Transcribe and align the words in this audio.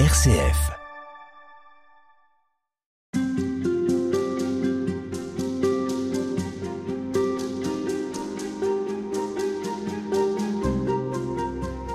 RCF. 0.00 0.72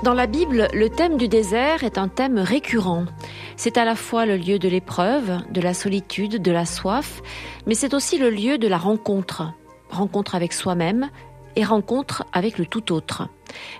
Dans 0.02 0.14
la 0.14 0.28
Bible, 0.28 0.70
le 0.74 0.88
thème 0.88 1.18
du 1.18 1.28
désert 1.28 1.84
est 1.84 1.98
un 1.98 2.08
thème 2.08 2.40
récurrent. 2.40 3.04
C'est 3.58 3.78
à 3.78 3.84
la 3.84 3.96
fois 3.96 4.26
le 4.26 4.38
lieu 4.38 4.60
de 4.60 4.70
l'épreuve, 4.70 5.40
de 5.52 5.60
la 5.60 5.74
solitude, 5.74 6.42
de 6.42 6.52
la 6.54 6.66
soif, 6.66 7.22
mais 7.68 7.76
c'est 7.76 7.94
aussi 7.94 8.18
le 8.18 8.30
lieu 8.30 8.58
de 8.58 8.70
la 8.70 8.78
rencontre. 8.78 9.52
Rencontre 9.90 10.36
avec 10.36 10.54
soi-même 10.54 11.10
et 11.56 11.64
rencontre 11.64 12.26
avec 12.34 12.58
le 12.58 12.66
tout 12.66 12.92
autre. 12.94 13.28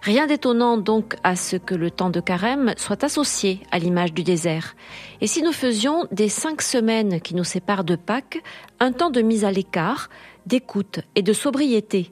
Rien 0.02 0.28
d'étonnant 0.28 0.78
donc 0.78 1.16
à 1.24 1.36
ce 1.36 1.56
que 1.56 1.76
le 1.76 1.92
temps 1.92 2.10
de 2.10 2.20
carême 2.20 2.74
soit 2.78 3.04
associé 3.04 3.62
à 3.72 3.80
l'image 3.80 4.14
du 4.14 4.24
désert. 4.24 4.76
Et 5.22 5.28
si 5.28 5.42
nous 5.42 5.52
faisions 5.52 6.08
des 6.12 6.30
cinq 6.30 6.62
semaines 6.62 7.22
qui 7.22 7.36
nous 7.36 7.44
séparent 7.44 7.84
de 7.84 7.96
Pâques 7.96 8.42
un 8.80 8.92
temps 8.92 9.10
de 9.10 9.22
mise 9.22 9.46
à 9.46 9.52
l'écart, 9.52 10.10
d'écoute 10.46 11.02
et 11.16 11.22
de 11.22 11.34
sobriété, 11.34 12.12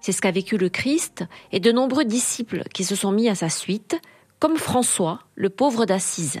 c'est 0.00 0.12
ce 0.12 0.20
qu'a 0.20 0.30
vécu 0.30 0.58
le 0.58 0.68
Christ 0.68 1.24
et 1.52 1.60
de 1.60 1.72
nombreux 1.72 2.04
disciples 2.04 2.64
qui 2.74 2.84
se 2.84 2.96
sont 2.96 3.12
mis 3.12 3.28
à 3.28 3.34
sa 3.34 3.48
suite, 3.48 4.00
comme 4.38 4.56
François, 4.56 5.20
le 5.36 5.48
pauvre 5.48 5.86
d'Assise. 5.86 6.40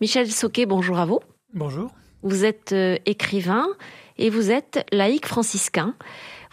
Michel 0.00 0.30
Soquet, 0.30 0.66
bonjour 0.66 0.98
à 0.98 1.06
vous. 1.06 1.20
Bonjour. 1.54 1.90
Vous 2.22 2.44
êtes 2.44 2.72
euh, 2.72 2.96
écrivain 3.06 3.66
et 4.18 4.28
vous 4.28 4.50
êtes 4.50 4.86
laïc 4.92 5.26
franciscain. 5.26 5.94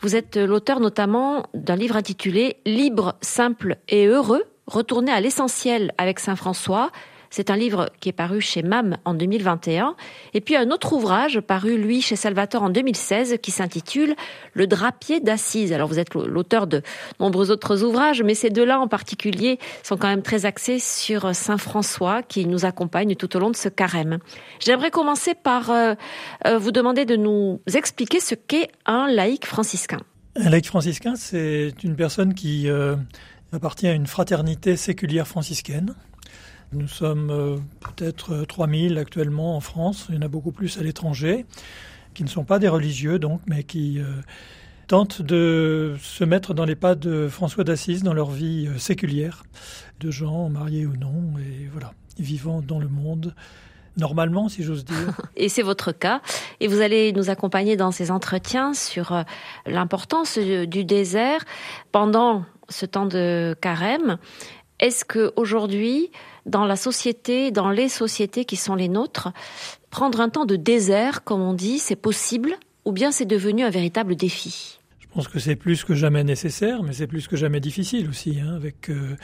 Vous 0.01 0.15
êtes 0.15 0.35
l'auteur 0.35 0.79
notamment 0.79 1.43
d'un 1.53 1.75
livre 1.75 1.95
intitulé 1.95 2.57
Libre, 2.65 3.15
simple 3.21 3.77
et 3.87 4.07
heureux, 4.07 4.45
retourner 4.65 5.11
à 5.11 5.21
l'essentiel 5.21 5.93
avec 5.99 6.19
Saint 6.19 6.35
François. 6.35 6.91
C'est 7.31 7.49
un 7.49 7.55
livre 7.55 7.89
qui 8.01 8.09
est 8.09 8.13
paru 8.13 8.41
chez 8.41 8.61
MAM 8.61 8.97
en 9.05 9.13
2021. 9.13 9.95
Et 10.33 10.41
puis 10.41 10.57
un 10.57 10.69
autre 10.69 10.91
ouvrage 10.91 11.39
paru, 11.39 11.77
lui, 11.77 12.01
chez 12.01 12.17
Salvatore 12.17 12.63
en 12.63 12.69
2016, 12.69 13.37
qui 13.41 13.51
s'intitule 13.51 14.15
Le 14.53 14.67
drapier 14.67 15.21
d'Assise. 15.21 15.71
Alors 15.71 15.87
vous 15.87 15.97
êtes 15.97 16.13
l'auteur 16.13 16.67
de 16.67 16.81
nombreux 17.21 17.49
autres 17.49 17.83
ouvrages, 17.83 18.21
mais 18.21 18.35
ces 18.35 18.49
deux-là 18.49 18.81
en 18.81 18.89
particulier 18.89 19.59
sont 19.81 19.95
quand 19.95 20.09
même 20.09 20.23
très 20.23 20.45
axés 20.45 20.79
sur 20.79 21.33
Saint 21.33 21.57
François, 21.57 22.21
qui 22.21 22.45
nous 22.45 22.65
accompagne 22.65 23.15
tout 23.15 23.33
au 23.37 23.39
long 23.39 23.49
de 23.49 23.55
ce 23.55 23.69
carême. 23.69 24.19
J'aimerais 24.59 24.91
commencer 24.91 25.33
par 25.33 25.71
euh, 25.71 25.93
euh, 26.45 26.57
vous 26.57 26.71
demander 26.71 27.05
de 27.05 27.15
nous 27.15 27.61
expliquer 27.73 28.19
ce 28.19 28.35
qu'est 28.35 28.69
un 28.85 29.07
laïc 29.07 29.45
franciscain. 29.45 30.01
Un 30.35 30.49
laïc 30.49 30.67
franciscain, 30.67 31.15
c'est 31.15 31.73
une 31.81 31.95
personne 31.95 32.33
qui 32.33 32.69
euh, 32.69 32.97
appartient 33.53 33.87
à 33.87 33.93
une 33.93 34.07
fraternité 34.07 34.75
séculière 34.75 35.29
franciscaine 35.29 35.95
nous 36.73 36.87
sommes 36.87 37.29
euh, 37.31 37.57
peut-être 37.79 38.45
3000 38.45 38.97
euh, 38.97 39.01
actuellement 39.01 39.55
en 39.55 39.59
France, 39.59 40.07
il 40.09 40.15
y 40.15 40.17
en 40.17 40.21
a 40.21 40.27
beaucoup 40.27 40.51
plus 40.51 40.77
à 40.77 40.83
l'étranger, 40.83 41.45
qui 42.13 42.23
ne 42.23 42.29
sont 42.29 42.43
pas 42.43 42.59
des 42.59 42.67
religieux 42.67 43.19
donc, 43.19 43.41
mais 43.45 43.63
qui 43.63 43.99
euh, 43.99 44.05
tentent 44.87 45.21
de 45.21 45.95
se 46.01 46.23
mettre 46.23 46.53
dans 46.53 46.65
les 46.65 46.75
pas 46.75 46.95
de 46.95 47.27
François 47.27 47.63
d'Assise 47.63 48.03
dans 48.03 48.13
leur 48.13 48.31
vie 48.31 48.69
séculière, 48.77 49.43
de 49.99 50.11
gens 50.11 50.49
mariés 50.49 50.85
ou 50.85 50.95
non, 50.95 51.37
et 51.39 51.67
voilà, 51.71 51.93
vivant 52.17 52.61
dans 52.61 52.79
le 52.79 52.87
monde 52.87 53.35
normalement, 53.97 54.47
si 54.47 54.63
j'ose 54.63 54.85
dire. 54.85 55.17
Et 55.35 55.49
c'est 55.49 55.61
votre 55.61 55.91
cas. 55.91 56.21
Et 56.61 56.69
vous 56.69 56.79
allez 56.79 57.11
nous 57.11 57.29
accompagner 57.29 57.75
dans 57.75 57.91
ces 57.91 58.09
entretiens 58.09 58.73
sur 58.73 59.25
l'importance 59.65 60.37
du 60.37 60.85
désert 60.85 61.43
pendant 61.91 62.45
ce 62.69 62.85
temps 62.85 63.05
de 63.05 63.53
carême. 63.59 64.17
Est-ce 64.81 65.05
que 65.05 65.31
aujourd'hui, 65.35 66.09
dans 66.47 66.65
la 66.65 66.75
société, 66.75 67.51
dans 67.51 67.69
les 67.69 67.87
sociétés 67.87 68.45
qui 68.45 68.55
sont 68.55 68.73
les 68.73 68.89
nôtres, 68.89 69.29
prendre 69.91 70.19
un 70.19 70.29
temps 70.29 70.45
de 70.45 70.55
désert, 70.55 71.23
comme 71.23 71.41
on 71.41 71.53
dit, 71.53 71.77
c'est 71.77 71.95
possible 71.95 72.53
ou 72.83 72.91
bien 72.91 73.11
c'est 73.11 73.25
devenu 73.25 73.63
un 73.63 73.69
véritable 73.69 74.15
défi? 74.15 74.79
Je 74.99 75.07
pense 75.13 75.27
que 75.27 75.39
c'est 75.39 75.55
plus 75.55 75.83
que 75.83 75.93
jamais 75.93 76.23
nécessaire, 76.23 76.81
mais 76.81 76.93
c'est 76.93 77.05
plus 77.05 77.27
que 77.27 77.35
jamais 77.35 77.59
difficile 77.59 78.09
aussi, 78.09 78.39
hein, 78.39 78.55
avec 78.55 78.89
euh, 78.89 79.15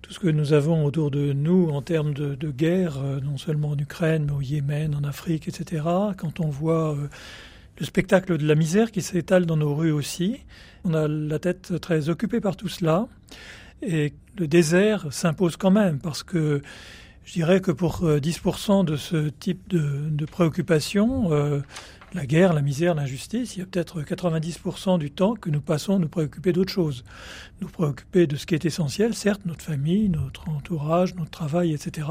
tout 0.00 0.12
ce 0.12 0.20
que 0.20 0.28
nous 0.28 0.52
avons 0.52 0.84
autour 0.84 1.10
de 1.10 1.32
nous 1.32 1.70
en 1.70 1.82
termes 1.82 2.14
de, 2.14 2.50
guerre, 2.50 2.98
euh, 3.02 3.20
non 3.20 3.36
seulement 3.36 3.70
en 3.70 3.78
Ukraine, 3.78 4.26
mais 4.26 4.32
au 4.32 4.42
Yémen, 4.42 4.94
en 4.94 5.02
Afrique, 5.02 5.48
etc. 5.48 5.82
Quand 6.18 6.38
on 6.38 6.50
voit 6.50 6.92
euh, 6.94 7.08
le 7.78 7.84
spectacle 7.84 8.38
de 8.38 8.46
la 8.46 8.54
misère 8.54 8.92
qui 8.92 9.02
s'étale 9.02 9.44
dans 9.44 9.56
nos 9.56 9.74
rues 9.74 9.92
aussi, 9.92 10.36
on 10.84 10.94
a 10.94 11.08
la 11.08 11.38
tête 11.40 11.80
très 11.80 12.10
occupée 12.10 12.40
par 12.40 12.56
tout 12.56 12.68
cela. 12.68 13.08
Et 13.82 14.12
le 14.38 14.46
désert 14.46 15.12
s'impose 15.12 15.56
quand 15.56 15.70
même 15.70 15.98
parce 15.98 16.22
que 16.22 16.62
je 17.24 17.32
dirais 17.34 17.60
que 17.60 17.70
pour 17.70 18.02
10% 18.04 18.80
euh, 18.80 18.84
de 18.84 18.96
ce 18.96 19.28
type 19.28 19.68
de, 19.68 20.08
de 20.10 20.24
préoccupation, 20.24 21.32
euh, 21.32 21.60
la 22.12 22.26
guerre, 22.26 22.52
la 22.52 22.62
misère, 22.62 22.94
l'injustice, 22.94 23.56
il 23.56 23.60
y 23.60 23.62
a 23.62 23.66
peut-être 23.66 24.02
90% 24.02 24.98
du 24.98 25.10
temps 25.10 25.34
que 25.34 25.48
nous 25.48 25.60
passons 25.60 25.96
à 25.96 25.98
nous 25.98 26.08
préoccuper 26.08 26.52
d'autre 26.52 26.72
chose. 26.72 27.04
Nous 27.60 27.68
préoccuper 27.68 28.26
de 28.26 28.36
ce 28.36 28.46
qui 28.46 28.54
est 28.54 28.64
essentiel, 28.64 29.14
certes, 29.14 29.42
notre 29.46 29.62
famille, 29.62 30.08
notre 30.08 30.48
entourage, 30.48 31.14
notre 31.14 31.30
travail, 31.30 31.72
etc. 31.72 32.08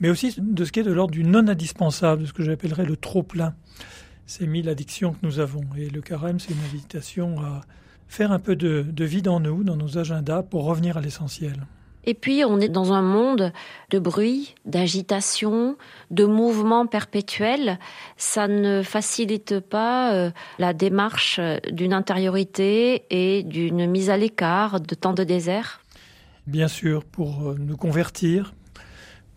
Mais 0.00 0.08
aussi 0.08 0.34
de 0.38 0.64
ce 0.64 0.72
qui 0.72 0.80
est 0.80 0.84
de 0.84 0.92
l'ordre 0.92 1.12
du 1.12 1.24
non 1.24 1.46
indispensable, 1.48 2.22
de 2.22 2.26
ce 2.26 2.32
que 2.32 2.42
j'appellerais 2.42 2.86
le 2.86 2.96
trop-plein. 2.96 3.54
Ces 4.26 4.46
mille 4.46 4.68
addictions 4.68 5.12
que 5.12 5.18
nous 5.22 5.38
avons. 5.38 5.64
Et 5.76 5.90
le 5.90 6.00
carême, 6.00 6.40
c'est 6.40 6.52
une 6.52 6.64
invitation 6.64 7.40
à 7.40 7.60
faire 8.10 8.32
un 8.32 8.40
peu 8.40 8.56
de, 8.56 8.84
de 8.90 9.04
vide 9.04 9.28
en 9.28 9.38
nous, 9.38 9.62
dans 9.62 9.76
nos 9.76 9.96
agendas, 9.96 10.42
pour 10.42 10.64
revenir 10.64 10.96
à 10.96 11.00
l'essentiel. 11.00 11.64
Et 12.04 12.14
puis, 12.14 12.44
on 12.44 12.58
est 12.58 12.68
dans 12.68 12.92
un 12.92 13.02
monde 13.02 13.52
de 13.90 13.98
bruit, 14.00 14.56
d'agitation, 14.64 15.76
de 16.10 16.24
mouvement 16.24 16.86
perpétuel. 16.86 17.78
Ça 18.16 18.48
ne 18.48 18.82
facilite 18.82 19.60
pas 19.60 20.12
euh, 20.12 20.30
la 20.58 20.72
démarche 20.72 21.38
d'une 21.70 21.92
intériorité 21.92 23.04
et 23.10 23.44
d'une 23.44 23.86
mise 23.86 24.10
à 24.10 24.16
l'écart 24.16 24.80
de 24.80 24.94
temps 24.96 25.12
de 25.12 25.22
désert 25.22 25.80
Bien 26.48 26.68
sûr, 26.68 27.04
pour 27.04 27.48
euh, 27.48 27.56
nous 27.60 27.76
convertir, 27.76 28.54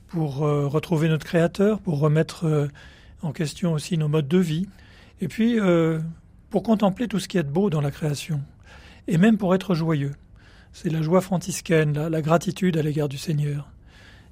pour 0.07 0.43
euh, 0.43 0.65
retrouver 0.65 1.09
notre 1.09 1.25
Créateur, 1.25 1.79
pour 1.79 1.99
remettre 1.99 2.69
en 3.21 3.33
question 3.33 3.73
aussi 3.73 3.99
nos 3.99 4.07
modes 4.07 4.27
de 4.27 4.39
vie, 4.39 4.67
et 5.21 5.27
puis 5.27 5.59
pour 6.49 6.63
contempler 6.63 7.07
tout 7.07 7.19
ce 7.19 7.27
qui 7.27 7.37
est 7.37 7.43
de 7.43 7.49
beau 7.49 7.69
dans 7.69 7.79
la 7.79 7.91
création 7.91 8.41
et 9.07 9.17
même 9.17 9.37
pour 9.37 9.55
être 9.55 9.75
joyeux. 9.75 10.13
C'est 10.71 10.89
la 10.89 11.01
joie 11.01 11.21
franciscaine, 11.21 11.93
la, 11.93 12.21
gratitude 12.21 12.77
à 12.77 12.81
l'égard 12.81 13.09
du 13.09 13.17
Seigneur. 13.17 13.69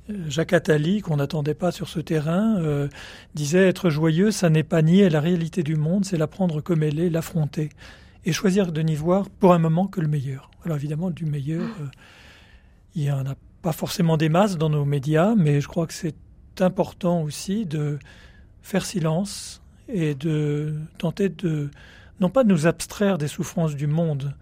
Euh, 0.09 0.15
Jacques 0.27 0.53
Attali, 0.53 1.01
qu'on 1.01 1.17
n'attendait 1.17 1.53
pas 1.53 1.71
sur 1.71 1.87
ce 1.87 1.99
terrain, 1.99 2.57
euh, 2.57 2.87
disait 3.35 3.67
être 3.67 3.89
joyeux, 3.89 4.31
ça 4.31 4.49
n'est 4.49 4.63
pas 4.63 4.81
nier 4.81 5.09
la 5.09 5.19
réalité 5.19 5.61
du 5.61 5.75
monde, 5.75 6.05
c'est 6.05 6.17
la 6.17 6.27
prendre 6.27 6.61
comme 6.61 6.81
elle 6.83 6.99
est, 6.99 7.09
l'affronter 7.09 7.69
et 8.25 8.31
choisir 8.31 8.71
de 8.71 8.81
n'y 8.81 8.95
voir 8.95 9.29
pour 9.29 9.53
un 9.53 9.59
moment 9.59 9.87
que 9.87 10.01
le 10.01 10.07
meilleur. 10.07 10.51
Alors 10.65 10.77
évidemment, 10.77 11.09
du 11.09 11.25
meilleur, 11.25 11.63
euh, 11.81 11.87
il 12.95 13.03
n'y 13.03 13.11
en 13.11 13.25
a 13.25 13.35
pas 13.61 13.71
forcément 13.71 14.17
des 14.17 14.29
masses 14.29 14.57
dans 14.57 14.69
nos 14.69 14.85
médias, 14.85 15.35
mais 15.35 15.61
je 15.61 15.67
crois 15.67 15.87
que 15.87 15.93
c'est 15.93 16.15
important 16.59 17.21
aussi 17.21 17.65
de 17.65 17.99
faire 18.61 18.85
silence 18.85 19.61
et 19.87 20.15
de 20.15 20.75
tenter 20.97 21.29
de 21.29 21.69
non 22.21 22.29
pas 22.29 22.43
de 22.43 22.49
nous 22.49 22.67
abstraire 22.67 23.17
des 23.17 23.27
souffrances 23.27 23.75
du 23.75 23.87
monde, 23.87 24.33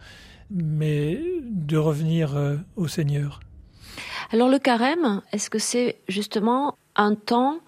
mais 0.51 1.19
de 1.44 1.78
revenir 1.78 2.35
euh, 2.35 2.57
au 2.75 2.88
Seigneur. 2.88 3.40
Alors 4.31 4.50
le 4.50 4.59
carême, 4.59 5.22
est-ce 5.31 5.50
que 5.50 5.59
c'est 5.59 5.97
justement 6.07 6.75
un 6.95 7.16
temps 7.16 7.59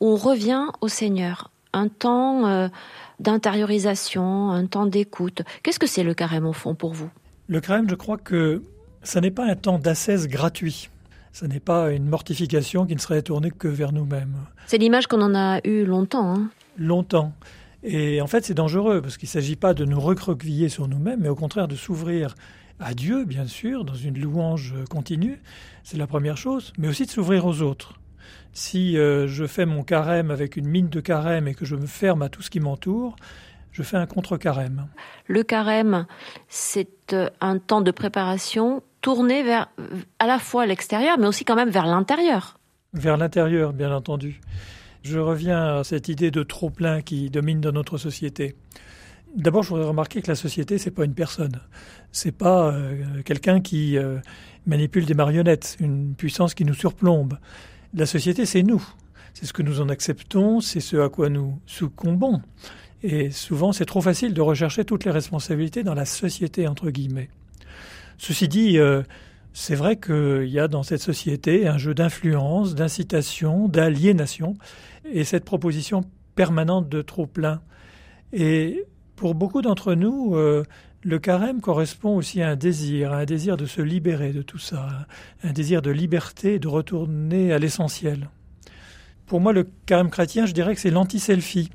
où 0.00 0.08
on 0.08 0.16
revient 0.16 0.66
au 0.80 0.88
Seigneur, 0.88 1.50
un 1.72 1.88
temps 1.88 2.46
euh, 2.46 2.68
d'intériorisation, 3.20 4.50
un 4.50 4.66
temps 4.66 4.86
d'écoute? 4.86 5.42
Qu'est-ce 5.62 5.78
que 5.78 5.86
c'est 5.86 6.02
le 6.02 6.14
carême 6.14 6.46
au 6.46 6.52
fond 6.52 6.74
pour 6.74 6.92
vous? 6.92 7.10
Le 7.46 7.60
carême, 7.60 7.88
je 7.88 7.94
crois 7.94 8.18
que 8.18 8.62
ça 9.02 9.20
n'est 9.20 9.30
pas 9.30 9.46
un 9.46 9.56
temps 9.56 9.78
d'ascèse 9.78 10.28
gratuit. 10.28 10.90
Ce 11.32 11.46
n'est 11.46 11.60
pas 11.60 11.92
une 11.92 12.08
mortification 12.08 12.86
qui 12.86 12.94
ne 12.94 13.00
serait 13.00 13.22
tournée 13.22 13.52
que 13.52 13.68
vers 13.68 13.92
nous-mêmes. 13.92 14.34
C'est 14.66 14.78
l'image 14.78 15.06
qu'on 15.06 15.22
en 15.22 15.34
a 15.34 15.60
eue 15.64 15.84
longtemps. 15.84 16.34
Hein 16.34 16.50
longtemps. 16.76 17.32
Et 17.82 18.20
en 18.20 18.26
fait, 18.26 18.44
c'est 18.44 18.54
dangereux 18.54 19.00
parce 19.00 19.16
qu'il 19.16 19.26
ne 19.26 19.32
s'agit 19.32 19.56
pas 19.56 19.74
de 19.74 19.84
nous 19.84 20.00
recroqueviller 20.00 20.68
sur 20.68 20.86
nous-mêmes, 20.88 21.20
mais 21.20 21.28
au 21.28 21.34
contraire 21.34 21.68
de 21.68 21.76
s'ouvrir 21.76 22.34
à 22.78 22.94
Dieu, 22.94 23.24
bien 23.24 23.46
sûr, 23.46 23.84
dans 23.84 23.94
une 23.94 24.18
louange 24.18 24.74
continue. 24.88 25.40
C'est 25.82 25.96
la 25.96 26.06
première 26.06 26.36
chose, 26.36 26.72
mais 26.78 26.88
aussi 26.88 27.06
de 27.06 27.10
s'ouvrir 27.10 27.46
aux 27.46 27.62
autres. 27.62 27.94
Si 28.52 28.98
euh, 28.98 29.28
je 29.28 29.46
fais 29.46 29.66
mon 29.66 29.82
carême 29.82 30.30
avec 30.30 30.56
une 30.56 30.66
mine 30.66 30.88
de 30.88 31.00
carême 31.00 31.46
et 31.46 31.54
que 31.54 31.64
je 31.64 31.76
me 31.76 31.86
ferme 31.86 32.22
à 32.22 32.28
tout 32.28 32.42
ce 32.42 32.50
qui 32.50 32.60
m'entoure, 32.60 33.16
je 33.72 33.82
fais 33.82 33.96
un 33.96 34.06
contre-carême. 34.06 34.88
Le 35.26 35.42
carême, 35.42 36.06
c'est 36.48 37.12
euh, 37.12 37.30
un 37.40 37.58
temps 37.58 37.80
de 37.80 37.90
préparation 37.90 38.82
tourné 39.00 39.42
vers 39.42 39.68
à 40.18 40.26
la 40.26 40.38
fois 40.38 40.66
l'extérieur, 40.66 41.18
mais 41.18 41.26
aussi 41.26 41.44
quand 41.44 41.54
même 41.54 41.70
vers 41.70 41.86
l'intérieur. 41.86 42.58
Vers 42.92 43.16
l'intérieur, 43.16 43.72
bien 43.72 43.94
entendu. 43.94 44.40
Je 45.02 45.18
reviens 45.18 45.78
à 45.78 45.84
cette 45.84 46.08
idée 46.08 46.30
de 46.30 46.42
trop-plein 46.42 47.00
qui 47.00 47.30
domine 47.30 47.60
dans 47.60 47.72
notre 47.72 47.96
société. 47.96 48.54
D'abord, 49.34 49.62
je 49.62 49.70
voudrais 49.70 49.86
remarquer 49.86 50.20
que 50.20 50.28
la 50.28 50.34
société, 50.34 50.76
c'est 50.76 50.90
pas 50.90 51.04
une 51.04 51.14
personne. 51.14 51.60
C'est 52.12 52.36
pas 52.36 52.72
euh, 52.72 53.22
quelqu'un 53.24 53.60
qui 53.60 53.96
euh, 53.96 54.18
manipule 54.66 55.06
des 55.06 55.14
marionnettes, 55.14 55.76
une 55.80 56.14
puissance 56.14 56.52
qui 56.52 56.64
nous 56.64 56.74
surplombe. 56.74 57.38
La 57.94 58.06
société, 58.06 58.44
c'est 58.44 58.62
nous. 58.62 58.84
C'est 59.32 59.46
ce 59.46 59.52
que 59.52 59.62
nous 59.62 59.80
en 59.80 59.88
acceptons, 59.88 60.60
c'est 60.60 60.80
ce 60.80 60.96
à 60.96 61.08
quoi 61.08 61.28
nous 61.28 61.58
succombons. 61.64 62.42
Et 63.02 63.30
souvent, 63.30 63.72
c'est 63.72 63.86
trop 63.86 64.02
facile 64.02 64.34
de 64.34 64.40
rechercher 64.42 64.84
toutes 64.84 65.04
les 65.04 65.10
responsabilités 65.10 65.82
dans 65.82 65.94
la 65.94 66.04
société, 66.04 66.68
entre 66.68 66.90
guillemets. 66.90 67.30
Ceci 68.18 68.48
dit, 68.48 68.78
euh, 68.78 69.02
c'est 69.52 69.74
vrai 69.74 69.96
qu'il 69.96 70.48
y 70.48 70.60
a 70.60 70.68
dans 70.68 70.82
cette 70.82 71.00
société 71.00 71.66
un 71.66 71.78
jeu 71.78 71.94
d'influence, 71.94 72.74
d'incitation, 72.74 73.68
d'aliénation, 73.68 74.56
et 75.12 75.24
cette 75.24 75.44
proposition 75.44 76.02
permanente 76.34 76.88
de 76.88 77.02
trop 77.02 77.26
plein. 77.26 77.60
Et 78.32 78.84
pour 79.16 79.34
beaucoup 79.34 79.62
d'entre 79.62 79.94
nous, 79.94 80.34
euh, 80.34 80.64
le 81.02 81.18
carême 81.18 81.60
correspond 81.60 82.16
aussi 82.16 82.42
à 82.42 82.50
un 82.50 82.56
désir, 82.56 83.12
à 83.12 83.18
un 83.18 83.24
désir 83.24 83.56
de 83.56 83.66
se 83.66 83.80
libérer 83.80 84.32
de 84.32 84.42
tout 84.42 84.58
ça, 84.58 85.06
un 85.42 85.52
désir 85.52 85.82
de 85.82 85.90
liberté, 85.90 86.58
de 86.58 86.68
retourner 86.68 87.52
à 87.52 87.58
l'essentiel. 87.58 88.30
Pour 89.26 89.40
moi, 89.40 89.52
le 89.52 89.66
carême 89.86 90.10
chrétien, 90.10 90.46
je 90.46 90.52
dirais 90.52 90.74
que 90.74 90.80
c'est 90.80 90.90
l'anti-selfie. 90.90 91.70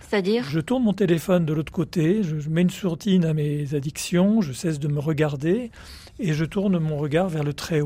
C'est-à-dire? 0.00 0.44
Je 0.48 0.60
tourne 0.60 0.84
mon 0.84 0.92
téléphone 0.92 1.44
de 1.44 1.52
l'autre 1.52 1.72
côté, 1.72 2.22
je 2.22 2.48
mets 2.48 2.62
une 2.62 2.70
sourdine 2.70 3.24
à 3.24 3.34
mes 3.34 3.74
addictions, 3.74 4.40
je 4.40 4.52
cesse 4.52 4.78
de 4.78 4.88
me 4.88 5.00
regarder 5.00 5.72
et 6.20 6.32
je 6.32 6.44
tourne 6.44 6.78
mon 6.78 6.96
regard 6.96 7.28
vers 7.28 7.42
le 7.42 7.52
très 7.52 7.80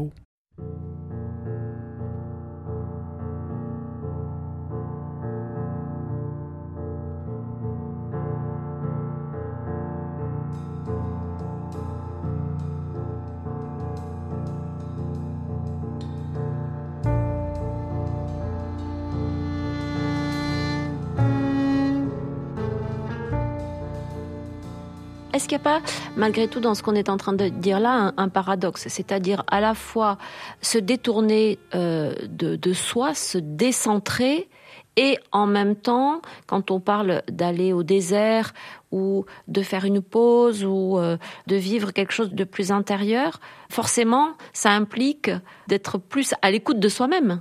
Est-ce 25.41 25.49
qu'il 25.49 25.57
n'y 25.57 25.63
a 25.63 25.81
pas, 25.81 25.83
malgré 26.19 26.49
tout, 26.49 26.61
dans 26.61 26.75
ce 26.75 26.83
qu'on 26.83 26.95
est 26.95 27.09
en 27.09 27.17
train 27.17 27.33
de 27.33 27.49
dire 27.49 27.81
là, 27.81 28.13
un, 28.19 28.29
paradoxe 28.29 28.89
C'est-à-dire 28.89 29.43
à 29.47 29.63
la 29.63 29.73
fois 29.73 30.19
se 30.61 30.77
détourner 30.77 31.59
euh, 31.75 32.15
de, 32.29 32.73
soi, 32.75 33.15
se 33.15 33.39
décentrer, 33.39 34.51
et 34.99 35.17
en 35.33 35.47
même 35.47 35.77
temps, 35.77 36.21
quand 36.47 36.71
on 36.71 36.79
parle 36.79 37.23
d'aller 37.33 37.73
au 37.73 37.83
désert 37.83 38.53
ou 38.93 39.25
de 39.49 39.63
faire 39.63 39.87
une 39.87 40.03
pause 40.03 40.63
ou 40.63 40.99
euh, 40.99 41.17
de 41.47 41.57
vivre 41.57 41.93
quelque 41.93 42.13
chose 42.13 42.35
de 42.35 42.45
plus 42.45 42.71
intérieur, 42.71 43.41
forcément, 43.71 44.33
ça 44.53 44.73
implique 44.73 45.31
d'être 45.69 45.97
plus 45.97 46.35
à 46.43 46.51
l'écoute 46.51 46.81
de 46.81 46.89
soi-même. 46.91 47.41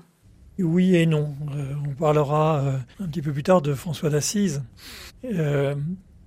Oui 0.57 0.95
et 0.95 1.05
non. 1.05 1.33
Euh, 1.53 1.73
on 1.85 1.95
parlera 1.95 2.63
un 3.01 3.07
petit 3.07 3.21
peu 3.21 3.33
plus 3.33 3.43
tard 3.43 3.61
de 3.61 3.73
François 3.73 4.09
d'Assise 4.09 4.63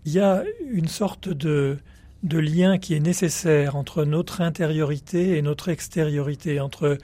il 0.05 0.13
y 0.13 0.21
a 0.21 0.45
une 0.71 0.89
sorte 0.89 1.29
de, 1.29 1.79
de 2.23 2.39
lien 2.39 2.79
qui 2.79 2.95
est 2.95 3.01
nécessaire 3.01 3.77
entre 3.77 4.05
notre 4.05 4.41
intériorité 4.41 5.37
et 5.37 5.43
notre 5.43 5.69
extériorité, 5.69 6.61
entre 6.61 6.99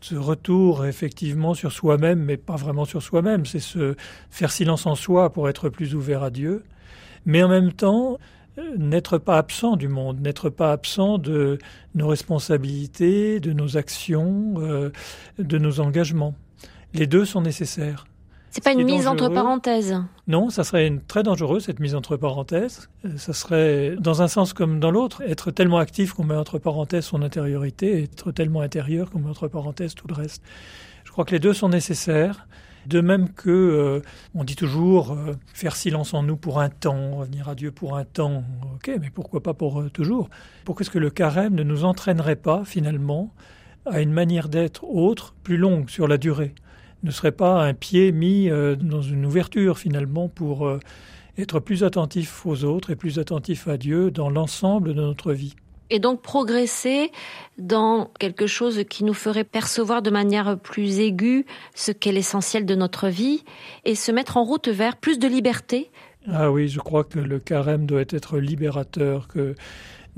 ce 0.00 0.14
retour 0.14 0.86
effectivement 0.86 1.54
sur 1.54 1.72
soi-même, 1.72 2.20
mais 2.20 2.36
pas 2.36 2.56
vraiment 2.56 2.84
sur 2.84 3.02
soi-même, 3.02 3.46
c'est 3.46 3.58
se 3.58 3.96
faire 4.30 4.52
silence 4.52 4.86
en 4.86 4.94
soi 4.94 5.32
pour 5.32 5.48
être 5.48 5.68
plus 5.68 5.94
ouvert 5.94 6.22
à 6.22 6.30
Dieu, 6.30 6.64
mais 7.26 7.42
en 7.42 7.48
même 7.48 7.72
temps 7.72 8.18
euh, 8.58 8.76
n'être 8.76 9.18
pas 9.18 9.38
absent 9.38 9.76
du 9.76 9.88
monde, 9.88 10.20
n'être 10.20 10.50
pas 10.50 10.72
absent 10.72 11.18
de 11.18 11.58
nos 11.94 12.08
responsabilités, 12.08 13.40
de 13.40 13.52
nos 13.52 13.76
actions, 13.76 14.54
euh, 14.58 14.90
de 15.38 15.58
nos 15.58 15.80
engagements. 15.80 16.34
Les 16.94 17.06
deux 17.06 17.24
sont 17.24 17.42
nécessaires. 17.42 18.06
C'est 18.58 18.74
pas 18.74 18.80
une 18.80 18.86
mise 18.86 19.06
entre 19.06 19.28
parenthèses. 19.28 20.02
Non, 20.26 20.50
ça 20.50 20.64
serait 20.64 20.88
une, 20.88 21.00
très 21.00 21.22
dangereux 21.22 21.60
cette 21.60 21.78
mise 21.78 21.94
entre 21.94 22.16
parenthèses. 22.16 22.88
Euh, 23.04 23.16
ça 23.16 23.32
serait 23.32 23.94
dans 24.00 24.20
un 24.20 24.26
sens 24.26 24.52
comme 24.52 24.80
dans 24.80 24.90
l'autre, 24.90 25.22
être 25.22 25.52
tellement 25.52 25.78
actif 25.78 26.12
qu'on 26.12 26.24
met 26.24 26.34
entre 26.34 26.58
parenthèses 26.58 27.04
son 27.04 27.22
intériorité, 27.22 28.02
être 28.02 28.32
tellement 28.32 28.60
intérieur 28.60 29.10
qu'on 29.10 29.20
met 29.20 29.30
entre 29.30 29.46
parenthèses 29.46 29.94
tout 29.94 30.08
le 30.08 30.14
reste. 30.14 30.42
Je 31.04 31.12
crois 31.12 31.24
que 31.24 31.30
les 31.30 31.38
deux 31.38 31.52
sont 31.52 31.68
nécessaires. 31.68 32.48
De 32.86 33.00
même 33.00 33.28
que 33.28 33.48
euh, 33.50 34.00
on 34.34 34.42
dit 34.42 34.56
toujours 34.56 35.12
euh, 35.12 35.34
faire 35.54 35.76
silence 35.76 36.12
en 36.12 36.24
nous 36.24 36.36
pour 36.36 36.58
un 36.58 36.68
temps, 36.68 37.18
revenir 37.18 37.48
à 37.48 37.54
Dieu 37.54 37.70
pour 37.70 37.96
un 37.96 38.04
temps. 38.04 38.42
Ok, 38.74 38.90
mais 39.00 39.10
pourquoi 39.10 39.40
pas 39.40 39.54
pour 39.54 39.88
toujours? 39.92 40.30
Pourquoi 40.64 40.82
est-ce 40.82 40.90
que 40.90 40.98
le 40.98 41.10
carême 41.10 41.54
ne 41.54 41.62
nous 41.62 41.84
entraînerait 41.84 42.34
pas 42.34 42.64
finalement 42.64 43.32
à 43.86 44.00
une 44.00 44.12
manière 44.12 44.48
d'être 44.48 44.82
autre, 44.82 45.34
plus 45.44 45.58
longue 45.58 45.88
sur 45.90 46.08
la 46.08 46.18
durée? 46.18 46.56
Ne 47.02 47.10
serait 47.10 47.32
pas 47.32 47.62
un 47.62 47.74
pied 47.74 48.12
mis 48.12 48.50
euh, 48.50 48.76
dans 48.76 49.02
une 49.02 49.26
ouverture 49.26 49.78
finalement 49.78 50.28
pour 50.28 50.66
euh, 50.66 50.80
être 51.36 51.60
plus 51.60 51.84
attentif 51.84 52.44
aux 52.46 52.64
autres 52.64 52.90
et 52.90 52.96
plus 52.96 53.18
attentif 53.18 53.68
à 53.68 53.76
Dieu 53.76 54.10
dans 54.10 54.30
l'ensemble 54.30 54.94
de 54.94 55.02
notre 55.02 55.32
vie. 55.32 55.54
Et 55.90 56.00
donc 56.00 56.20
progresser 56.20 57.10
dans 57.56 58.10
quelque 58.18 58.46
chose 58.46 58.84
qui 58.90 59.04
nous 59.04 59.14
ferait 59.14 59.44
percevoir 59.44 60.02
de 60.02 60.10
manière 60.10 60.58
plus 60.58 61.00
aiguë 61.00 61.46
ce 61.74 61.92
qu'est 61.92 62.12
l'essentiel 62.12 62.66
de 62.66 62.74
notre 62.74 63.08
vie 63.08 63.42
et 63.86 63.94
se 63.94 64.12
mettre 64.12 64.36
en 64.36 64.44
route 64.44 64.68
vers 64.68 64.96
plus 64.96 65.18
de 65.18 65.26
liberté. 65.26 65.90
Ah 66.30 66.50
oui, 66.50 66.68
je 66.68 66.78
crois 66.78 67.04
que 67.04 67.18
le 67.18 67.38
carême 67.38 67.86
doit 67.86 68.02
être 68.02 68.38
libérateur, 68.38 69.28
que 69.28 69.54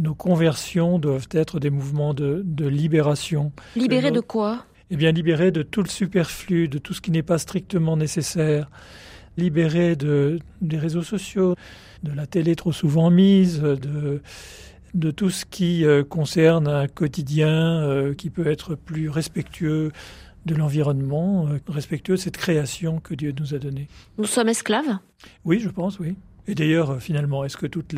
nos 0.00 0.14
conversions 0.14 0.98
doivent 0.98 1.28
être 1.30 1.60
des 1.60 1.70
mouvements 1.70 2.14
de, 2.14 2.42
libération. 2.66 3.52
Libéré 3.76 4.10
de 4.10 4.20
quoi? 4.20 4.64
Eh 4.90 4.96
bien, 4.96 5.12
libéré 5.12 5.50
de 5.50 5.62
tout 5.62 5.82
le 5.82 5.88
superflu, 5.88 6.68
de 6.68 6.78
tout 6.78 6.94
ce 6.94 7.00
qui 7.00 7.10
n'est 7.10 7.22
pas 7.22 7.38
strictement 7.38 7.96
nécessaire, 7.96 8.70
libéré 9.36 9.96
de, 9.96 10.38
des 10.60 10.78
réseaux 10.78 11.02
sociaux, 11.02 11.54
de 12.02 12.12
la 12.12 12.26
télé 12.26 12.56
trop 12.56 12.72
souvent 12.72 13.10
mise, 13.10 13.60
de, 13.60 14.20
de 14.94 15.10
tout 15.10 15.30
ce 15.30 15.44
qui 15.44 15.84
euh, 15.84 16.02
concerne 16.02 16.68
un 16.68 16.88
quotidien 16.88 17.82
euh, 17.82 18.14
qui 18.14 18.30
peut 18.30 18.46
être 18.46 18.74
plus 18.74 19.08
respectueux 19.08 19.92
de 20.46 20.54
l'environnement, 20.54 21.46
euh, 21.48 21.58
respectueux 21.68 22.14
de 22.14 22.20
cette 22.20 22.36
création 22.36 22.98
que 22.98 23.14
Dieu 23.14 23.32
nous 23.38 23.54
a 23.54 23.58
donnée. 23.58 23.88
Nous 24.18 24.24
sommes 24.24 24.48
esclaves? 24.48 24.98
Oui, 25.44 25.60
je 25.60 25.68
pense, 25.68 25.98
oui. 26.00 26.16
Et 26.48 26.54
d'ailleurs, 26.54 27.00
finalement, 27.00 27.44
est-ce 27.44 27.56
que 27.56 27.66
toute 27.66 27.94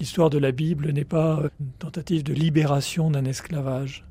l'histoire 0.00 0.30
de 0.30 0.38
la 0.38 0.52
Bible 0.52 0.90
n'est 0.92 1.04
pas 1.04 1.42
une 1.60 1.72
tentative 1.78 2.22
de 2.22 2.32
libération 2.32 3.10
d'un 3.10 3.24
esclavage? 3.24 4.06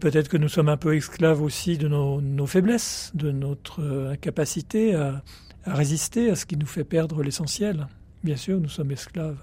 Peut-être 0.00 0.28
que 0.28 0.36
nous 0.36 0.48
sommes 0.48 0.68
un 0.68 0.76
peu 0.76 0.96
esclaves 0.96 1.42
aussi 1.42 1.78
de 1.78 1.88
nos, 1.88 2.46
faiblesses, 2.46 3.10
de 3.14 3.30
notre 3.30 3.80
euh, 3.80 4.12
incapacité 4.12 4.94
à, 4.94 5.22
résister 5.66 6.30
à 6.30 6.36
ce 6.36 6.44
qui 6.44 6.56
nous 6.56 6.66
fait 6.66 6.84
perdre 6.84 7.22
l'essentiel. 7.22 7.86
Bien 8.22 8.36
sûr, 8.36 8.60
nous 8.60 8.68
sommes 8.68 8.90
esclaves. 8.90 9.38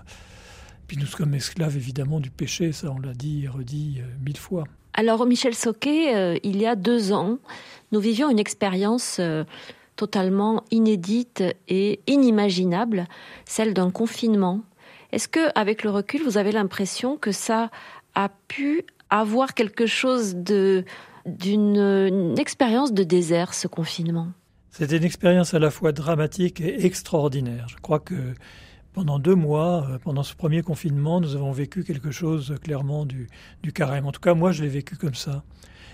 Puis 0.87 0.97
nous 0.97 1.05
sommes 1.05 1.33
esclaves 1.33 1.75
évidemment 1.77 2.19
du 2.19 2.29
péché, 2.29 2.73
ça 2.73 2.91
on 2.91 2.99
l'a 2.99 3.13
dit 3.13 3.45
et 3.45 3.47
redit 3.47 3.99
euh, 3.99 4.05
mille 4.23 4.37
fois. 4.37 4.65
Alors 4.93 5.25
Michel 5.25 5.55
Soquet, 5.55 6.15
euh, 6.15 6.37
il 6.43 6.61
y 6.61 6.67
a 6.67 6.75
deux 6.75 7.13
ans, 7.13 7.39
nous 7.91 7.99
vivions 7.99 8.29
une 8.29 8.39
expérience 8.39 9.19
totalement 9.95 10.63
inédite 10.71 11.43
et 11.67 12.01
inimaginable, 12.07 13.05
celle 13.45 13.73
d'un 13.73 13.91
confinement. 13.91 14.61
Est-ce 15.11 15.27
que, 15.27 15.51
avec 15.55 15.83
le 15.83 15.89
recul, 15.89 16.21
vous 16.23 16.37
avez 16.37 16.51
l'impression 16.51 17.17
que 17.17 17.31
ça 17.31 17.69
a 18.15 18.29
pu 18.47 18.85
avoir 19.11 19.53
quelque 19.53 19.85
chose 19.85 20.35
de 20.35 20.83
d'une 21.27 22.35
expérience 22.39 22.93
de 22.93 23.03
désert, 23.03 23.53
ce 23.53 23.67
confinement? 23.67 24.29
C'était 24.71 24.97
une 24.97 25.03
expérience 25.03 25.53
à 25.53 25.59
la 25.59 25.69
fois 25.69 25.91
dramatique 25.91 26.61
et 26.61 26.85
extraordinaire. 26.85 27.67
Je 27.69 27.75
crois 27.75 27.99
que 27.99 28.33
pendant 28.93 29.19
deux 29.19 29.35
mois, 29.35 29.87
euh, 29.89 29.97
pendant 29.99 30.23
ce 30.23 30.33
premier 30.33 30.63
confinement, 30.63 31.21
nous 31.21 31.35
avons 31.35 31.51
vécu 31.51 31.83
quelque 31.83 32.09
chose 32.09 32.55
clairement 32.63 33.05
du, 33.05 33.27
du 33.61 33.71
carême. 33.71 34.07
En 34.07 34.11
tout 34.11 34.19
cas, 34.19 34.33
moi, 34.33 34.51
je 34.51 34.63
l'ai 34.63 34.69
vécu 34.69 34.95
comme 34.95 35.13
ça. 35.13 35.43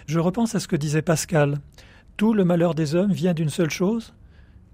Je 0.06 0.20
repense 0.20 0.56
à 0.56 0.60
ce 0.60 0.68
que 0.68 0.76
disait 0.76 1.02
Pascal. 1.02 1.60
Tout 2.16 2.34
le 2.34 2.46
malheur 2.46 2.74
des 2.74 2.96
hommes 2.96 3.12
vient 3.12 3.34
d'une 3.34 3.50
seule 3.50 3.70
chose, 3.70 4.14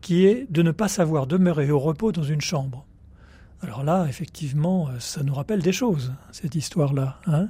qui 0.01 0.25
est 0.25 0.45
de 0.51 0.61
ne 0.61 0.71
pas 0.71 0.87
savoir 0.87 1.25
demeurer 1.25 1.71
au 1.71 1.79
repos 1.79 2.11
dans 2.11 2.23
une 2.23 2.41
chambre. 2.41 2.85
Alors 3.63 3.83
là, 3.83 4.05
effectivement, 4.09 4.89
euh, 4.89 4.99
ça 4.99 5.23
nous 5.23 5.33
rappelle 5.33 5.61
des 5.61 5.71
choses, 5.71 6.13
cette 6.31 6.53
histoire-là. 6.55 7.17
Hein. 7.27 7.47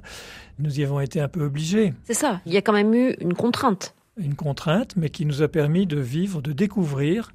nous 0.59 0.79
y 0.79 0.83
avons 0.83 0.99
été 0.99 1.19
un 1.19 1.27
peu 1.27 1.43
obligés. 1.43 1.93
C'est 2.03 2.13
ça, 2.13 2.39
il 2.45 2.53
y 2.53 2.57
a 2.57 2.61
quand 2.61 2.73
même 2.73 2.93
eu 2.93 3.15
une 3.19 3.33
contrainte. 3.33 3.95
Une 4.17 4.35
contrainte, 4.35 4.95
mais 4.95 5.09
qui 5.09 5.25
nous 5.25 5.41
a 5.41 5.47
permis 5.47 5.87
de 5.87 5.99
vivre, 5.99 6.43
de 6.43 6.51
découvrir 6.51 7.31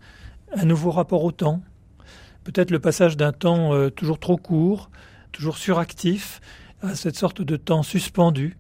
un 0.55 0.65
nouveau 0.65 0.93
rapport 0.93 1.25
au 1.25 1.33
temps. 1.33 1.61
Peut-être 2.45 2.71
le 2.71 2.79
passage 2.79 3.17
d'un 3.17 3.33
temps 3.33 3.75
euh, 3.75 3.91
toujours 3.91 4.21
trop 4.21 4.37
court, 4.37 4.91
toujours 5.33 5.59
suractif, 5.59 6.41
à 6.81 6.95
cette 6.95 7.17
sorte 7.17 7.43
de 7.43 7.57
temps 7.57 7.83
suspendu, 7.83 8.57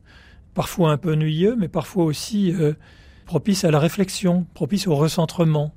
parfois 0.53 0.91
un 0.91 0.97
peu 0.97 1.13
ennuyeux, 1.13 1.55
mais 1.57 1.69
parfois 1.69 2.05
aussi 2.05 2.53
euh, 2.53 2.73
propice 3.25 3.63
à 3.63 3.71
la 3.71 3.79
réflexion, 3.79 4.47
propice 4.55 4.89
au 4.89 4.97
recentrement. 4.97 5.73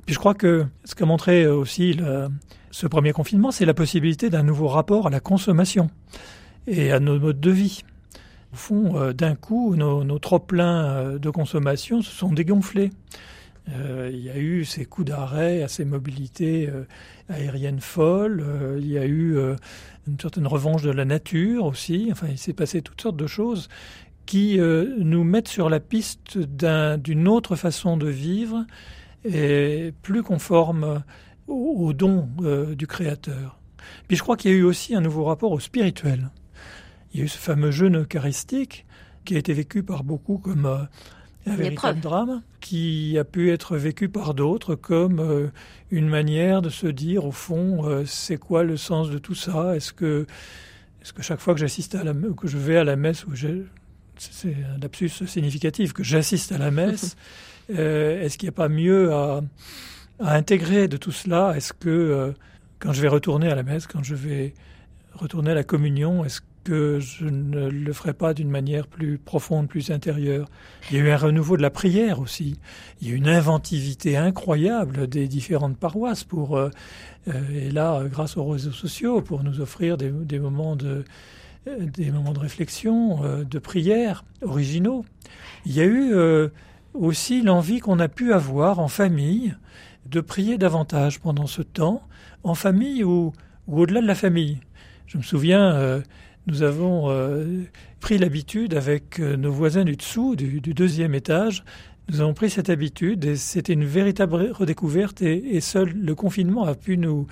Et 0.00 0.02
puis 0.06 0.14
je 0.14 0.18
crois 0.18 0.34
que 0.34 0.66
ce 0.84 0.96
qu'a 0.96 1.06
montré 1.06 1.46
aussi 1.46 1.92
la, 1.92 2.28
ce 2.74 2.86
premier 2.86 3.12
confinement, 3.12 3.50
c'est 3.50 3.64
la 3.64 3.74
possibilité 3.74 4.30
d'un 4.30 4.42
nouveau 4.42 4.68
rapport 4.68 5.06
à 5.06 5.10
la 5.10 5.20
consommation 5.20 5.90
et 6.66 6.92
à 6.92 7.00
nos 7.00 7.18
modes 7.18 7.40
de 7.40 7.50
vie. 7.50 7.82
Au 8.52 8.56
fond, 8.56 9.12
d'un 9.12 9.34
coup, 9.34 9.76
nos, 9.76 10.04
nos 10.04 10.18
trop-pleins 10.18 11.18
de 11.18 11.30
consommation 11.30 12.02
se 12.02 12.10
sont 12.10 12.32
dégonflés. 12.32 12.90
Euh, 13.70 14.10
il 14.12 14.20
y 14.20 14.30
a 14.30 14.36
eu 14.36 14.64
ces 14.64 14.84
coups 14.84 15.08
d'arrêt 15.08 15.62
à 15.62 15.68
ces 15.68 15.84
mobilités 15.84 16.68
euh, 16.68 16.84
aériennes 17.28 17.80
folles. 17.80 18.44
Euh, 18.44 18.78
il 18.78 18.90
y 18.90 18.98
a 18.98 19.06
eu 19.06 19.36
une 20.06 20.20
certaine 20.20 20.46
revanche 20.46 20.82
de 20.82 20.90
la 20.90 21.04
nature 21.04 21.64
aussi. 21.64 22.08
Enfin, 22.10 22.26
il 22.30 22.38
s'est 22.38 22.52
passé 22.52 22.82
toutes 22.82 23.00
sortes 23.00 23.16
de 23.16 23.26
choses 23.26 23.68
qui 24.26 24.58
nous 24.58 25.22
mettent 25.22 25.48
sur 25.48 25.68
la 25.68 25.80
piste 25.80 26.38
d'une 26.38 27.28
autre 27.28 27.56
façon 27.56 27.98
de 27.98 28.08
vivre 28.08 28.64
et 29.24 29.92
plus 30.00 30.22
conforme 30.22 31.02
au, 31.46 31.92
don 31.92 32.28
du 32.76 32.86
Créateur. 32.86 33.58
Puis 34.08 34.16
je 34.16 34.22
crois 34.22 34.36
qu'il 34.36 34.50
y 34.50 34.54
a 34.54 34.56
eu 34.56 34.64
aussi 34.64 34.94
un 34.94 35.00
nouveau 35.00 35.24
rapport 35.24 35.52
au 35.52 35.60
spirituel. 35.60 36.30
Il 37.12 37.20
y 37.20 37.22
a 37.22 37.26
eu 37.26 37.28
ce 37.28 37.38
fameux 37.38 37.70
jeûne 37.70 37.98
eucharistique 37.98 38.86
qui 39.24 39.36
a 39.36 39.38
été 39.38 39.52
vécu 39.52 39.82
par 39.82 40.04
beaucoup 40.04 40.38
comme 40.38 40.66
un 41.46 41.56
véritable 41.56 42.00
drame 42.00 42.42
qui 42.60 43.18
a 43.18 43.24
pu 43.24 43.50
être 43.50 43.76
vécu 43.76 44.08
par 44.08 44.34
d'autres 44.34 44.74
comme 44.74 45.20
euh, 45.20 45.48
une 45.90 46.08
manière 46.08 46.62
de 46.62 46.70
se 46.70 46.86
dire 46.86 47.26
au 47.26 47.32
fond 47.32 47.86
euh, 47.86 48.04
c'est 48.06 48.38
quoi 48.38 48.64
le 48.64 48.76
sens 48.76 49.10
de 49.10 49.18
tout 49.18 49.34
ça? 49.34 49.76
Est-ce 49.76 49.92
que 49.92 50.26
est-ce 51.02 51.12
que 51.12 51.22
chaque 51.22 51.40
fois 51.40 51.54
que 51.54 51.60
j'assiste 51.60 51.94
à 51.94 52.04
la 52.04 52.14
que 52.14 52.48
je 52.48 52.56
vais 52.56 52.76
à 52.76 52.84
la 52.84 52.96
messe 52.96 53.26
ou 53.26 53.32
c'est 54.16 54.56
un 54.74 54.78
lapsus 54.80 55.10
significatif 55.26 55.92
que 55.92 56.02
j'assiste 56.02 56.52
à 56.52 56.58
la 56.58 56.70
messe 56.70 57.16
euh, 57.70 58.22
est-ce 58.22 58.38
qu'il 58.38 58.46
n'y 58.46 58.54
a 58.54 58.56
pas 58.56 58.68
mieux 58.68 59.12
à, 59.12 59.42
à, 60.20 60.34
intégrer 60.34 60.88
de 60.88 60.96
tout 60.96 61.12
cela 61.12 61.54
Est-ce 61.56 61.72
que 61.72 62.34
quand 62.78 62.92
je 62.92 63.00
vais 63.00 63.08
retourner 63.08 63.50
à 63.50 63.54
la 63.54 63.62
messe, 63.62 63.86
quand 63.86 64.02
je 64.02 64.14
vais 64.14 64.54
retourner 65.14 65.52
à 65.52 65.54
la 65.54 65.64
communion, 65.64 66.24
est-ce 66.24 66.40
que 66.64 66.98
je 66.98 67.26
ne 67.26 67.68
le 67.68 67.92
ferai 67.92 68.14
pas 68.14 68.34
d'une 68.34 68.48
manière 68.48 68.86
plus 68.86 69.18
profonde, 69.18 69.68
plus 69.68 69.90
intérieure? 69.90 70.48
Il 70.90 70.96
y 70.96 71.00
a 71.00 71.04
eu 71.04 71.10
un 71.10 71.16
renouveau 71.16 71.56
de 71.56 71.62
la 71.62 71.70
prière 71.70 72.20
aussi. 72.20 72.58
Il 73.00 73.08
y 73.08 73.10
a 73.10 73.14
eu 73.14 73.16
une 73.16 73.28
inventivité 73.28 74.16
incroyable 74.16 75.06
des 75.06 75.28
différentes 75.28 75.76
paroisses 75.76 76.24
pour, 76.24 76.56
euh, 76.56 76.70
euh, 77.28 77.32
et 77.52 77.70
là, 77.70 78.02
grâce 78.04 78.36
aux 78.36 78.44
réseaux 78.44 78.72
sociaux, 78.72 79.20
pour 79.20 79.44
nous 79.44 79.60
offrir 79.60 79.96
des, 79.96 80.38
moments 80.38 80.74
de, 80.74 81.04
euh, 81.68 81.86
des 81.86 82.10
moments 82.10 82.32
de 82.32 82.40
réflexion, 82.40 83.20
de 83.44 83.58
prière 83.58 84.24
originaux. 84.42 85.04
Il 85.66 85.72
y 85.72 85.80
a 85.80 85.84
eu 85.84 86.14
aussi 86.94 87.42
l'envie 87.42 87.80
qu'on 87.80 87.98
a 87.98 88.08
pu 88.08 88.32
avoir 88.32 88.78
en 88.78 88.88
famille 88.88 89.54
de 90.06 90.20
prier 90.20 90.58
davantage 90.58 91.20
pendant 91.20 91.46
ce 91.46 91.62
temps, 91.62 92.02
en 92.42 92.54
famille 92.54 93.04
ou, 93.04 93.32
ou 93.66 93.80
au-delà 93.80 94.00
de 94.00 94.06
la 94.06 94.14
famille. 94.14 94.60
Je 95.06 95.18
me 95.18 95.22
souviens, 95.22 96.02
nous 96.46 96.62
avons 96.62 97.10
euh, 97.10 97.62
pris 98.00 98.18
l'habitude 98.18 98.74
avec 98.74 99.18
euh, 99.18 99.36
nos 99.36 99.52
voisins 99.52 99.84
du 99.84 99.96
dessous, 99.96 100.36
du, 100.36 100.60
deuxième 100.60 101.14
étage, 101.14 101.64
nous 102.10 102.20
avons 102.20 102.34
pris 102.34 102.50
cette 102.50 102.68
habitude 102.68 103.24
et 103.24 103.36
c'était 103.36 103.72
une 103.72 103.86
véritable 103.86 104.50
redécouverte 104.52 105.22
et, 105.22 105.60
seul 105.62 105.90
le 105.90 106.14
confinement 106.14 106.64
a 106.64 106.74
pu 106.74 106.98
nous, 106.98 107.26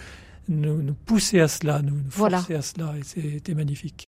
nous, 0.49 0.95
pousser 1.05 1.41
à 1.41 1.49
cela, 1.49 1.83
nous, 1.83 1.99
forcer 2.09 2.55
à 2.55 2.62
cela 2.62 2.95
et 2.99 3.02
c'était 3.02 3.55
magnifique. 3.55 4.07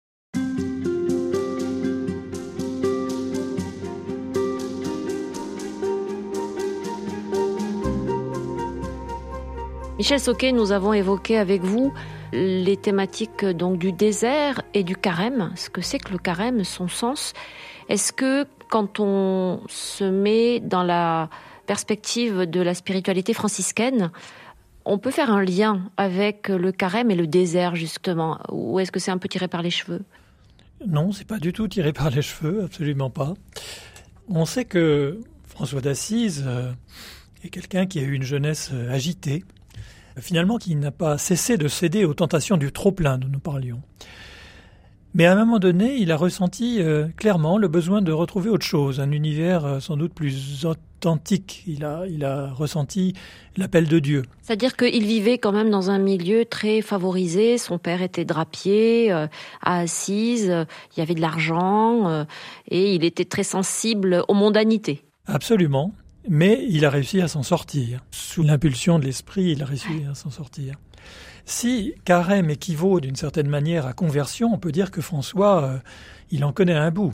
Michel 9.99 10.21
Soquet, 10.21 10.53
nous 10.53 10.71
avons 10.71 10.93
évoqué 10.93 11.39
avec 11.39 11.63
vous 11.63 11.93
les 12.33 12.77
thématiques 12.77 13.45
donc 13.45 13.79
du 13.79 13.91
désert 13.91 14.63
et 14.73 14.85
du 14.85 14.95
carême, 14.95 15.51
ce 15.57 15.71
que 15.71 15.81
c'est 15.81 15.99
que 15.99 16.13
le 16.13 16.19
carême, 16.19 16.63
son 16.63 16.87
sens? 16.87 17.33
Est-ce 17.89 18.13
que 18.13 18.47
quand 18.71 19.01
on 19.01 19.61
se 19.67 20.05
met 20.05 20.61
dans 20.61 20.85
la 20.85 21.31
perspective 21.67 22.43
de 22.43 22.61
la 22.61 22.75
spiritualité 22.75 23.35
franciscaine, 23.35 24.13
on 24.85 24.99
peut 24.99 25.11
faire 25.11 25.33
un 25.33 25.43
lien 25.43 25.91
avec 25.97 26.47
le 26.47 26.71
carême 26.71 27.11
et 27.11 27.17
le 27.17 27.27
désert 27.27 27.75
justement, 27.75 28.39
ou 28.53 28.79
est-ce 28.79 28.93
que 28.93 29.01
c'est 29.01 29.11
un 29.11 29.19
peu 29.19 29.29
tiré 29.29 29.49
par 29.49 29.63
les 29.63 29.71
cheveux? 29.71 30.05
Non, 30.87 31.11
c'est 31.11 31.27
pas 31.27 31.41
du 31.41 31.53
tout 31.53 31.67
tiré 31.67 31.93
par 31.93 32.11
les 32.11 32.23
cheveux, 32.23 32.63
absolument 32.63 33.11
pas. 33.11 33.35
On 34.29 34.45
sait 34.45 34.65
que 34.65 35.21
François 35.49 35.81
d'Assise 35.81 36.45
euh, 36.47 36.71
est 37.43 37.49
quelqu'un 37.49 37.87
qui 37.87 37.99
a 37.99 38.03
eu 38.03 38.13
une 38.13 38.23
jeunesse 38.23 38.71
euh, 38.73 38.93
agitée, 38.93 39.43
finalement 40.21 40.59
qui 40.59 40.75
n'a 40.75 40.91
pas 40.91 41.19
cessé 41.19 41.57
de 41.57 41.69
céder 41.69 42.05
aux 42.05 42.15
tentations 42.15 42.57
du 42.57 42.73
trop-plein 42.73 43.19
dont 43.19 43.29
nous 43.29 43.41
parlions. 43.41 43.83
Mais 45.15 45.25
à 45.25 45.33
un 45.33 45.37
moment 45.37 45.59
donné, 45.59 45.97
il 45.97 46.13
a 46.13 46.17
ressenti 46.17 46.81
euh, 46.81 47.09
clairement 47.17 47.57
le 47.57 47.67
besoin 47.67 48.03
de 48.03 48.13
retrouver 48.13 48.51
autre 48.51 48.67
chose, 48.67 49.01
un 49.01 49.11
univers 49.11 49.65
euh, 49.65 49.81
sans 49.81 49.97
doute 49.97 50.13
plus 50.13 50.67
authentique. 50.67 51.65
Il 51.67 51.85
a, 51.85 52.05
il 52.07 52.25
a 52.25 52.53
ressenti 52.53 53.15
l'appel 53.57 53.89
de 53.89 53.99
Dieu. 53.99 54.23
C'est-à-dire 54.43 54.77
qu'il 54.77 55.05
vivait 55.07 55.39
quand 55.39 55.53
même 55.53 55.71
dans 55.71 55.91
un 55.91 55.99
milieu 55.99 56.45
très 56.45 56.83
favorisé. 56.83 57.57
Son 57.57 57.79
père 57.79 58.03
était 58.03 58.27
drapier 58.27 59.11
euh, 59.11 59.27
à 59.63 59.81
Assise, 59.81 60.55
il 60.95 60.99
y 60.99 61.03
avait 61.03 61.15
de 61.15 61.23
l'argent 61.23 62.27
et 62.69 62.95
il 62.95 63.05
était 63.05 63.25
très 63.25 63.45
sensible 63.45 64.23
aux 64.29 64.35
mondanités. 64.35 65.05
Absolument. 65.27 65.95
Mais 66.29 66.67
il 66.69 66.85
a 66.85 66.91
réussi 66.91 67.23
à 67.23 67.29
s'en 67.29 67.43
sortir. 67.43 68.05
Sous 68.11 68.43
l'impulsion 68.43 68.99
de 68.99 69.05
l'esprit, 69.05 69.53
il 69.53 69.63
a 69.63 69.67
réussi 69.67 70.05
à 70.11 70.15
s'en 70.15 70.31
sortir. 70.31 70.75
Si 71.47 71.95
carême 72.05 72.51
équivaut 72.51 73.01
d'une 73.01 73.17
certaine 73.17 73.49
manière 73.49 73.87
à 73.87 73.95
conversion, 73.95 74.53
on 74.53 74.59
peut 74.59 74.71
dire 74.71 74.91
que 74.91 75.01
François, 75.01 75.65
euh, 75.65 75.79
il 76.31 76.45
en 76.45 76.53
connaît 76.53 76.75
un 76.75 76.91
bout. 76.91 77.13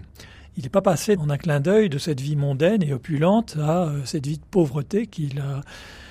Il 0.57 0.65
n'est 0.65 0.69
pas 0.69 0.83
passé 0.83 1.17
en 1.17 1.31
un 1.31 1.37
clin 1.37 1.61
d'œil 1.61 1.89
de 1.89 1.99
cette 1.99 2.21
vie 2.21 2.35
mondaine 2.35 2.83
et 2.83 2.93
opulente 2.93 3.57
à 3.61 3.85
euh, 3.85 4.05
cette 4.05 4.27
vie 4.27 4.39
de 4.39 4.45
pauvreté 4.51 5.07
qu'il 5.07 5.39
a, 5.39 5.61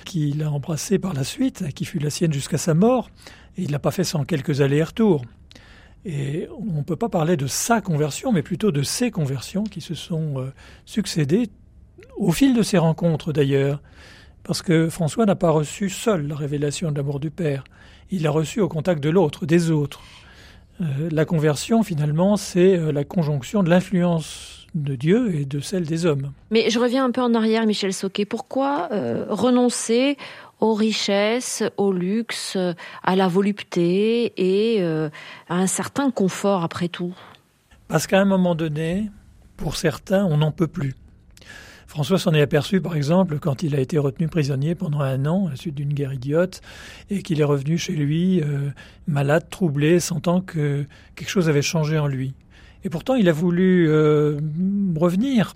qu'il 0.06 0.42
a 0.42 0.50
embrassée 0.50 0.98
par 0.98 1.12
la 1.12 1.24
suite, 1.24 1.74
qui 1.74 1.84
fut 1.84 1.98
la 1.98 2.08
sienne 2.08 2.32
jusqu'à 2.32 2.58
sa 2.58 2.72
mort. 2.72 3.10
Et 3.58 3.64
il 3.64 3.70
l'a 3.70 3.78
pas 3.78 3.90
fait 3.90 4.04
sans 4.04 4.24
quelques 4.24 4.62
allers-retours. 4.62 5.22
Et 6.06 6.48
on 6.58 6.78
ne 6.78 6.82
peut 6.82 6.96
pas 6.96 7.10
parler 7.10 7.36
de 7.36 7.46
sa 7.46 7.82
conversion, 7.82 8.32
mais 8.32 8.42
plutôt 8.42 8.72
de 8.72 8.82
ses 8.82 9.10
conversions 9.10 9.64
qui 9.64 9.82
se 9.82 9.94
sont 9.94 10.38
euh, 10.38 10.52
succédées 10.86 11.50
au 12.16 12.32
fil 12.32 12.54
de 12.54 12.62
ces 12.62 12.78
rencontres 12.78 13.32
d'ailleurs, 13.32 13.80
parce 14.42 14.62
que 14.62 14.88
François 14.88 15.26
n'a 15.26 15.36
pas 15.36 15.50
reçu 15.50 15.88
seul 15.88 16.28
la 16.28 16.36
révélation 16.36 16.90
de 16.90 16.96
l'amour 16.96 17.20
du 17.20 17.30
Père, 17.30 17.64
il 18.10 18.22
l'a 18.22 18.30
reçu 18.30 18.60
au 18.60 18.68
contact 18.68 19.02
de 19.02 19.10
l'autre, 19.10 19.46
des 19.46 19.70
autres. 19.70 20.00
Euh, 20.80 21.08
la 21.10 21.24
conversion, 21.24 21.82
finalement, 21.82 22.36
c'est 22.36 22.76
euh, 22.76 22.92
la 22.92 23.04
conjonction 23.04 23.62
de 23.62 23.70
l'influence 23.70 24.66
de 24.74 24.96
Dieu 24.96 25.34
et 25.34 25.44
de 25.44 25.60
celle 25.60 25.84
des 25.84 26.04
hommes. 26.04 26.32
Mais 26.50 26.68
je 26.68 26.78
reviens 26.80 27.04
un 27.04 27.10
peu 27.10 27.22
en 27.22 27.32
arrière, 27.34 27.64
Michel 27.64 27.92
Soquet. 27.92 28.24
Pourquoi 28.24 28.88
euh, 28.92 29.24
renoncer 29.28 30.16
aux 30.60 30.74
richesses, 30.74 31.62
au 31.76 31.92
luxe, 31.92 32.56
à 33.02 33.16
la 33.16 33.28
volupté 33.28 34.32
et 34.36 34.82
à 34.82 35.10
un 35.54 35.66
certain 35.66 36.10
confort 36.10 36.64
après 36.64 36.88
tout? 36.88 37.14
Parce 37.88 38.06
qu'à 38.06 38.20
un 38.20 38.24
moment 38.24 38.54
donné, 38.54 39.10
pour 39.56 39.76
certains, 39.76 40.24
on 40.24 40.38
n'en 40.38 40.52
peut 40.52 40.68
plus. 40.68 40.94
François 41.94 42.18
s'en 42.18 42.34
est 42.34 42.40
aperçu, 42.40 42.80
par 42.80 42.96
exemple, 42.96 43.38
quand 43.38 43.62
il 43.62 43.76
a 43.76 43.78
été 43.78 43.98
retenu 43.98 44.26
prisonnier 44.26 44.74
pendant 44.74 44.98
un 44.98 45.26
an 45.26 45.46
à 45.46 45.50
la 45.50 45.56
suite 45.56 45.76
d'une 45.76 45.92
guerre 45.92 46.12
idiote 46.12 46.60
et 47.08 47.22
qu'il 47.22 47.40
est 47.40 47.44
revenu 47.44 47.78
chez 47.78 47.92
lui 47.92 48.40
euh, 48.40 48.70
malade, 49.06 49.48
troublé, 49.48 50.00
sentant 50.00 50.40
que 50.40 50.86
quelque 51.14 51.28
chose 51.28 51.48
avait 51.48 51.62
changé 51.62 51.96
en 51.96 52.08
lui. 52.08 52.34
Et 52.82 52.90
pourtant, 52.90 53.14
il 53.14 53.28
a 53.28 53.32
voulu 53.32 53.88
euh, 53.88 54.40
revenir 54.96 55.54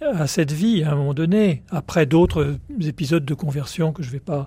à 0.00 0.28
cette 0.28 0.52
vie 0.52 0.84
à 0.84 0.92
un 0.92 0.94
moment 0.94 1.12
donné, 1.12 1.64
après 1.70 2.06
d'autres 2.06 2.56
épisodes 2.80 3.24
de 3.24 3.34
conversion 3.34 3.92
que 3.92 4.04
je 4.04 4.10
ne 4.10 4.12
vais 4.12 4.20
pas 4.20 4.46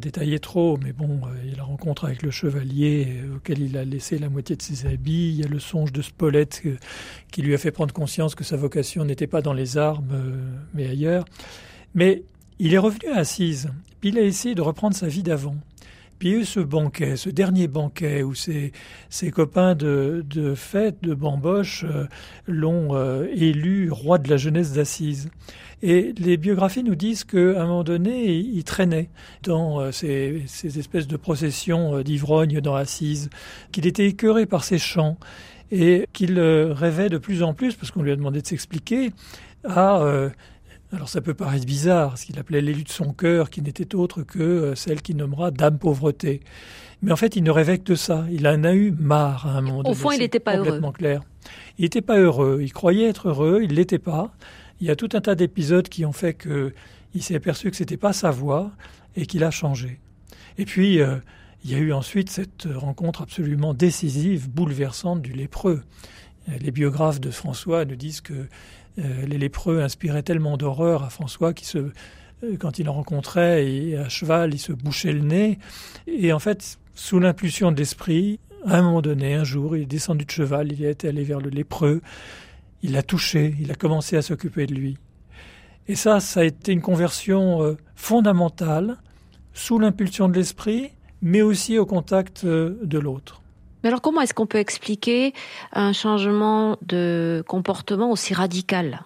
détailler 0.00 0.38
trop, 0.38 0.78
mais 0.82 0.92
bon, 0.92 1.20
euh, 1.24 1.34
il 1.44 1.50
y 1.50 1.54
a 1.54 1.56
la 1.56 1.64
rencontre 1.64 2.04
avec 2.04 2.22
le 2.22 2.30
chevalier 2.30 3.20
euh, 3.22 3.36
auquel 3.36 3.60
il 3.60 3.76
a 3.76 3.84
laissé 3.84 4.18
la 4.18 4.28
moitié 4.28 4.56
de 4.56 4.62
ses 4.62 4.86
habits, 4.86 5.30
il 5.30 5.40
y 5.40 5.44
a 5.44 5.48
le 5.48 5.58
songe 5.58 5.92
de 5.92 6.02
Spolette 6.02 6.62
euh, 6.66 6.76
qui 7.30 7.42
lui 7.42 7.54
a 7.54 7.58
fait 7.58 7.70
prendre 7.70 7.92
conscience 7.92 8.34
que 8.34 8.44
sa 8.44 8.56
vocation 8.56 9.04
n'était 9.04 9.26
pas 9.26 9.42
dans 9.42 9.52
les 9.52 9.78
armes, 9.78 10.06
mais 10.74 10.86
ailleurs. 10.86 11.24
Mais 11.94 12.22
il 12.58 12.74
est 12.74 12.78
revenu 12.78 13.10
à 13.10 13.18
Assise, 13.18 13.70
puis 14.00 14.10
il 14.10 14.18
a 14.18 14.22
essayé 14.22 14.54
de 14.54 14.62
reprendre 14.62 14.96
sa 14.96 15.08
vie 15.08 15.22
d'avant. 15.22 15.56
Puis 16.22 16.46
ce 16.46 16.60
banquet, 16.60 17.16
ce 17.16 17.30
dernier 17.30 17.66
banquet 17.66 18.22
où 18.22 18.32
ses, 18.32 18.70
copains 19.32 19.74
de, 19.74 20.24
de 20.30 20.54
fête, 20.54 21.02
de 21.02 21.14
bamboche, 21.14 21.82
euh, 21.82 22.06
l'ont 22.46 22.94
euh, 22.94 23.26
élu 23.34 23.90
roi 23.90 24.18
de 24.18 24.30
la 24.30 24.36
jeunesse 24.36 24.72
d'Assise. 24.72 25.30
Et 25.82 26.14
les 26.16 26.36
biographies 26.36 26.84
nous 26.84 26.94
disent 26.94 27.24
qu'à 27.24 27.60
un 27.60 27.66
moment 27.66 27.82
donné, 27.82 28.36
il, 28.36 28.62
traînait 28.62 29.10
dans 29.42 29.80
euh, 29.80 29.90
ces, 29.90 30.44
ces, 30.46 30.78
espèces 30.78 31.08
de 31.08 31.16
processions 31.16 32.02
d'ivrogne 32.02 32.60
dans 32.60 32.76
Assise, 32.76 33.28
qu'il 33.72 33.88
était 33.88 34.06
écœuré 34.06 34.46
par 34.46 34.62
ses 34.62 34.78
chants 34.78 35.18
et 35.72 36.06
qu'il 36.12 36.38
rêvait 36.38 37.08
de 37.08 37.18
plus 37.18 37.42
en 37.42 37.52
plus, 37.52 37.74
parce 37.74 37.90
qu'on 37.90 38.02
lui 38.02 38.12
a 38.12 38.16
demandé 38.16 38.40
de 38.40 38.46
s'expliquer, 38.46 39.10
à 39.64 40.00
Alors 40.92 41.08
ça 41.08 41.22
peut 41.22 41.32
paraître 41.32 41.64
bizarre, 41.64 42.18
ce 42.18 42.26
qu'il 42.26 42.38
appelait 42.38 42.60
l'élu 42.60 42.84
de 42.84 42.90
son 42.90 43.12
cœur, 43.14 43.48
qui 43.48 43.62
n'était 43.62 43.94
autre 43.94 44.22
que 44.22 44.38
euh, 44.38 44.74
celle 44.74 45.00
qu'il 45.00 45.16
nommera 45.16 45.50
dame 45.50 45.78
pauvreté. 45.78 46.40
Mais 47.00 47.10
en 47.10 47.16
fait, 47.16 47.34
il 47.34 47.42
ne 47.42 47.50
rêvait 47.50 47.78
que 47.78 47.84
de 47.84 47.94
ça. 47.94 48.26
Il 48.30 48.46
en 48.46 48.62
a 48.62 48.74
eu 48.74 48.92
marre 48.92 49.46
à 49.46 49.52
un 49.52 49.62
moment 49.62 49.82
Au 49.88 49.94
fond, 49.94 50.12
il 50.12 50.18
n'était 50.18 50.38
pas 50.38 50.56
complètement 50.56 50.88
heureux. 50.88 50.92
clair. 50.92 51.22
Il 51.78 51.82
n'était 51.82 52.02
pas 52.02 52.18
heureux. 52.18 52.60
Il 52.62 52.72
croyait 52.72 53.08
être 53.08 53.28
heureux, 53.28 53.60
il 53.62 53.74
l'était 53.74 53.98
pas. 53.98 54.34
Il 54.80 54.86
y 54.86 54.90
a 54.90 54.96
tout 54.96 55.08
un 55.14 55.20
tas 55.20 55.34
d'épisodes 55.34 55.88
qui 55.88 56.04
ont 56.04 56.12
fait 56.12 56.34
que 56.34 56.74
il 57.14 57.22
s'est 57.22 57.34
aperçu 57.34 57.70
que 57.70 57.76
c'était 57.76 57.96
pas 57.96 58.12
sa 58.12 58.30
voie 58.30 58.70
et 59.16 59.26
qu'il 59.26 59.44
a 59.44 59.50
changé. 59.50 59.98
Et 60.58 60.66
puis, 60.66 61.00
euh, 61.00 61.16
il 61.64 61.70
y 61.70 61.74
a 61.74 61.78
eu 61.78 61.92
ensuite 61.92 62.28
cette 62.28 62.68
rencontre 62.74 63.22
absolument 63.22 63.72
décisive, 63.72 64.50
bouleversante 64.50 65.22
du 65.22 65.32
lépreux. 65.32 65.82
Les 66.60 66.72
biographes 66.72 67.20
de 67.20 67.30
François 67.30 67.84
nous 67.84 67.94
disent 67.94 68.20
que 68.20 68.48
les 68.96 69.38
lépreux 69.38 69.80
inspiraient 69.80 70.22
tellement 70.22 70.56
d'horreur 70.56 71.02
à 71.02 71.10
François 71.10 71.54
qu'il 71.54 71.66
se, 71.66 71.92
euh, 72.44 72.56
quand 72.58 72.78
il 72.78 72.88
en 72.88 72.94
rencontrait 72.94 73.66
et 73.66 73.96
à 73.96 74.08
cheval, 74.08 74.54
il 74.54 74.58
se 74.58 74.72
bouchait 74.72 75.12
le 75.12 75.20
nez. 75.20 75.58
Et 76.06 76.32
en 76.32 76.38
fait, 76.38 76.78
sous 76.94 77.20
l'impulsion 77.20 77.72
de 77.72 77.76
l'esprit, 77.76 78.40
à 78.64 78.78
un 78.78 78.82
moment 78.82 79.02
donné, 79.02 79.34
un 79.34 79.44
jour, 79.44 79.76
il 79.76 79.82
est 79.82 79.86
descendu 79.86 80.24
de 80.24 80.30
cheval, 80.30 80.72
il 80.72 80.84
est 80.84 81.04
allé 81.04 81.24
vers 81.24 81.40
le 81.40 81.50
lépreux, 81.50 82.00
il 82.82 82.92
l'a 82.92 83.02
touché, 83.02 83.54
il 83.60 83.70
a 83.70 83.74
commencé 83.74 84.16
à 84.16 84.22
s'occuper 84.22 84.66
de 84.66 84.74
lui. 84.74 84.98
Et 85.88 85.94
ça, 85.94 86.20
ça 86.20 86.40
a 86.40 86.44
été 86.44 86.72
une 86.72 86.80
conversion 86.80 87.62
euh, 87.62 87.76
fondamentale, 87.96 88.98
sous 89.52 89.78
l'impulsion 89.78 90.28
de 90.28 90.34
l'esprit, 90.34 90.90
mais 91.20 91.42
aussi 91.42 91.78
au 91.78 91.86
contact 91.86 92.46
de 92.46 92.98
l'autre. 92.98 93.41
Mais 93.82 93.88
alors 93.88 94.00
comment 94.00 94.20
est-ce 94.20 94.34
qu'on 94.34 94.46
peut 94.46 94.58
expliquer 94.58 95.32
un 95.72 95.92
changement 95.92 96.78
de 96.82 97.44
comportement 97.46 98.10
aussi 98.10 98.34
radical? 98.34 99.02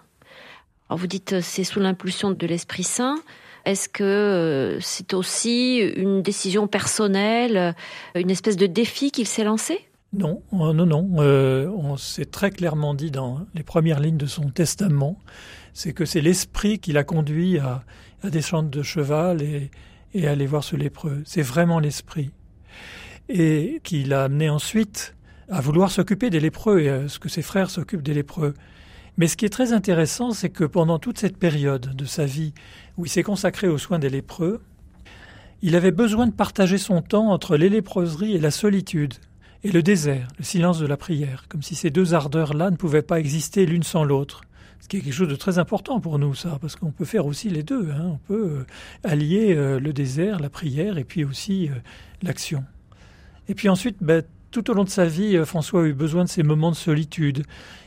Vous 0.89 1.07
dites 1.07 1.41
c'est 1.41 1.63
sous 1.63 1.79
l'impulsion 1.79 2.31
de 2.31 2.47
l'Esprit 2.47 2.83
Saint. 2.83 3.17
Est-ce 3.65 3.89
que 3.89 4.77
c'est 4.79 5.13
aussi 5.13 5.79
une 5.79 6.21
décision 6.21 6.67
personnelle, 6.67 7.75
une 8.15 8.31
espèce 8.31 8.55
de 8.55 8.65
défi 8.65 9.11
qu'il 9.11 9.27
s'est 9.27 9.43
lancé? 9.43 9.85
Non, 10.13 10.41
non, 10.53 10.73
non. 10.73 11.09
Euh, 11.17 11.67
on 11.67 11.97
s'est 11.97 12.25
très 12.25 12.49
clairement 12.49 12.93
dit 12.93 13.11
dans 13.11 13.41
les 13.53 13.63
premières 13.63 13.99
lignes 13.99 14.15
de 14.15 14.25
son 14.25 14.49
testament, 14.49 15.19
c'est 15.73 15.91
que 15.91 16.05
c'est 16.05 16.21
l'esprit 16.21 16.79
qui 16.79 16.93
l'a 16.93 17.03
conduit 17.03 17.59
à, 17.59 17.83
à 18.23 18.29
descendre 18.29 18.69
de 18.69 18.81
cheval 18.83 19.41
et, 19.41 19.69
et 20.13 20.27
à 20.27 20.31
aller 20.31 20.45
voir 20.45 20.63
ce 20.63 20.77
lépreux. 20.77 21.21
C'est 21.25 21.41
vraiment 21.41 21.79
l'esprit 21.79 22.31
et 23.29 23.81
qui 23.83 24.03
l'a 24.03 24.23
amené 24.23 24.49
ensuite 24.49 25.15
à 25.49 25.61
vouloir 25.61 25.91
s'occuper 25.91 26.29
des 26.29 26.39
lépreux 26.39 26.81
et 26.81 26.89
à 26.89 27.07
ce 27.07 27.19
que 27.19 27.29
ses 27.29 27.41
frères 27.41 27.69
s'occupent 27.69 28.03
des 28.03 28.13
lépreux. 28.13 28.53
Mais 29.17 29.27
ce 29.27 29.37
qui 29.37 29.45
est 29.45 29.49
très 29.49 29.73
intéressant, 29.73 30.31
c'est 30.31 30.49
que 30.49 30.63
pendant 30.63 30.99
toute 30.99 31.17
cette 31.17 31.37
période 31.37 31.95
de 31.95 32.05
sa 32.05 32.25
vie 32.25 32.53
où 32.97 33.05
il 33.05 33.09
s'est 33.09 33.23
consacré 33.23 33.67
aux 33.67 33.77
soins 33.77 33.99
des 33.99 34.09
lépreux, 34.09 34.61
il 35.61 35.75
avait 35.75 35.91
besoin 35.91 36.27
de 36.27 36.33
partager 36.33 36.77
son 36.77 37.01
temps 37.01 37.31
entre 37.31 37.57
les 37.57 37.69
léproseries 37.69 38.35
et 38.35 38.39
la 38.39 38.51
solitude, 38.51 39.15
et 39.63 39.71
le 39.71 39.81
désert, 39.81 40.27
le 40.37 40.43
silence 40.43 40.79
de 40.79 40.85
la 40.85 40.97
prière, 40.97 41.45
comme 41.49 41.63
si 41.63 41.73
ces 41.73 41.89
deux 41.89 42.13
ardeurs-là 42.13 42.69
ne 42.69 42.75
pouvaient 42.75 43.01
pas 43.01 43.19
exister 43.19 43.65
l'une 43.65 43.83
sans 43.83 44.03
l'autre. 44.03 44.41
Ce 44.79 44.87
qui 44.87 44.97
est 44.97 45.01
quelque 45.01 45.13
chose 45.13 45.27
de 45.27 45.35
très 45.35 45.57
important 45.57 45.99
pour 45.99 46.19
nous, 46.19 46.35
ça, 46.35 46.59
parce 46.61 46.75
qu'on 46.75 46.91
peut 46.91 47.05
faire 47.05 47.25
aussi 47.25 47.49
les 47.49 47.63
deux. 47.63 47.89
Hein. 47.89 48.11
On 48.13 48.17
peut 48.17 48.59
euh, 48.59 48.65
allier 49.03 49.55
euh, 49.55 49.79
le 49.79 49.91
désert, 49.91 50.39
la 50.39 50.51
prière, 50.51 50.99
et 50.99 51.03
puis 51.03 51.25
aussi 51.25 51.69
euh, 51.69 51.73
l'action. 52.21 52.63
Et 53.49 53.55
puis 53.55 53.69
ensuite, 53.69 53.97
ben, 54.01 54.23
tout 54.51 54.69
au 54.69 54.73
long 54.73 54.83
de 54.83 54.89
sa 54.89 55.05
vie, 55.05 55.37
François 55.45 55.83
a 55.83 55.85
eu 55.85 55.93
besoin 55.93 56.23
de 56.23 56.29
ces 56.29 56.43
moments 56.43 56.71
de 56.71 56.75
solitude. 56.75 57.43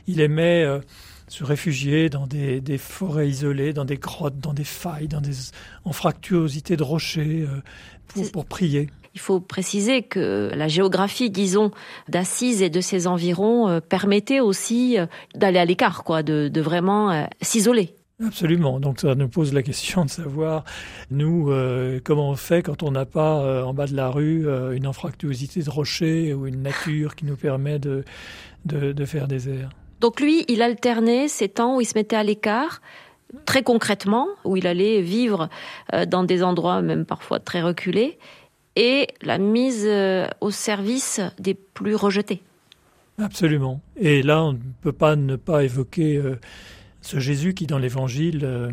Il 0.06 0.20
aimait 0.20 0.66
se 1.28 1.42
réfugier 1.42 2.10
dans 2.10 2.26
des, 2.26 2.60
des, 2.60 2.78
forêts 2.78 3.28
isolées, 3.28 3.72
dans 3.72 3.84
des 3.84 3.96
grottes, 3.96 4.38
dans 4.38 4.52
des 4.52 4.64
failles, 4.64 5.08
dans 5.08 5.20
des 5.20 5.32
en 5.84 5.92
fractuosité 5.92 6.76
de 6.76 6.82
rochers, 6.82 7.46
pour, 8.08 8.30
pour 8.30 8.46
prier. 8.46 8.90
Il 9.14 9.20
faut 9.20 9.40
préciser 9.40 10.02
que 10.02 10.50
la 10.54 10.68
géographie, 10.68 11.30
disons, 11.30 11.72
d'Assise 12.08 12.62
et 12.62 12.70
de 12.70 12.80
ses 12.80 13.06
environs 13.06 13.68
euh, 13.68 13.80
permettait 13.80 14.40
aussi 14.40 14.98
euh, 14.98 15.06
d'aller 15.34 15.58
à 15.58 15.64
l'écart, 15.64 16.04
quoi, 16.04 16.22
de, 16.22 16.48
de 16.48 16.60
vraiment 16.60 17.10
euh, 17.10 17.24
s'isoler. 17.42 17.94
Absolument. 18.24 18.80
Donc 18.80 19.00
ça 19.00 19.14
nous 19.14 19.28
pose 19.28 19.54
la 19.54 19.62
question 19.62 20.04
de 20.04 20.10
savoir, 20.10 20.64
nous, 21.10 21.50
euh, 21.50 22.00
comment 22.04 22.30
on 22.30 22.36
fait 22.36 22.62
quand 22.62 22.82
on 22.82 22.90
n'a 22.90 23.06
pas 23.06 23.40
euh, 23.40 23.62
en 23.62 23.72
bas 23.72 23.86
de 23.86 23.96
la 23.96 24.10
rue 24.10 24.46
euh, 24.46 24.72
une 24.72 24.86
anfractuosité 24.86 25.62
de 25.62 25.70
rochers 25.70 26.34
ou 26.34 26.46
une 26.46 26.62
nature 26.62 27.16
qui 27.16 27.24
nous 27.24 27.36
permet 27.36 27.78
de, 27.78 28.04
de, 28.66 28.92
de 28.92 29.04
faire 29.06 29.26
des 29.26 29.48
airs. 29.48 29.70
Donc 30.00 30.20
lui, 30.20 30.44
il 30.48 30.60
alternait 30.60 31.28
ces 31.28 31.48
temps 31.48 31.76
où 31.76 31.80
il 31.80 31.86
se 31.86 31.96
mettait 31.96 32.16
à 32.16 32.22
l'écart, 32.22 32.82
très 33.46 33.62
concrètement, 33.62 34.28
où 34.44 34.56
il 34.56 34.66
allait 34.66 35.00
vivre 35.02 35.48
dans 36.08 36.24
des 36.24 36.42
endroits 36.42 36.80
même 36.80 37.04
parfois 37.04 37.38
très 37.38 37.60
reculés, 37.60 38.18
et 38.76 39.08
la 39.20 39.36
mise 39.36 39.86
au 40.40 40.50
service 40.50 41.20
des 41.38 41.52
plus 41.52 41.94
rejetés. 41.94 42.42
Absolument. 43.18 43.82
Et 43.96 44.22
là, 44.22 44.42
on 44.42 44.54
ne 44.54 44.58
peut 44.80 44.92
pas 44.92 45.16
ne 45.16 45.36
pas 45.36 45.64
évoquer 45.64 46.18
ce 47.02 47.18
Jésus 47.18 47.54
qui, 47.54 47.66
dans 47.66 47.78
l'Évangile, 47.78 48.40
euh, 48.44 48.70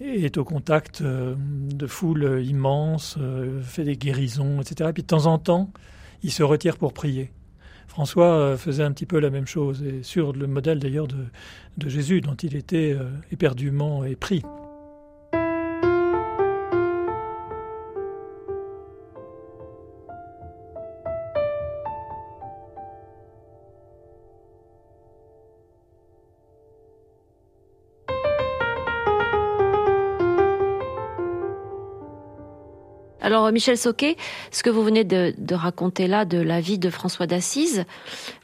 est 0.00 0.38
au 0.38 0.44
contact 0.44 1.02
euh, 1.02 1.34
de 1.38 1.86
foules 1.86 2.42
immenses, 2.44 3.16
euh, 3.20 3.60
fait 3.62 3.84
des 3.84 3.96
guérisons, 3.96 4.60
etc. 4.60 4.90
Et 4.90 4.92
puis 4.92 5.02
de 5.02 5.08
temps 5.08 5.26
en 5.26 5.38
temps, 5.38 5.70
il 6.22 6.32
se 6.32 6.42
retire 6.42 6.76
pour 6.76 6.92
prier. 6.92 7.30
François 7.86 8.56
faisait 8.56 8.84
un 8.84 8.92
petit 8.92 9.06
peu 9.06 9.18
la 9.18 9.30
même 9.30 9.48
chose, 9.48 9.82
et 9.82 10.04
sur 10.04 10.32
le 10.32 10.46
modèle 10.46 10.78
d'ailleurs 10.78 11.08
de, 11.08 11.24
de, 11.76 11.88
Jésus, 11.88 12.20
dont 12.20 12.36
il 12.36 12.54
était 12.54 12.96
éperdument 13.32 14.04
épris. 14.04 14.42
Alors 33.20 33.50
Michel 33.52 33.76
Soquet, 33.76 34.16
ce 34.50 34.62
que 34.62 34.70
vous 34.70 34.82
venez 34.82 35.04
de, 35.04 35.54
raconter 35.54 36.06
là 36.06 36.24
de 36.24 36.38
la 36.38 36.60
vie 36.60 36.78
de 36.78 36.90
François 36.90 37.26
d'Assise, 37.26 37.84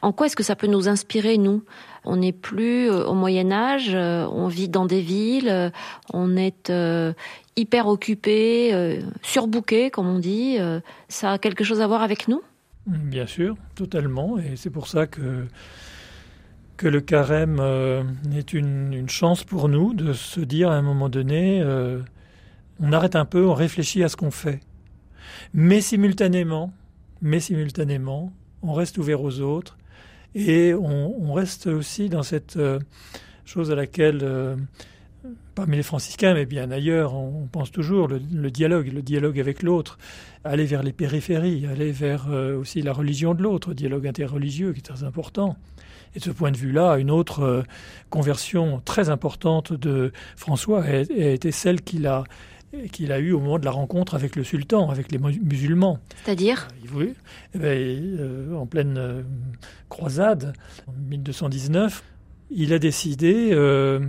en 0.03 0.13
quoi 0.13 0.27
est-ce 0.27 0.37
que 0.37 0.43
ça 0.43 0.57
peut 0.57 0.67
nous 0.67 0.89
inspirer, 0.89 1.39
nous? 1.39 1.63
On 2.05 2.17
n'est 2.17 2.33
plus 2.33 2.89
au 2.91 3.15
Moyen 3.15 3.51
Âge, 3.51 3.95
on 3.95 4.47
vit 4.47 4.69
dans 4.69 4.87
des 4.87 5.01
villes, 5.01 5.73
on 6.13 6.37
est 6.37 6.71
euh, 6.71 7.13
hyper 7.57 7.89
occupé, 7.89 8.73
euh, 8.73 9.01
surbooké, 9.23 9.91
comme 9.91 10.07
on 10.07 10.19
dit. 10.19 10.59
Ça 11.09 11.33
a 11.33 11.39
quelque 11.39 11.65
chose 11.65 11.81
à 11.81 11.87
voir 11.87 12.03
avec 12.03 12.29
nous? 12.29 12.43
Bien 12.87 13.27
sûr, 13.27 13.57
totalement. 13.75 14.39
Et 14.39 14.55
c'est 14.57 14.71
pour 14.71 14.87
ça 14.87 15.07
que 15.07 15.47
que 16.77 16.89
le 16.89 17.01
carême 17.01 17.59
euh, 17.61 18.03
est 18.37 18.53
une, 18.53 19.09
chance 19.09 19.45
pour 19.45 19.69
nous 19.69 19.95
de 19.95 20.13
se 20.13 20.41
dire 20.41 20.71
à 20.71 20.75
un 20.75 20.83
moment 20.83 21.09
donné, 21.09 21.61
euh, 21.63 22.01
on 22.81 22.93
arrête 22.93 23.17
un 23.17 23.25
peu, 23.25 23.47
on 23.47 23.55
réfléchit 23.55 24.03
à 24.05 24.09
ce 24.09 24.17
qu'on 24.17 24.31
fait. 24.31 24.61
Mais 25.55 25.81
simultanément, 25.81 26.73
mais 27.21 27.41
simultanément, 27.41 28.33
on 28.63 28.73
reste 28.73 28.99
ouvert 28.99 29.23
aux 29.23 29.41
autres 29.41 29.77
et 30.35 30.75
on, 30.75 31.33
reste 31.33 31.67
aussi 31.67 32.09
dans 32.09 32.23
cette 32.23 32.57
euh, 32.57 32.79
chose 33.47 33.71
à 33.71 33.75
laquelle, 33.75 34.21
euh, 34.23 34.57
parmi 35.55 35.77
les 35.77 35.83
franciscains, 35.83 36.35
mais 36.35 36.45
bien 36.45 36.71
ailleurs, 36.71 37.15
on, 37.15 37.49
pense 37.51 37.73
toujours 37.73 38.07
le, 38.09 38.51
dialogue, 38.51 38.93
le 38.93 39.01
dialogue 39.01 39.41
avec 39.41 39.63
l'autre, 39.63 39.99
aller 40.45 40.67
vers 40.67 40.83
les 40.83 40.93
périphéries, 40.93 41.67
aller 41.67 41.91
vers 41.91 42.27
euh, 42.31 42.59
aussi 42.59 42.83
la 42.83 42.93
religion 42.93 43.35
de 43.35 43.43
l'autre, 43.43 43.73
dialogue 43.73 44.07
interreligieux 44.07 44.73
qui 44.73 44.81
est 44.81 44.83
très 44.83 45.05
important. 45.05 45.57
Et 46.15 46.19
de 46.19 46.25
ce 46.25 46.31
point 46.31 46.51
de 46.51 46.57
vue-là, 46.57 46.97
une 46.97 47.11
autre 47.11 47.65
conversion 48.09 48.81
très 48.83 49.11
importante 49.11 49.75
de 49.75 50.13
François 50.35 50.83
a 50.83 50.95
été 51.01 51.51
celle 51.51 51.83
qu'il 51.83 52.07
a 52.07 52.25
qu'il 52.93 53.13
a 53.13 53.19
eu 53.19 53.33
au 53.33 53.41
moment 53.41 53.59
de 53.59 53.65
la 53.65 53.71
rencontre 53.71 54.15
avec 54.15 54.37
le 54.37 54.45
sultan, 54.45 54.91
avec 54.91 55.11
les 55.13 55.19
musulmans. 55.19 55.99
C'est-à-dire 56.25 56.69
euh, 56.95 57.13
eh 57.55 57.59
ben, 57.59 57.79
euh, 58.19 58.55
En 58.55 58.67
pleine 58.67 58.97
euh, 58.99 59.23
croisade, 59.89 60.53
en 60.87 60.93
1219, 60.93 62.03
il 62.51 62.73
a 62.73 62.79
décidé, 62.79 63.51
euh, 63.53 64.01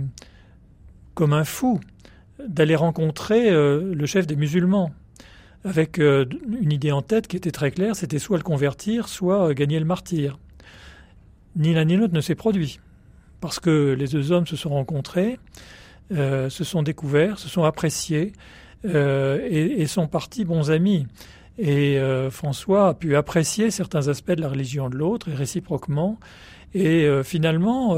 comme 1.14 1.32
un 1.32 1.44
fou, 1.44 1.80
d'aller 2.46 2.76
rencontrer 2.76 3.50
le 3.50 4.06
chef 4.06 4.28
des 4.28 4.36
musulmans, 4.36 4.92
avec 5.64 5.98
une 5.98 6.70
idée 6.70 6.92
en 6.92 7.02
tête 7.02 7.26
qui 7.26 7.36
était 7.36 7.50
très 7.50 7.72
claire, 7.72 7.96
c'était 7.96 8.20
soit 8.20 8.36
le 8.36 8.44
convertir, 8.44 9.08
soit 9.08 9.52
gagner 9.54 9.80
le 9.80 9.84
martyr. 9.84 10.38
Ni 11.56 11.74
l'un 11.74 11.84
ni 11.84 11.96
l'autre 11.96 12.14
ne 12.14 12.20
s'est 12.20 12.36
produit, 12.36 12.78
parce 13.40 13.58
que 13.58 13.96
les 13.98 14.06
deux 14.06 14.30
hommes 14.30 14.46
se 14.46 14.54
sont 14.54 14.70
rencontrés, 14.70 15.40
euh, 16.10 16.48
se 16.48 16.64
sont 16.64 16.82
découverts, 16.82 17.38
se 17.38 17.48
sont 17.48 17.64
appréciés 17.64 18.32
euh, 18.86 19.46
et, 19.50 19.86
sont 19.86 20.06
partis 20.06 20.44
bons 20.44 20.70
amis. 20.70 21.06
Et 21.58 21.98
euh, 21.98 22.30
François 22.30 22.88
a 22.88 22.94
pu 22.94 23.16
apprécier 23.16 23.70
certains 23.70 24.08
aspects 24.08 24.32
de 24.32 24.40
la 24.40 24.48
religion 24.48 24.88
de 24.88 24.96
l'autre 24.96 25.28
et 25.28 25.34
réciproquement. 25.34 26.18
Et 26.74 27.08
finalement, 27.24 27.96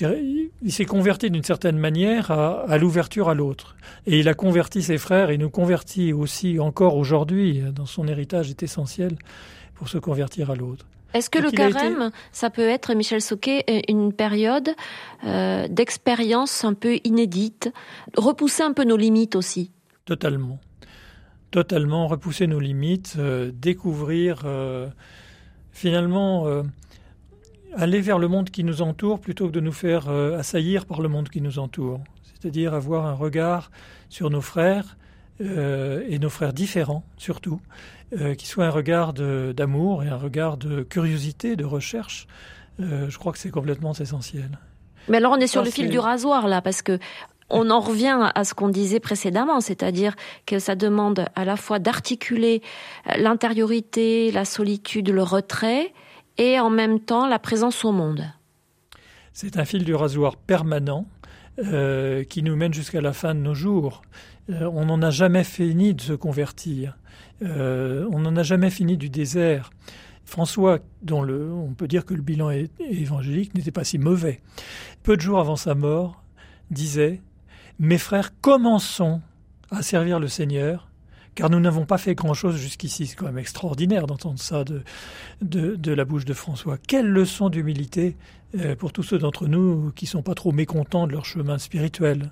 il 0.00 0.72
s'est 0.72 0.84
converti 0.84 1.30
d'une 1.30 1.44
certaine 1.44 1.78
manière 1.78 2.32
à, 2.32 2.76
l'ouverture 2.76 3.28
à 3.28 3.34
l'autre. 3.34 3.76
Et 4.06 4.18
il 4.18 4.28
a 4.28 4.34
converti 4.34 4.82
ses 4.82 4.98
frères, 4.98 5.30
et 5.30 5.38
nous 5.38 5.48
convertit 5.48 6.12
aussi 6.12 6.58
encore 6.58 6.96
aujourd'hui, 6.96 7.62
dans 7.72 7.86
son 7.86 8.08
héritage 8.08 8.50
est 8.50 8.64
essentiel 8.64 9.16
pour 9.74 9.88
se 9.88 9.98
convertir 9.98 10.50
à 10.50 10.56
l'autre. 10.56 10.86
Est-ce 11.14 11.30
que 11.30 11.38
le 11.38 11.52
carême, 11.52 12.10
ça 12.32 12.50
peut 12.50 12.68
être, 12.68 12.92
Michel 12.92 13.20
Soquet, 13.20 13.64
une 13.88 14.12
période 14.12 14.70
euh, 15.22 15.68
d'expérience 15.68 16.64
un 16.64 16.74
peu 16.74 16.98
inédite, 17.04 17.72
repousser 18.16 18.64
un 18.64 18.72
peu 18.72 18.82
nos 18.82 18.96
limites 18.96 19.36
aussi? 19.36 19.70
Totalement. 20.04 20.58
Totalement, 21.52 22.08
repousser 22.08 22.48
nos 22.48 22.58
limites, 22.58 23.14
euh, 23.16 23.52
découvrir 23.54 24.42
euh, 24.44 24.88
finalement 25.70 26.46
aller 27.76 28.00
vers 28.00 28.18
le 28.18 28.26
monde 28.26 28.50
qui 28.50 28.64
nous 28.64 28.82
entoure 28.82 29.20
plutôt 29.20 29.46
que 29.46 29.52
de 29.52 29.60
nous 29.60 29.72
faire 29.72 30.08
assaillir 30.08 30.84
par 30.84 31.00
le 31.00 31.08
monde 31.08 31.28
qui 31.28 31.40
nous 31.40 31.58
entoure. 31.60 32.00
C'est-à-dire 32.24 32.74
avoir 32.74 33.06
un 33.06 33.14
regard 33.14 33.70
sur 34.08 34.30
nos 34.30 34.40
frères 34.40 34.96
et 35.40 36.18
nos 36.20 36.30
frères 36.30 36.52
différents 36.52 37.04
surtout, 37.16 37.60
euh, 38.20 38.34
qui 38.34 38.46
soit 38.46 38.66
un 38.66 38.70
regard 38.70 39.12
d'amour 39.12 40.02
et 40.02 40.08
un 40.08 40.16
regard 40.16 40.56
de 40.56 40.82
curiosité, 40.82 41.56
de 41.56 41.64
recherche. 41.64 42.26
Euh, 42.80 43.08
je 43.08 43.18
crois 43.18 43.32
que 43.32 43.38
c'est 43.38 43.50
complètement 43.50 43.92
essentiel. 43.92 44.58
Mais 45.08 45.18
alors 45.18 45.32
on 45.32 45.36
est 45.36 45.46
sur 45.46 45.62
le 45.62 45.70
fil 45.70 45.88
du 45.88 45.98
rasoir 45.98 46.48
là, 46.48 46.62
parce 46.62 46.82
que 46.82 46.98
on 47.50 47.70
en 47.70 47.80
revient 47.80 48.30
à 48.34 48.44
ce 48.44 48.54
qu'on 48.54 48.70
disait 48.70 49.00
précédemment, 49.00 49.60
c'est-à-dire 49.60 50.14
que 50.46 50.58
ça 50.58 50.74
demande 50.74 51.26
à 51.34 51.44
la 51.44 51.56
fois 51.56 51.78
d'articuler 51.78 52.62
l'intériorité, 53.18 54.30
la 54.32 54.46
solitude, 54.46 55.10
le 55.10 55.22
retrait, 55.22 55.92
et 56.38 56.58
en 56.58 56.70
même 56.70 57.00
temps 57.00 57.26
la 57.28 57.38
présence 57.38 57.84
au 57.84 57.92
monde. 57.92 58.24
C'est 59.32 59.58
un 59.58 59.64
fil 59.64 59.84
du 59.84 59.94
rasoir 59.94 60.36
permanent 60.36 61.06
euh, 61.58 62.24
qui 62.24 62.42
nous 62.42 62.56
mène 62.56 62.74
jusqu'à 62.74 63.00
la 63.00 63.12
fin 63.12 63.34
de 63.34 63.40
nos 63.40 63.54
jours. 63.54 64.02
On 64.48 64.84
n'en 64.86 65.02
a 65.02 65.10
jamais 65.10 65.44
fini 65.44 65.94
de 65.94 66.00
se 66.00 66.12
convertir. 66.12 66.98
Euh, 67.42 68.08
on 68.12 68.20
n'en 68.20 68.36
a 68.36 68.42
jamais 68.42 68.70
fini 68.70 68.96
du 68.96 69.10
désert. 69.10 69.70
François, 70.24 70.78
dont 71.02 71.22
le, 71.22 71.52
on 71.52 71.74
peut 71.74 71.88
dire 71.88 72.04
que 72.04 72.14
le 72.14 72.22
bilan 72.22 72.50
évangélique 72.80 73.54
n'était 73.54 73.70
pas 73.70 73.84
si 73.84 73.98
mauvais, 73.98 74.40
peu 75.02 75.16
de 75.16 75.20
jours 75.20 75.38
avant 75.38 75.56
sa 75.56 75.74
mort, 75.74 76.22
disait 76.70 77.20
Mes 77.78 77.98
frères, 77.98 78.32
commençons 78.40 79.20
à 79.70 79.82
servir 79.82 80.18
le 80.18 80.28
Seigneur, 80.28 80.88
car 81.34 81.50
nous 81.50 81.60
n'avons 81.60 81.84
pas 81.84 81.98
fait 81.98 82.14
grand-chose 82.14 82.56
jusqu'ici. 82.56 83.06
C'est 83.06 83.16
quand 83.16 83.26
même 83.26 83.38
extraordinaire 83.38 84.06
d'entendre 84.06 84.38
ça 84.38 84.64
de, 84.64 84.82
de, 85.42 85.92
la 85.92 86.04
bouche 86.04 86.24
de 86.24 86.34
François. 86.34 86.78
Quelle 86.78 87.08
leçon 87.08 87.50
d'humilité 87.50 88.16
euh, 88.56 88.76
pour 88.76 88.92
tous 88.92 89.02
ceux 89.02 89.18
d'entre 89.18 89.48
nous 89.48 89.90
qui 89.96 90.06
sont 90.06 90.22
pas 90.22 90.34
trop 90.34 90.52
mécontents 90.52 91.06
de 91.08 91.12
leur 91.12 91.24
chemin 91.24 91.58
spirituel. 91.58 92.30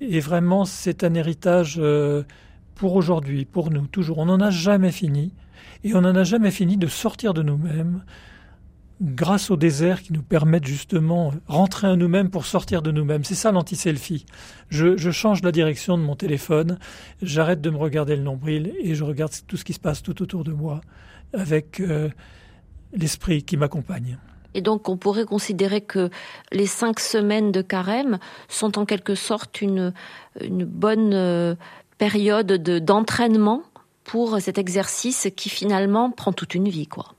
Et 0.00 0.20
vraiment, 0.20 0.64
c'est 0.64 1.04
un 1.04 1.14
héritage. 1.14 1.76
Euh, 1.78 2.22
pour 2.78 2.94
aujourd'hui, 2.94 3.44
pour 3.44 3.70
nous, 3.70 3.86
toujours. 3.86 4.18
On 4.18 4.26
n'en 4.26 4.40
a 4.40 4.50
jamais 4.50 4.92
fini. 4.92 5.32
Et 5.84 5.94
on 5.94 6.00
n'en 6.00 6.14
a 6.14 6.24
jamais 6.24 6.50
fini 6.50 6.76
de 6.76 6.86
sortir 6.86 7.34
de 7.34 7.42
nous-mêmes 7.42 8.02
grâce 9.00 9.50
au 9.50 9.56
désert 9.56 10.02
qui 10.02 10.12
nous 10.12 10.22
permettent 10.22 10.66
justement 10.66 11.32
rentrer 11.46 11.86
à 11.86 11.96
nous-mêmes 11.96 12.30
pour 12.30 12.46
sortir 12.46 12.82
de 12.82 12.90
nous-mêmes. 12.90 13.24
C'est 13.24 13.36
ça 13.36 13.52
l'anti-selfie. 13.52 14.26
Je, 14.70 15.10
change 15.10 15.42
la 15.42 15.52
direction 15.52 15.96
de 15.96 16.02
mon 16.02 16.16
téléphone, 16.16 16.78
j'arrête 17.22 17.60
de 17.60 17.70
me 17.70 17.76
regarder 17.76 18.16
le 18.16 18.22
nombril 18.22 18.72
et 18.80 18.94
je 18.94 19.04
regarde 19.04 19.32
tout 19.46 19.56
ce 19.56 19.64
qui 19.64 19.72
se 19.72 19.80
passe 19.80 20.02
tout 20.02 20.20
autour 20.22 20.42
de 20.42 20.52
moi 20.52 20.80
avec 21.32 21.80
euh, 21.80 22.08
l'esprit 22.92 23.44
qui 23.44 23.56
m'accompagne. 23.56 24.18
Et 24.54 24.60
donc 24.60 24.88
on 24.88 24.96
pourrait 24.96 25.24
considérer 25.24 25.80
que 25.80 26.10
les 26.52 26.66
cinq 26.66 27.00
semaines 27.00 27.52
de 27.52 27.62
carême 27.62 28.18
sont 28.48 28.78
en 28.78 28.86
quelque 28.86 29.14
sorte 29.14 29.60
une, 29.60 29.92
bonne 30.40 31.12
euh, 31.14 31.54
période 31.98 32.46
de, 32.46 32.78
d'entraînement 32.78 33.62
pour 34.04 34.40
cet 34.40 34.56
exercice 34.56 35.28
qui 35.36 35.50
finalement 35.50 36.10
prend 36.10 36.32
toute 36.32 36.54
une 36.54 36.68
vie, 36.68 36.86
quoi. 36.86 37.14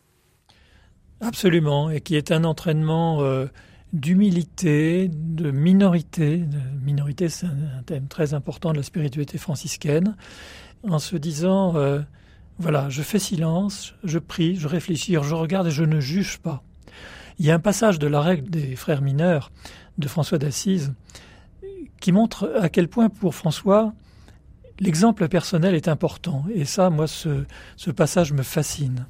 Absolument, 1.21 1.89
et 1.89 2.01
qui 2.01 2.15
est 2.15 2.31
un 2.31 2.43
entraînement 2.45 3.21
euh, 3.21 3.45
d'humilité, 3.93 5.09
de 5.13 5.51
minorité. 5.51 6.43
Minorité, 6.81 7.29
c'est 7.29 7.45
un, 7.45 7.83
thème 7.85 8.07
très 8.07 8.33
important 8.33 8.71
de 8.71 8.77
la 8.77 8.83
spiritualité 8.83 9.37
franciscaine, 9.37 10.15
en 10.87 10.97
se 10.97 11.17
disant, 11.17 11.75
euh, 11.75 11.99
voilà, 12.57 12.89
je 12.89 13.01
fais 13.01 13.19
silence, 13.19 13.93
je 14.03 14.17
prie, 14.17 14.55
je 14.55 14.67
réfléchis, 14.67 15.13
je 15.13 15.35
regarde 15.35 15.67
et 15.67 15.71
je 15.71 15.83
ne 15.83 15.99
juge 15.99 16.37
pas. 16.39 16.63
Il 17.39 17.45
y 17.45 17.52
a 17.52 17.56
un 17.56 17.60
passage 17.60 17.99
de 17.99 18.08
la 18.08 18.21
règle 18.21 18.49
des 18.49 18.75
frères 18.75 19.02
mineurs 19.02 19.52
de 19.97 20.08
François 20.08 20.38
d'Assise 20.38 20.93
qui 21.99 22.12
montre 22.12 22.54
à 22.60 22.69
quel 22.69 22.88
point 22.88 23.10
pour 23.10 23.36
François, 23.36 23.93
L'exemple 24.80 25.28
personnel 25.28 25.75
est 25.75 25.89
important, 25.89 26.45
et 26.54 26.63
ça, 26.63 26.89
moi, 26.89 27.06
ce, 27.06 27.91
passage 27.91 28.32
me 28.32 28.43
fascine. 28.43 29.08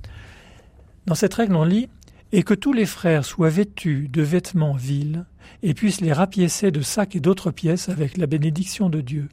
Dans 1.06 1.14
cette 1.14 1.36
règle, 1.36 1.56
on 1.56 1.64
lit 1.64 1.90
Et 2.32 2.44
que 2.44 2.54
tous 2.54 2.74
les 2.74 2.86
frères 2.86 3.26
soient 3.26 3.50
vêtus 3.50 4.08
de 4.08 4.22
vêtements 4.22 4.74
vils, 4.74 5.26
et 5.62 5.74
puissent 5.74 6.02
les 6.02 6.14
rapiécer 6.14 6.72
de 6.72 6.82
sacs 6.82 7.16
et 7.16 7.20
d'autres 7.20 7.52
pièces 7.52 7.90
avec 7.90 8.18
la 8.18 8.28
bénédiction 8.28 8.90
de 8.90 9.02
Dieu. 9.02 9.30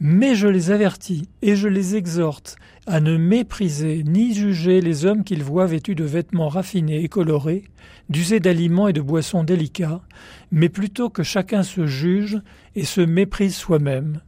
Mais 0.00 0.34
je 0.34 0.48
les 0.48 0.70
avertis 0.70 1.28
et 1.42 1.56
je 1.56 1.68
les 1.68 1.96
exhorte 1.96 2.56
à 2.86 3.00
ne 3.00 3.16
mépriser 3.16 4.02
ni 4.04 4.34
juger 4.34 4.80
les 4.80 5.06
hommes 5.06 5.24
qu'ils 5.24 5.42
voient 5.42 5.66
vêtus 5.66 5.94
de 5.94 6.04
vêtements 6.04 6.48
raffinés 6.48 7.02
et 7.02 7.08
colorés, 7.08 7.64
d'user 8.08 8.40
d'aliments 8.40 8.88
et 8.88 8.92
de 8.92 9.00
boissons 9.00 9.44
délicats, 9.44 10.02
mais 10.50 10.68
plutôt 10.68 11.10
que 11.10 11.22
chacun 11.22 11.62
se 11.62 11.86
juge 11.86 12.40
et 12.74 12.84
se 12.84 13.00
méprise 13.00 13.56
soi-même. 13.56 14.20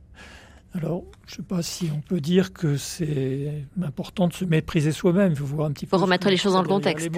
Alors, 0.74 1.04
je 1.26 1.32
ne 1.32 1.36
sais 1.36 1.42
pas 1.42 1.62
si 1.62 1.90
on 1.94 2.00
peut 2.00 2.20
dire 2.20 2.52
que 2.52 2.76
c'est 2.76 3.64
important 3.82 4.28
de 4.28 4.34
se 4.34 4.44
mépriser 4.44 4.92
soi-même. 4.92 5.32
Il 5.32 5.38
faut 5.38 5.46
voir 5.46 5.68
un 5.68 5.72
petit 5.72 5.86
peu. 5.86 5.96
remettre 5.96 6.28
les 6.28 6.36
choses 6.36 6.52
dans 6.52 6.62
le 6.62 6.68
contexte. 6.68 7.08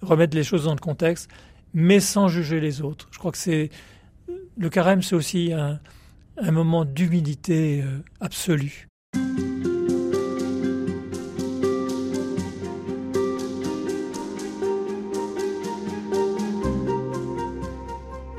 remettre 0.00 0.36
les 0.36 0.44
choses 0.44 0.64
dans 0.64 0.74
le 0.74 0.80
contexte, 0.80 1.28
mais 1.74 2.00
sans 2.00 2.28
juger 2.28 2.60
les 2.60 2.80
autres. 2.80 3.08
Je 3.10 3.18
crois 3.18 3.32
que 3.32 3.38
c'est 3.38 3.70
le 4.56 4.68
carême, 4.68 5.02
c'est 5.02 5.16
aussi 5.16 5.52
un, 5.52 5.80
un 6.36 6.50
moment 6.50 6.84
d'humilité 6.84 7.82
euh, 7.82 8.02
absolue. 8.20 8.88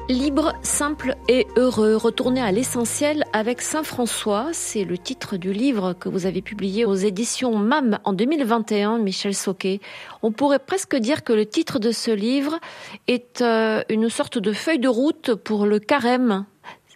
Libre, 0.09 0.53
simple 0.61 1.15
et 1.27 1.47
heureux, 1.55 1.95
retourner 1.95 2.41
à 2.41 2.51
l'essentiel 2.51 3.23
avec 3.33 3.61
Saint 3.61 3.83
François, 3.83 4.49
c'est 4.51 4.83
le 4.83 4.97
titre 4.97 5.37
du 5.37 5.53
livre 5.53 5.93
que 5.93 6.09
vous 6.09 6.25
avez 6.25 6.41
publié 6.41 6.85
aux 6.85 6.93
éditions 6.93 7.57
MAM 7.57 7.99
en 8.03 8.13
2021, 8.13 8.99
Michel 8.99 9.33
Soquet. 9.33 9.79
On 10.21 10.31
pourrait 10.31 10.59
presque 10.59 10.95
dire 10.95 11.23
que 11.23 11.33
le 11.33 11.45
titre 11.45 11.79
de 11.79 11.91
ce 11.91 12.11
livre 12.11 12.59
est 13.07 13.41
euh, 13.41 13.81
une 13.89 14.09
sorte 14.09 14.37
de 14.37 14.51
feuille 14.53 14.79
de 14.79 14.89
route 14.89 15.35
pour 15.35 15.65
le 15.65 15.79
carême. 15.79 16.45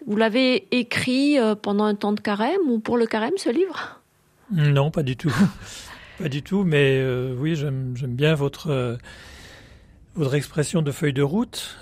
Vous 0.06 0.16
l'avez 0.16 0.68
écrit 0.76 1.38
euh, 1.38 1.54
pendant 1.54 1.84
un 1.84 1.94
temps 1.94 2.12
de 2.12 2.20
carême 2.20 2.68
ou 2.68 2.78
pour 2.78 2.96
le 2.96 3.06
carême 3.06 3.36
ce 3.36 3.50
livre? 3.50 4.00
Non, 4.50 4.90
pas 4.90 5.02
du 5.02 5.16
tout. 5.16 5.34
pas 6.18 6.28
du 6.28 6.42
tout, 6.42 6.64
mais 6.64 6.98
euh, 7.00 7.34
oui, 7.38 7.54
j'aime 7.54 7.94
bien 7.94 8.34
votre, 8.34 8.98
votre 10.14 10.34
expression 10.34 10.82
de 10.82 10.90
feuille 10.90 11.12
de 11.12 11.22
route. 11.22 11.78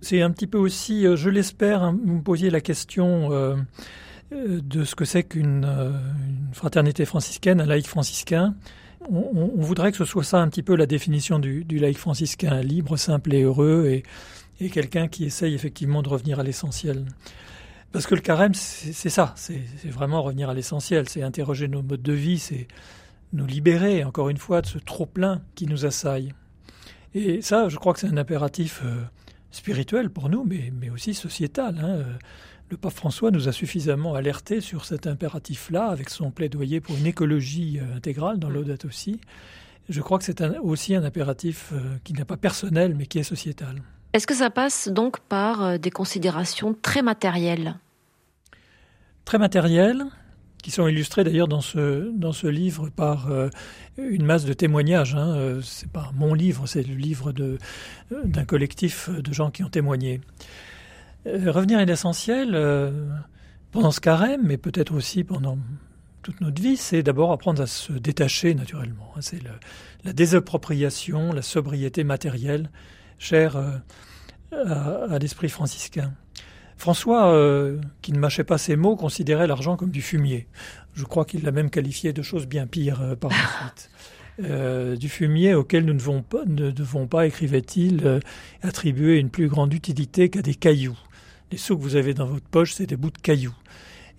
C'est 0.00 0.22
un 0.22 0.30
petit 0.30 0.46
peu 0.46 0.58
aussi, 0.58 1.06
euh, 1.06 1.16
je 1.16 1.28
l'espère, 1.28 1.82
hein, 1.82 1.98
vous 2.04 2.14
me 2.14 2.22
posiez 2.22 2.50
la 2.50 2.60
question 2.60 3.32
euh, 3.32 3.56
euh, 4.32 4.60
de 4.62 4.84
ce 4.84 4.94
que 4.94 5.04
c'est 5.04 5.24
qu'une 5.24 5.68
fraternité 6.52 7.04
franciscaine, 7.04 7.60
un 7.60 7.66
laïc 7.66 7.86
franciscain. 7.86 8.54
On, 9.10 9.50
voudrait 9.56 9.90
que 9.92 9.96
ce 9.96 10.04
soit 10.04 10.24
ça 10.24 10.38
un 10.38 10.48
petit 10.48 10.62
peu 10.62 10.76
la 10.76 10.86
définition 10.86 11.38
du, 11.38 11.64
laïc 11.70 11.98
franciscain, 11.98 12.60
libre, 12.60 12.96
simple 12.96 13.34
et 13.34 13.42
heureux, 13.42 14.02
et 14.60 14.70
quelqu'un 14.70 15.08
qui 15.08 15.24
essaye 15.24 15.54
effectivement 15.54 16.02
de 16.02 16.08
revenir 16.08 16.40
à 16.40 16.42
l'essentiel. 16.42 17.06
Parce 17.92 18.06
que 18.06 18.14
le 18.14 18.20
carême, 18.20 18.54
c'est 18.54 19.08
ça, 19.08 19.34
c'est 19.36 19.62
vraiment 19.84 20.22
revenir 20.22 20.50
à 20.50 20.54
l'essentiel, 20.54 21.08
c'est 21.08 21.22
interroger 21.22 21.68
nos 21.68 21.82
modes 21.82 22.02
de 22.02 22.12
vie, 22.12 22.38
c'est 22.38 22.68
nous 23.32 23.46
libérer, 23.46 24.04
encore 24.04 24.28
une 24.28 24.36
fois, 24.36 24.60
de 24.60 24.66
ce 24.66 24.78
trop-plein 24.78 25.40
qui 25.54 25.66
nous 25.66 25.86
assaille. 25.86 26.34
Et 27.14 27.40
ça, 27.40 27.68
je 27.68 27.76
crois 27.76 27.94
que 27.94 28.00
c'est 28.00 28.08
un 28.08 28.18
impératif 28.18 28.82
spirituel 29.50 30.10
pour 30.10 30.28
nous, 30.28 30.44
mais, 30.44 30.70
mais 30.78 30.90
aussi 30.90 31.14
sociétal. 31.14 31.78
Hein. 31.78 32.04
Le 32.70 32.76
pape 32.76 32.92
François 32.92 33.30
nous 33.30 33.48
a 33.48 33.52
suffisamment 33.52 34.14
alertés 34.14 34.60
sur 34.60 34.84
cet 34.84 35.06
impératif-là, 35.06 35.86
avec 35.86 36.10
son 36.10 36.30
plaidoyer 36.30 36.80
pour 36.80 36.96
une 36.96 37.06
écologie 37.06 37.78
euh, 37.80 37.96
intégrale 37.96 38.38
dans 38.38 38.50
l'Audate 38.50 38.84
aussi. 38.84 39.20
Je 39.88 40.02
crois 40.02 40.18
que 40.18 40.24
c'est 40.24 40.42
aussi 40.58 40.94
un 40.94 41.02
impératif 41.02 41.70
euh, 41.72 41.96
qui 42.04 42.12
n'est 42.12 42.26
pas 42.26 42.36
personnel, 42.36 42.94
mais 42.94 43.06
qui 43.06 43.18
est 43.18 43.22
sociétal. 43.22 43.82
Est-ce 44.18 44.26
que 44.26 44.34
ça 44.34 44.50
passe 44.50 44.88
donc 44.88 45.20
par 45.20 45.62
euh, 45.62 45.78
des 45.78 45.92
considérations 45.92 46.74
très 46.82 47.02
matérielles? 47.02 47.76
Très 49.24 49.38
matérielles, 49.38 50.06
qui 50.60 50.72
sont 50.72 50.88
illustrés 50.88 51.22
d'ailleurs 51.22 51.46
dans 51.46 51.60
ce, 51.60 52.10
dans 52.10 52.32
ce 52.32 52.48
livre 52.48 52.88
par 52.88 53.30
euh, 53.30 53.48
une 53.96 54.24
masse 54.24 54.44
de 54.44 54.52
témoignages. 54.54 55.14
Hein. 55.14 55.36
Euh, 55.36 55.60
c'est 55.62 55.88
pas 55.88 56.10
mon 56.16 56.34
livre, 56.34 56.66
c'est 56.66 56.82
le 56.82 56.96
livre 56.96 57.32
d'un 58.10 58.44
collectif 58.44 59.08
de 59.08 59.32
gens 59.32 59.52
qui 59.52 59.62
ont 59.62 59.68
témoigné. 59.68 60.20
revenir 61.24 61.78
à 61.78 61.84
l'essentiel, 61.84 62.58
pendant 63.70 63.92
ce 63.92 64.00
carême, 64.00 64.40
mais 64.42 64.56
peut-être 64.56 64.94
aussi 64.94 65.22
pendant 65.22 65.58
toute 66.22 66.40
notre 66.40 66.60
vie, 66.60 66.76
c'est 66.76 67.04
d'abord 67.04 67.30
apprendre 67.30 67.62
à 67.62 67.68
se 67.68 67.92
détacher 67.92 68.52
naturellement. 68.54 69.12
Hein. 69.14 69.20
C'est 69.20 69.42
la 70.02 70.12
désappropriation, 70.12 71.32
la 71.32 71.42
sobriété 71.42 72.02
matérielle, 72.02 72.68
chère 73.18 73.56
à 74.52 75.18
l'esprit 75.18 75.48
franciscain. 75.48 76.12
François, 76.78 77.32
euh, 77.32 77.80
qui 78.02 78.12
ne 78.12 78.20
mâchait 78.20 78.44
pas 78.44 78.56
ses 78.56 78.76
mots, 78.76 78.94
considérait 78.94 79.48
l'argent 79.48 79.76
comme 79.76 79.90
du 79.90 80.00
fumier. 80.00 80.46
Je 80.94 81.04
crois 81.04 81.24
qu'il 81.24 81.42
l'a 81.42 81.50
même 81.50 81.70
qualifié 81.70 82.12
de 82.12 82.22
choses 82.22 82.46
bien 82.46 82.68
pires 82.68 83.02
euh, 83.02 83.16
par 83.16 83.30
la 83.32 83.36
suite. 83.36 83.90
Euh, 84.44 84.94
du 84.94 85.08
fumier 85.08 85.54
auquel 85.54 85.84
nous 85.84 85.92
ne 85.92 85.98
devons 85.98 86.22
pas, 86.22 86.44
ne 86.46 86.70
devons 86.70 87.08
pas 87.08 87.26
écrivait-il, 87.26 88.20
attribuer 88.62 89.18
une 89.18 89.30
plus 89.30 89.48
grande 89.48 89.74
utilité 89.74 90.30
qu'à 90.30 90.42
des 90.42 90.54
cailloux. 90.54 90.96
Les 91.50 91.58
sous 91.58 91.76
que 91.76 91.82
vous 91.82 91.96
avez 91.96 92.14
dans 92.14 92.26
votre 92.26 92.46
poche, 92.46 92.74
c'est 92.74 92.86
des 92.86 92.96
bouts 92.96 93.10
de 93.10 93.18
cailloux. 93.18 93.56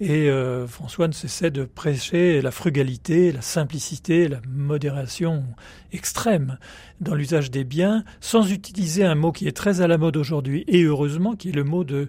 Et 0.01 0.29
François 0.67 1.07
ne 1.07 1.13
cessait 1.13 1.51
de 1.51 1.65
prêcher 1.65 2.41
la 2.41 2.51
frugalité, 2.51 3.33
la 3.33 3.41
simplicité, 3.41 4.29
la 4.29 4.39
modération 4.47 5.43
extrême 5.91 6.57
dans 7.01 7.15
l'usage 7.15 7.51
des 7.51 7.65
biens, 7.65 8.05
sans 8.21 8.49
utiliser 8.49 9.03
un 9.03 9.15
mot 9.15 9.33
qui 9.33 9.47
est 9.47 9.55
très 9.55 9.81
à 9.81 9.87
la 9.87 9.97
mode 9.97 10.15
aujourd'hui, 10.15 10.63
et 10.67 10.83
heureusement, 10.83 11.35
qui 11.35 11.49
est 11.49 11.53
le 11.53 11.65
mot 11.65 11.83
de 11.83 12.07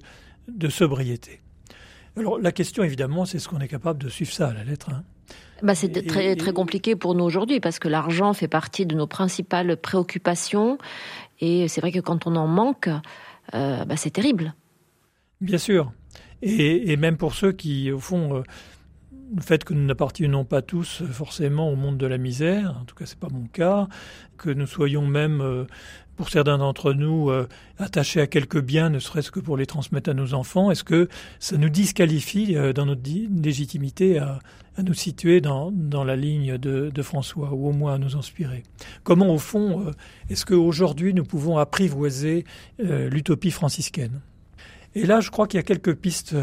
de 0.56 0.68
sobriété. 0.68 1.40
Alors 2.16 2.38
la 2.38 2.52
question 2.52 2.82
évidemment, 2.82 3.24
c'est 3.24 3.38
ce 3.38 3.48
qu'on 3.48 3.60
est 3.60 3.68
capable 3.68 4.02
de 4.02 4.08
suivre 4.08 4.32
ça 4.32 4.48
à 4.48 4.54
la 4.54 4.64
lettre. 4.64 4.90
Hein? 4.90 5.04
Bah, 5.62 5.74
c'est 5.74 6.06
très, 6.06 6.36
très 6.36 6.52
compliqué 6.52 6.96
pour 6.96 7.14
nous 7.14 7.24
aujourd'hui 7.24 7.60
parce 7.60 7.78
que 7.78 7.88
l'argent 7.88 8.32
fait 8.32 8.48
partie 8.48 8.86
de 8.86 8.94
nos 8.94 9.06
principales 9.06 9.76
préoccupations 9.76 10.78
et 11.40 11.68
c'est 11.68 11.80
vrai 11.80 11.92
que 11.92 12.00
quand 12.00 12.26
on 12.26 12.34
en 12.36 12.46
manque, 12.46 12.88
euh, 13.54 13.84
bah, 13.84 13.96
c'est 13.96 14.10
terrible. 14.10 14.54
Bien 15.40 15.58
sûr. 15.58 15.92
Et, 16.42 16.96
même 16.96 17.16
pour 17.16 17.34
ceux 17.34 17.52
qui, 17.52 17.92
au 17.92 17.98
fond, 17.98 18.36
euh, 18.36 18.42
le 19.34 19.42
fait 19.42 19.62
que 19.64 19.74
nous 19.74 19.84
n'appartenons 19.84 20.44
pas 20.44 20.62
tous 20.62 21.02
forcément 21.12 21.70
au 21.70 21.76
monde 21.76 21.98
de 21.98 22.06
la 22.06 22.18
misère, 22.18 22.76
en 22.80 22.84
tout 22.84 22.94
cas 22.94 23.06
c'est 23.06 23.18
pas 23.18 23.28
mon 23.30 23.46
cas, 23.46 23.88
que 24.38 24.50
nous 24.50 24.66
soyons 24.66 25.06
même 25.06 25.40
euh, 25.40 25.64
pour 26.20 26.28
certains 26.28 26.58
d'entre 26.58 26.92
nous, 26.92 27.30
euh, 27.30 27.48
attachés 27.78 28.20
à 28.20 28.26
quelques 28.26 28.60
biens, 28.60 28.90
ne 28.90 28.98
serait-ce 28.98 29.30
que 29.30 29.40
pour 29.40 29.56
les 29.56 29.64
transmettre 29.64 30.10
à 30.10 30.12
nos 30.12 30.34
enfants 30.34 30.70
Est-ce 30.70 30.84
que 30.84 31.08
ça 31.38 31.56
nous 31.56 31.70
disqualifie 31.70 32.56
euh, 32.56 32.74
dans 32.74 32.84
notre 32.84 33.00
légitimité 33.42 34.18
à, 34.18 34.38
nous 34.84 34.92
situer 34.92 35.40
dans, 35.40 35.72
la 36.04 36.16
ligne 36.16 36.58
de, 36.58 37.02
François, 37.02 37.54
ou 37.54 37.68
au 37.68 37.72
moins 37.72 37.94
à 37.94 37.98
nous 37.98 38.16
inspirer? 38.16 38.64
Comment, 39.02 39.32
au 39.32 39.38
fond, 39.38 39.86
euh, 39.86 39.92
est-ce 40.28 40.44
qu'aujourd'hui 40.44 41.14
nous 41.14 41.24
pouvons 41.24 41.56
apprivoiser 41.56 42.44
l'utopie 42.78 43.50
franciscaine? 43.50 44.20
Et 44.94 45.06
là, 45.06 45.20
je 45.20 45.30
crois 45.30 45.46
qu'il 45.46 45.58
y 45.58 45.60
a 45.60 45.64
quelques 45.64 45.94
pistes 45.94 46.34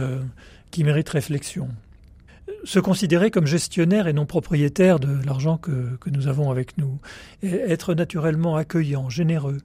qui 0.71 0.83
méritent 0.83 1.09
réflexion 1.09 1.69
se 2.63 2.79
considérer 2.79 3.31
comme 3.31 3.45
gestionnaire 3.45 4.07
et 4.07 4.13
non 4.13 4.25
propriétaire 4.25 4.99
de 4.99 5.25
l'argent 5.25 5.57
que, 5.57 5.97
nous 6.11 6.27
avons 6.27 6.51
avec 6.51 6.77
nous, 6.77 6.99
être 7.43 7.93
naturellement 7.93 8.55
accueillant, 8.55 9.09
généreux, 9.09 9.57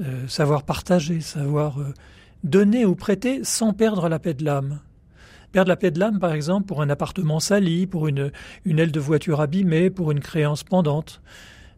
euh, 0.00 0.26
savoir 0.28 0.64
partager, 0.64 1.20
savoir 1.20 1.80
euh, 1.80 1.94
donner 2.42 2.84
ou 2.84 2.94
prêter 2.94 3.42
sans 3.44 3.72
perdre 3.72 4.08
la 4.08 4.18
paix 4.18 4.34
de 4.34 4.44
l'âme. 4.44 4.80
Perdre 5.52 5.68
la 5.68 5.76
paix 5.76 5.90
de 5.90 6.00
l'âme, 6.00 6.18
par 6.18 6.32
exemple, 6.32 6.66
pour 6.66 6.82
un 6.82 6.90
appartement 6.90 7.40
sali, 7.40 7.86
pour 7.86 8.08
une, 8.08 8.32
une 8.64 8.78
aile 8.78 8.92
de 8.92 9.00
voiture 9.00 9.40
abîmée, 9.40 9.90
pour 9.90 10.10
une 10.10 10.20
créance 10.20 10.64
pendante. 10.64 11.20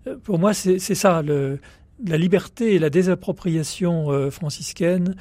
Euh, 0.06 0.16
pour 0.22 0.38
moi, 0.38 0.54
c'est 0.54 0.78
ça, 0.78 1.22
le, 1.22 1.60
la 2.04 2.16
liberté 2.16 2.74
et 2.74 2.78
la 2.78 2.90
désappropriation 2.90 4.30
franciscaine, 4.30 5.14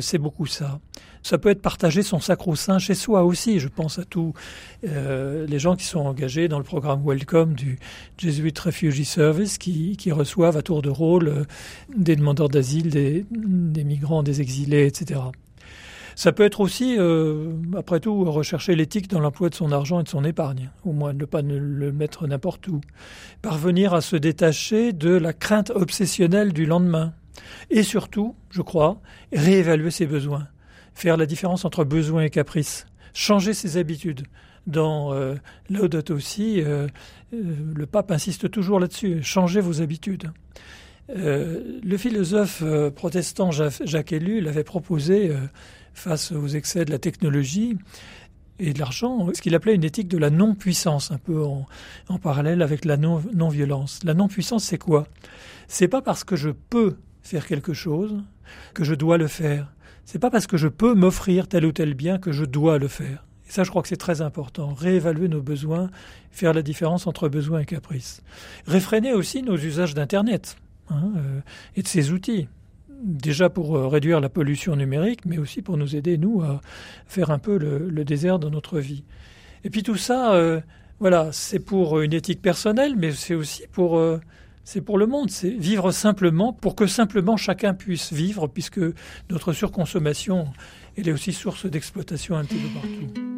c'est 0.00 0.18
beaucoup 0.18 0.46
ça. 0.46 0.80
Ça 1.22 1.38
peut 1.38 1.50
être 1.50 1.62
partager 1.62 2.02
son 2.02 2.20
sacro-saint 2.20 2.78
chez 2.78 2.94
soi 2.94 3.24
aussi. 3.24 3.60
Je 3.60 3.68
pense 3.68 3.98
à 3.98 4.04
tous 4.04 4.34
euh, 4.84 5.46
les 5.46 5.58
gens 5.58 5.76
qui 5.76 5.84
sont 5.84 6.00
engagés 6.00 6.48
dans 6.48 6.58
le 6.58 6.64
programme 6.64 7.02
Welcome 7.06 7.54
du 7.54 7.78
Jesuit 8.18 8.52
Refugee 8.58 9.04
Service, 9.04 9.56
qui, 9.58 9.96
reçoivent 10.10 10.56
à 10.56 10.62
tour 10.62 10.82
de 10.82 10.90
rôle 10.90 11.28
euh, 11.28 11.44
des 11.96 12.16
demandeurs 12.16 12.48
d'asile, 12.48 12.90
des, 12.90 13.24
migrants, 13.84 14.22
des 14.22 14.40
exilés, 14.40 14.86
etc. 14.86 15.20
Ça 16.14 16.32
peut 16.32 16.44
être 16.44 16.60
aussi, 16.60 16.96
euh, 16.98 17.52
après 17.76 18.00
tout, 18.00 18.30
rechercher 18.30 18.74
l'éthique 18.74 19.08
dans 19.08 19.20
l'emploi 19.20 19.48
de 19.48 19.54
son 19.54 19.72
argent 19.72 20.00
et 20.00 20.02
de 20.04 20.08
son 20.08 20.24
épargne, 20.24 20.70
au 20.84 20.92
moins 20.92 21.12
ne 21.12 21.24
pas 21.24 21.42
le 21.42 21.92
mettre 21.92 22.26
n'importe 22.26 22.68
où. 22.68 22.80
Parvenir 23.40 23.94
à 23.94 24.00
se 24.00 24.16
détacher 24.16 24.92
de 24.92 25.10
la 25.10 25.32
crainte 25.32 25.70
obsessionnelle 25.70 26.52
du 26.52 26.66
lendemain. 26.66 27.12
Et 27.70 27.82
surtout, 27.82 28.34
je 28.50 28.62
crois, 28.62 29.00
réévaluer 29.32 29.90
ses 29.90 30.06
besoins 30.06 30.48
faire 30.94 31.16
la 31.16 31.26
différence 31.26 31.64
entre 31.64 31.84
besoin 31.84 32.22
et 32.22 32.30
caprice, 32.30 32.86
changer 33.14 33.54
ses 33.54 33.76
habitudes. 33.76 34.22
Dans 34.66 35.12
euh, 35.12 35.34
Laudato 35.70 36.14
aussi, 36.14 36.60
euh, 36.60 36.86
euh, 37.34 37.42
le 37.74 37.86
pape 37.86 38.12
insiste 38.12 38.50
toujours 38.50 38.78
là-dessus, 38.78 39.22
changez 39.22 39.60
vos 39.60 39.82
habitudes. 39.82 40.30
Le 41.14 41.96
philosophe 41.98 42.62
protestant 42.94 43.50
Jacques 43.50 44.12
Ellul 44.12 44.48
avait 44.48 44.64
proposé, 44.64 45.30
face 45.94 46.32
aux 46.32 46.48
excès 46.48 46.84
de 46.84 46.90
la 46.90 46.98
technologie 46.98 47.76
et 48.58 48.72
de 48.72 48.78
l'argent, 48.78 49.28
ce 49.34 49.40
qu'il 49.40 49.54
appelait 49.54 49.74
une 49.74 49.84
éthique 49.84 50.08
de 50.08 50.18
la 50.18 50.30
non-puissance, 50.30 51.10
un 51.10 51.18
peu 51.18 51.42
en, 51.42 51.66
parallèle 52.18 52.62
avec 52.62 52.84
la 52.84 52.96
non-violence. 52.96 54.00
la 54.04 54.14
non-puissance, 54.14 54.64
c'est 54.64 54.78
quoi? 54.78 55.06
C'est 55.66 55.88
pas 55.88 56.02
parce 56.02 56.22
que 56.22 56.36
je 56.36 56.50
peux 56.50 56.96
faire 57.22 57.46
quelque 57.46 57.72
chose 57.72 58.22
que 58.74 58.84
je 58.84 58.94
dois 58.94 59.18
le 59.18 59.26
faire. 59.26 59.72
C'est 60.04 60.18
pas 60.18 60.30
parce 60.30 60.46
que 60.46 60.56
je 60.56 60.68
peux 60.68 60.94
m'offrir 60.94 61.48
tel 61.48 61.64
ou 61.64 61.72
tel 61.72 61.94
bien 61.94 62.18
que 62.18 62.32
je 62.32 62.44
dois 62.44 62.78
le 62.78 62.88
faire. 62.88 63.24
Et 63.48 63.52
ça, 63.52 63.64
je 63.64 63.70
crois 63.70 63.82
que 63.82 63.88
c'est 63.88 63.96
très 63.96 64.20
important. 64.20 64.74
Réévaluer 64.74 65.28
nos 65.28 65.42
besoins, 65.42 65.90
faire 66.30 66.52
la 66.52 66.62
différence 66.62 67.06
entre 67.06 67.28
besoin 67.28 67.60
et 67.60 67.64
caprice. 67.64 68.22
Réfréner 68.66 69.12
aussi 69.12 69.42
nos 69.42 69.56
usages 69.56 69.94
d'Internet 69.94 70.56
hein, 70.90 71.12
euh, 71.16 71.40
et 71.76 71.82
de 71.82 71.88
ces 71.88 72.12
outils. 72.12 72.48
Déjà 73.02 73.50
pour 73.50 73.76
euh, 73.76 73.88
réduire 73.88 74.20
la 74.20 74.28
pollution 74.28 74.76
numérique, 74.76 75.26
mais 75.26 75.38
aussi 75.38 75.60
pour 75.62 75.76
nous 75.76 75.96
aider, 75.96 76.18
nous, 76.18 76.42
à 76.42 76.60
faire 77.06 77.30
un 77.30 77.38
peu 77.38 77.58
le, 77.58 78.04
désert 78.04 78.38
dans 78.38 78.50
notre 78.50 78.78
vie. 78.78 79.04
Et 79.64 79.70
puis 79.70 79.82
tout 79.82 79.96
ça, 79.96 80.34
euh, 80.34 80.60
voilà, 81.00 81.30
c'est 81.32 81.58
pour 81.58 82.00
une 82.00 82.12
éthique 82.12 82.40
personnelle, 82.40 82.94
mais 82.96 83.12
c'est 83.12 83.34
aussi 83.34 83.64
pour 83.72 84.00
c'est 84.64 84.80
pour 84.80 84.96
le 84.96 85.06
monde, 85.06 85.30
c'est 85.30 85.50
vivre 85.50 85.90
simplement 85.90 86.52
pour 86.52 86.76
que 86.76 86.86
simplement 86.86 87.36
chacun 87.36 87.74
puisse 87.74 88.12
vivre, 88.12 88.46
puisque 88.46 88.80
notre 89.28 89.52
surconsommation, 89.52 90.46
elle 90.96 91.08
est 91.08 91.12
aussi 91.12 91.32
source 91.32 91.66
d'exploitation 91.66 92.36
un 92.36 92.44
petit 92.44 92.58
peu 92.58 92.68
partout. 92.80 93.31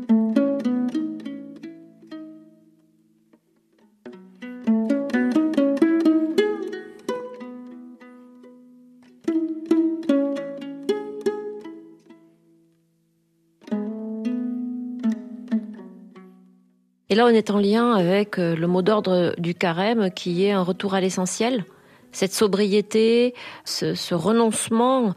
Et 17.14 17.16
là, 17.16 17.27
on 17.27 17.29
est 17.29 17.50
en 17.50 17.61
lien 17.61 17.92
avec 17.92 18.40
euh, 18.40 18.57
le 18.57 18.66
mot 18.66 18.83
d'ordre 18.83 19.37
du 19.38 19.55
carême 19.55 20.11
qui 20.11 20.44
est 20.46 20.50
un 20.50 20.62
retour 20.62 20.94
à 20.94 21.00
l'essentiel. 21.00 21.64
Cette 22.11 22.33
sobriété, 22.33 23.35
ce, 23.64 24.14
renoncement, 24.14 25.14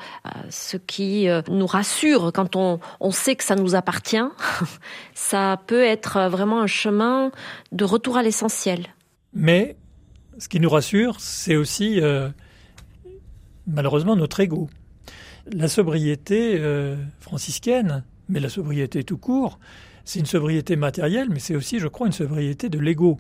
ce 0.52 0.78
qui 0.78 1.28
euh, 1.28 1.42
nous 1.50 1.66
rassure 1.66 2.32
quand 2.32 2.56
on, 2.56 2.80
sait 3.10 3.36
que 3.36 3.44
ça 3.44 3.56
nous 3.56 3.74
appartient, 3.74 4.30
ça 5.16 5.60
peut 5.66 5.82
être 5.82 6.30
vraiment 6.30 6.62
un 6.62 6.68
chemin 6.68 7.32
de 7.72 7.84
retour 7.84 8.16
à 8.16 8.22
l'essentiel. 8.22 8.86
Mais 9.34 9.76
ce 10.38 10.50
qui 10.50 10.60
nous 10.60 10.70
rassure, 10.70 11.20
c'est 11.20 11.56
aussi 11.56 12.00
euh, 12.00 12.30
malheureusement 13.66 14.16
notre 14.16 14.40
ego. 14.40 14.70
La 15.52 15.68
sobriété 15.68 16.62
franciscaine, 17.22 18.04
mais 18.30 18.40
la 18.40 18.50
sobriété 18.50 19.04
tout 19.04 19.18
court, 19.18 19.58
c'est 20.08 20.20
une 20.20 20.26
sobriété 20.26 20.78
matérielle, 20.78 21.28
mais 21.30 21.40
c'est 21.40 21.56
aussi, 21.56 21.80
je 21.80 21.88
crois, 21.90 22.08
une 22.08 22.14
sobriété 22.14 22.70
de 22.70 22.80
l'ego. 22.80 23.18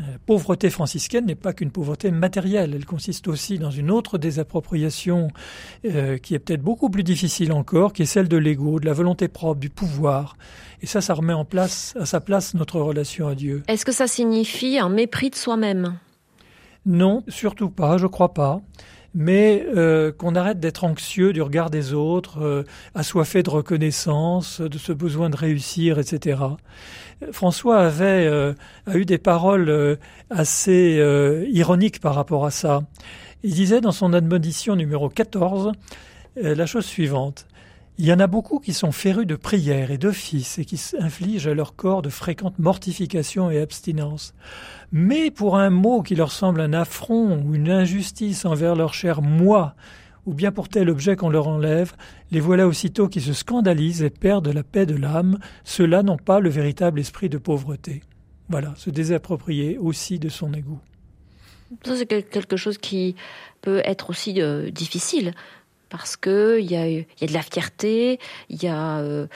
Euh, 0.00 0.04
pauvreté 0.24 0.70
franciscaine 0.70 1.26
n'est 1.26 1.34
pas 1.34 1.52
qu'une 1.52 1.70
pauvreté 1.70 2.10
matérielle, 2.10 2.72
elle 2.74 2.86
consiste 2.86 3.28
aussi 3.28 3.58
dans 3.58 3.70
une 3.70 3.90
autre 3.90 4.16
désappropriation 4.16 5.28
euh, 5.84 6.16
qui 6.16 6.34
est 6.34 6.38
peut-être 6.38 6.62
beaucoup 6.62 6.88
plus 6.88 7.02
difficile 7.02 7.52
encore, 7.52 7.92
qui 7.92 8.02
est 8.02 8.06
celle 8.06 8.28
de 8.28 8.38
l'ego, 8.38 8.80
de 8.80 8.86
la 8.86 8.94
volonté 8.94 9.28
propre, 9.28 9.60
du 9.60 9.68
pouvoir. 9.68 10.38
Et 10.80 10.86
ça, 10.86 11.02
ça 11.02 11.12
remet 11.12 11.34
en 11.34 11.44
place, 11.44 11.94
à 12.00 12.06
sa 12.06 12.22
place 12.22 12.54
notre 12.54 12.80
relation 12.80 13.28
à 13.28 13.34
Dieu. 13.34 13.62
Est-ce 13.68 13.84
que 13.84 13.92
ça 13.92 14.06
signifie 14.06 14.78
un 14.78 14.88
mépris 14.88 15.28
de 15.28 15.36
soi-même? 15.36 15.98
Non, 16.86 17.24
surtout 17.28 17.68
pas, 17.68 17.98
je 17.98 18.06
crois 18.06 18.32
pas. 18.32 18.62
Mais 19.14 19.64
euh, 19.76 20.12
qu'on 20.12 20.34
arrête 20.34 20.60
d'être 20.60 20.84
anxieux 20.84 21.32
du 21.32 21.42
regard 21.42 21.70
des 21.70 21.92
autres, 21.92 22.42
euh, 22.42 22.64
assoiffé 22.94 23.42
de 23.42 23.50
reconnaissance, 23.50 24.60
de 24.60 24.78
ce 24.78 24.92
besoin 24.92 25.30
de 25.30 25.36
réussir, 25.36 25.98
etc. 25.98 26.40
François 27.30 27.78
avait 27.80 28.26
euh, 28.26 28.54
a 28.86 28.96
eu 28.96 29.04
des 29.04 29.18
paroles 29.18 29.98
assez 30.30 31.00
ironiques 31.50 32.00
par 32.00 32.14
rapport 32.14 32.44
à 32.46 32.50
ça. 32.50 32.82
Il 33.42 33.54
disait 33.54 33.80
dans 33.80 33.92
son 33.92 34.12
admonition 34.12 34.76
numéro 34.76 35.08
14 35.08 35.72
la 36.36 36.66
chose 36.66 36.86
suivante. 36.86 37.46
Il 37.98 38.06
y 38.06 38.12
en 38.12 38.20
a 38.20 38.26
beaucoup 38.26 38.58
qui 38.58 38.72
sont 38.72 38.90
férus 38.90 39.26
de 39.26 39.36
prières 39.36 39.90
et 39.90 39.98
d'offices 39.98 40.58
et 40.58 40.64
qui 40.64 40.80
infligent 40.98 41.46
à 41.46 41.54
leur 41.54 41.76
corps 41.76 42.00
de 42.00 42.08
fréquentes 42.08 42.58
mortifications 42.58 43.50
et 43.50 43.60
abstinences. 43.60 44.34
Mais 44.92 45.30
pour 45.30 45.58
un 45.58 45.68
mot 45.68 46.02
qui 46.02 46.14
leur 46.14 46.32
semble 46.32 46.62
un 46.62 46.72
affront 46.72 47.42
ou 47.42 47.54
une 47.54 47.70
injustice 47.70 48.46
envers 48.46 48.76
leur 48.76 48.94
cher 48.94 49.20
moi, 49.20 49.74
ou 50.24 50.32
bien 50.32 50.52
pour 50.52 50.68
tel 50.68 50.88
objet 50.88 51.16
qu'on 51.16 51.28
leur 51.28 51.48
enlève, 51.48 51.92
les 52.30 52.40
voilà 52.40 52.66
aussitôt 52.66 53.08
qui 53.08 53.20
se 53.20 53.34
scandalisent 53.34 54.02
et 54.02 54.10
perdent 54.10 54.48
la 54.48 54.62
paix 54.62 54.86
de 54.86 54.96
l'âme, 54.96 55.38
ceux-là 55.64 56.02
n'ont 56.02 56.16
pas 56.16 56.40
le 56.40 56.48
véritable 56.48 56.98
esprit 56.98 57.28
de 57.28 57.38
pauvreté. 57.38 58.02
Voilà, 58.48 58.72
se 58.76 58.88
désapproprier 58.88 59.76
aussi 59.78 60.18
de 60.18 60.30
son 60.30 60.54
égout. 60.54 60.80
Ça, 61.84 61.96
c'est 61.96 62.06
quelque 62.06 62.56
chose 62.56 62.78
qui 62.78 63.16
peut 63.62 63.80
être 63.84 64.10
aussi 64.10 64.40
euh, 64.42 64.70
difficile 64.70 65.32
parce 65.92 66.16
que 66.16 66.58
il 66.58 66.70
y 66.70 66.76
a, 66.76 66.88
y 66.88 67.04
a 67.20 67.26
de 67.26 67.34
la 67.34 67.42
fierté, 67.42 68.18
il 68.48 68.62
y 68.62 68.66
a 68.66 69.00
euh, 69.00 69.26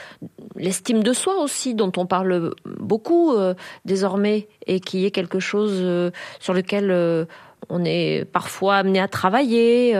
l'estime 0.55 1.03
de 1.03 1.13
soi 1.13 1.39
aussi 1.39 1.75
dont 1.75 1.91
on 1.97 2.07
parle 2.07 2.55
beaucoup 2.65 3.35
euh, 3.35 3.53
désormais 3.85 4.47
et 4.65 4.79
qui 4.79 5.05
est 5.05 5.11
quelque 5.11 5.39
chose 5.39 5.73
euh, 5.75 6.09
sur 6.39 6.55
lequel 6.55 7.27
on 7.69 7.85
est 7.85 8.25
parfois 8.25 8.77
amené 8.77 8.99
à 8.99 9.07
travailler. 9.07 9.93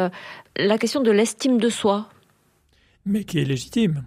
la 0.57 0.77
question 0.79 1.01
de 1.01 1.11
l'estime 1.11 1.59
de 1.59 1.69
soi. 1.69 2.09
Mais 3.05 3.23
qui 3.23 3.37
est 3.37 3.45
légitime. 3.45 4.03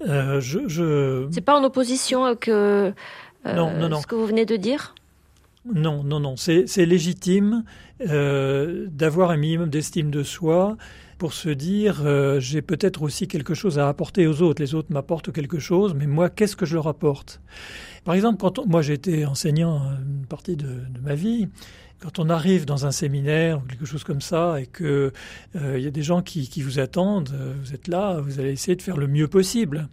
je, 0.00 0.68
je... 0.68 1.26
C'est 1.32 1.40
pas 1.40 1.58
en 1.58 1.64
opposition 1.64 2.24
avec 2.24 2.44
ce 2.44 4.06
que 4.06 4.14
vous 4.14 4.26
venez 4.26 4.46
de 4.46 4.56
dire? 4.56 4.94
Non, 5.64 6.02
non, 6.02 6.20
non. 6.20 6.36
C'est 6.36 6.86
légitime 6.86 7.64
d'avoir 8.00 9.30
un 9.30 9.36
minimum 9.36 9.70
d'estime 9.70 10.10
de 10.10 10.22
soi 10.22 10.76
pour 11.22 11.34
se 11.34 11.50
dire 11.50 12.02
euh, 12.04 12.40
j'ai 12.40 12.62
peut-être 12.62 13.02
aussi 13.02 13.28
quelque 13.28 13.54
chose 13.54 13.78
à 13.78 13.86
apporter 13.88 14.26
aux 14.26 14.42
autres. 14.42 14.60
Les 14.60 14.74
autres 14.74 14.92
m'apportent 14.92 15.30
quelque 15.30 15.60
chose, 15.60 15.94
mais 15.94 16.08
moi, 16.08 16.28
qu'est-ce 16.28 16.56
que 16.56 16.66
je 16.66 16.74
leur 16.74 16.88
apporte? 16.88 17.40
Par 18.04 18.16
exemple, 18.16 18.38
quand 18.40 18.66
moi 18.66 18.84
été 18.88 19.24
enseignant 19.24 19.82
une 20.04 20.26
partie 20.26 20.56
de 20.56 20.80
ma 21.00 21.14
vie, 21.14 21.46
quand 22.02 22.18
on 22.18 22.28
arrive 22.30 22.64
dans 22.64 22.84
un 22.84 22.90
séminaire 22.90 23.58
ou 23.58 23.60
quelque 23.60 23.86
chose 23.86 24.02
comme 24.02 24.20
ça 24.20 24.60
et 24.60 24.66
que 24.66 25.12
euh, 25.54 25.78
il 25.78 25.84
y 25.84 25.86
a 25.86 25.90
des 25.90 26.02
gens 26.02 26.20
qui, 26.20 26.48
qui 26.48 26.60
vous 26.62 26.80
attendent, 26.80 27.30
euh, 27.32 27.54
vous 27.62 27.74
êtes 27.74 27.86
là, 27.86 28.20
vous 28.20 28.40
allez 28.40 28.50
essayer 28.50 28.74
de 28.74 28.82
faire 28.82 28.96
le 28.96 29.06
mieux 29.06 29.28
possible. 29.28 29.88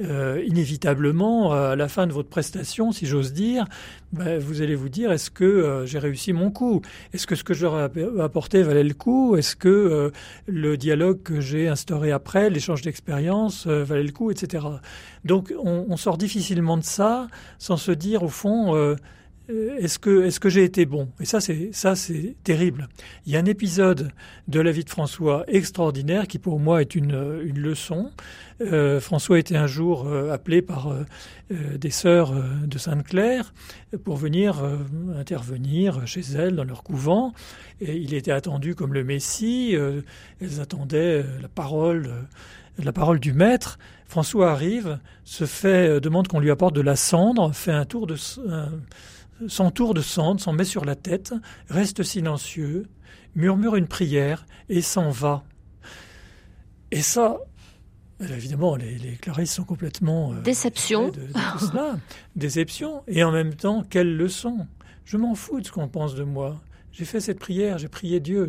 Euh, 0.00 0.42
inévitablement, 0.46 1.52
à 1.52 1.76
la 1.76 1.86
fin 1.86 2.06
de 2.06 2.12
votre 2.14 2.30
prestation, 2.30 2.90
si 2.90 3.04
j'ose 3.04 3.34
dire, 3.34 3.66
ben, 4.12 4.38
vous 4.38 4.62
allez 4.62 4.74
vous 4.74 4.88
dire 4.88 5.12
est-ce 5.12 5.30
que 5.30 5.82
j'ai 5.84 5.98
réussi 5.98 6.32
mon 6.32 6.50
coup? 6.50 6.80
Est-ce 7.12 7.26
que 7.26 7.34
ce 7.34 7.44
que 7.44 7.52
je 7.52 7.66
leur 7.66 7.78
ai 7.78 8.22
apporté 8.22 8.62
valait 8.62 8.82
le 8.82 8.94
coup? 8.94 9.36
Est-ce 9.36 9.56
que 9.56 10.10
le 10.46 10.76
dialogue 10.78 11.22
que 11.22 11.42
j'ai 11.42 11.68
instauré 11.68 12.12
après, 12.12 12.48
l'échange 12.48 12.80
d'expérience, 12.80 13.66
valait 13.66 14.04
le 14.04 14.12
coup, 14.12 14.30
etc. 14.30 14.64
Donc, 15.26 15.52
on, 15.62 15.84
on, 15.90 15.96
sort 15.98 16.16
difficilement 16.16 16.78
de 16.78 16.84
ça 16.84 17.28
sans 17.58 17.76
se 17.76 17.92
dire 17.92 18.22
au 18.22 18.28
fond 18.28 18.74
euh, 18.74 18.96
est-ce 19.78 19.98
que, 19.98 20.24
est-ce 20.24 20.40
que 20.40 20.48
j'ai 20.48 20.64
été 20.64 20.86
bon? 20.86 21.08
Et 21.20 21.24
ça, 21.24 21.40
c'est, 21.40 21.70
ça, 21.72 21.96
c'est 21.96 22.36
terrible. 22.44 22.88
Il 23.26 23.32
y 23.32 23.36
a 23.36 23.40
un 23.40 23.46
épisode 23.46 24.12
de 24.48 24.60
la 24.60 24.72
vie 24.72 24.84
de 24.84 24.90
François 24.90 25.44
extraordinaire 25.48 26.26
qui, 26.26 26.38
pour 26.38 26.60
moi, 26.60 26.80
est 26.80 26.94
une, 26.94 27.40
leçon. 27.40 28.10
Euh, 28.60 29.00
François 29.00 29.38
était 29.38 29.56
un 29.56 29.66
jour 29.66 30.06
euh, 30.06 30.32
appelé 30.32 30.60
par 30.62 30.88
euh, 30.88 31.04
euh 31.50 31.78
des 31.78 31.90
sœurs 31.90 32.34
de 32.66 32.78
Sainte-Claire 32.78 33.54
pour 34.04 34.16
venir 34.16 34.62
intervenir 35.16 36.06
chez 36.06 36.20
elles 36.20 36.54
dans 36.54 36.64
leur 36.64 36.82
couvent. 36.82 37.32
Il 37.80 38.14
était 38.14 38.32
attendu 38.32 38.74
comme 38.74 38.92
le 38.92 39.02
Messie. 39.02 39.74
elles 40.40 40.60
attendaient 40.60 41.24
la 41.40 41.48
parole, 41.48 42.10
la 42.78 42.92
parole 42.92 43.18
du 43.18 43.32
Maître. 43.32 43.78
François 44.06 44.50
arrive, 44.50 44.98
se 45.24 45.44
fait 45.44 46.00
demande 46.00 46.28
qu'on 46.28 46.40
lui 46.40 46.50
apporte 46.50 46.74
de 46.74 46.80
la 46.80 46.96
cendre, 46.96 47.52
fait 47.52 47.72
un 47.72 47.84
tour 47.84 48.06
de 48.06 48.16
s'entoure 49.48 49.94
de 49.94 50.00
cendre, 50.00 50.40
s'en 50.40 50.52
met 50.52 50.64
sur 50.64 50.84
la 50.84 50.94
tête, 50.94 51.34
reste 51.68 52.02
silencieux, 52.02 52.86
murmure 53.34 53.76
une 53.76 53.86
prière 53.86 54.46
et 54.68 54.82
s'en 54.82 55.10
va. 55.10 55.44
Et 56.90 57.02
ça, 57.02 57.38
évidemment, 58.20 58.76
les, 58.76 58.98
les 58.98 59.16
Clarisses 59.16 59.54
sont 59.54 59.64
complètement... 59.64 60.32
Euh, 60.32 60.40
Déception. 60.42 61.12
Déception. 62.36 63.02
Et 63.06 63.22
en 63.22 63.32
même 63.32 63.54
temps, 63.54 63.84
quelle 63.88 64.16
leçon. 64.16 64.66
Je 65.04 65.16
m'en 65.16 65.34
fous 65.34 65.60
de 65.60 65.66
ce 65.66 65.72
qu'on 65.72 65.88
pense 65.88 66.14
de 66.14 66.24
moi. 66.24 66.60
J'ai 66.92 67.04
fait 67.04 67.20
cette 67.20 67.38
prière, 67.38 67.78
j'ai 67.78 67.88
prié 67.88 68.20
Dieu, 68.20 68.48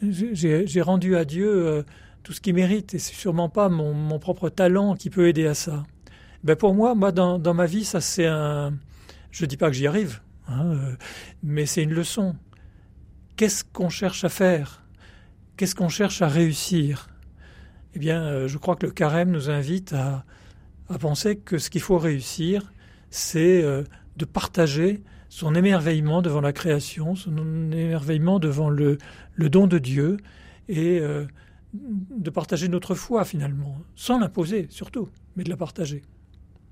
j'ai 0.00 0.80
rendu 0.80 1.16
à 1.16 1.24
Dieu 1.24 1.48
euh, 1.48 1.82
tout 2.22 2.32
ce 2.32 2.40
qu'il 2.40 2.54
mérite, 2.54 2.94
et 2.94 2.98
c'est 2.98 3.14
sûrement 3.14 3.48
pas 3.48 3.68
mon, 3.68 4.18
propre 4.18 4.48
talent 4.48 4.94
qui 4.94 5.10
peut 5.10 5.28
aider 5.28 5.46
à 5.46 5.54
ça. 5.54 5.84
Ben 6.42 6.56
pour 6.56 6.74
moi, 6.74 6.94
moi 6.96 7.12
dans, 7.12 7.38
dans 7.38 7.54
ma 7.54 7.66
vie, 7.66 7.84
ça 7.84 8.00
c'est 8.00 8.26
un, 8.26 8.74
je 9.32 9.44
ne 9.44 9.48
dis 9.48 9.56
pas 9.56 9.68
que 9.68 9.72
j'y 9.72 9.86
arrive, 9.86 10.20
hein, 10.46 10.66
euh, 10.66 10.96
mais 11.42 11.66
c'est 11.66 11.82
une 11.82 11.94
leçon. 11.94 12.36
Qu'est-ce 13.36 13.64
qu'on 13.64 13.88
cherche 13.88 14.24
à 14.24 14.28
faire? 14.28 14.84
Qu'est-ce 15.56 15.74
qu'on 15.74 15.88
cherche 15.88 16.22
à 16.22 16.28
réussir? 16.28 17.08
Eh 17.94 17.98
bien, 17.98 18.22
euh, 18.22 18.46
je 18.46 18.58
crois 18.58 18.76
que 18.76 18.86
le 18.86 18.92
carême 18.92 19.30
nous 19.30 19.50
invite 19.50 19.94
à, 19.94 20.24
penser 21.00 21.36
que 21.36 21.56
ce 21.56 21.70
qu'il 21.70 21.80
faut 21.80 21.96
réussir, 21.96 22.70
c'est 23.08 23.62
euh, 23.62 23.82
de 24.18 24.26
partager 24.26 25.02
son 25.30 25.54
émerveillement 25.54 26.20
devant 26.20 26.42
la 26.42 26.52
création, 26.52 27.14
son 27.14 27.72
émerveillement 27.72 28.38
devant 28.38 28.68
le, 28.68 28.98
don 29.38 29.66
de 29.66 29.78
Dieu, 29.78 30.18
et 30.68 31.00
de 31.72 32.30
partager 32.30 32.68
notre 32.68 32.94
foi 32.94 33.24
finalement, 33.24 33.78
sans 33.96 34.18
l'imposer 34.18 34.66
surtout, 34.68 35.08
mais 35.34 35.44
de 35.44 35.48
la 35.48 35.56
partager. 35.56 36.02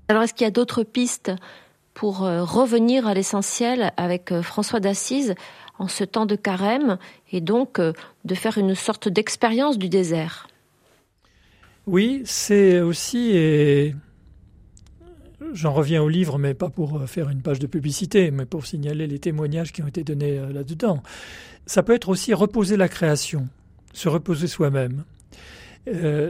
Alors 0.09 0.21
est-ce 0.21 0.35
qu'il 0.35 0.45
y 0.45 0.47
a 0.47 0.51
d'autres 0.51 0.83
pistes 0.83 1.31
pour 1.93 2.23
euh, 2.23 2.43
revenir 2.43 3.07
à 3.07 3.13
l'essentiel 3.13 3.91
avec 3.97 4.31
euh, 4.31 4.41
François 4.41 4.79
d'Assise 4.79 5.35
en 5.77 5.87
ce 5.87 6.03
temps 6.03 6.25
de 6.25 6.35
carême 6.35 6.97
et 7.31 7.41
donc 7.41 7.79
euh, 7.79 7.93
de 8.25 8.35
faire 8.35 8.57
une 8.57 8.75
sorte 8.75 9.09
d'expérience 9.09 9.77
du 9.77 9.89
désert. 9.89 10.47
Oui, 11.87 12.21
c'est 12.25 12.79
aussi, 12.79 13.31
et 13.31 13.95
j'en 15.53 15.73
reviens 15.73 16.01
au 16.03 16.09
livre, 16.09 16.37
mais 16.37 16.53
pas 16.53 16.69
pour 16.69 17.01
faire 17.09 17.29
une 17.29 17.41
page 17.41 17.59
de 17.59 17.67
publicité, 17.67 18.29
mais 18.29 18.45
pour 18.45 18.67
signaler 18.67 19.07
les 19.07 19.17
témoignages 19.17 19.73
qui 19.73 19.81
ont 19.81 19.87
été 19.87 20.03
donnés 20.03 20.39
là-dedans. 20.53 21.01
Ça 21.65 21.81
peut 21.81 21.93
être 21.93 22.09
aussi 22.09 22.35
reposer 22.35 22.77
la 22.77 22.87
création, 22.87 23.47
se 23.93 24.09
reposer 24.09 24.45
soi-même. 24.45 25.03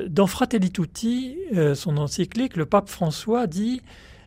dans 0.07 0.27
Fratelli 0.27 0.71
Tutti, 0.71 1.37
son 1.75 1.97
encyclique, 1.97 2.55
le 2.55 2.65
pape 2.65 2.87
François 2.87 3.45
dit 3.45 3.81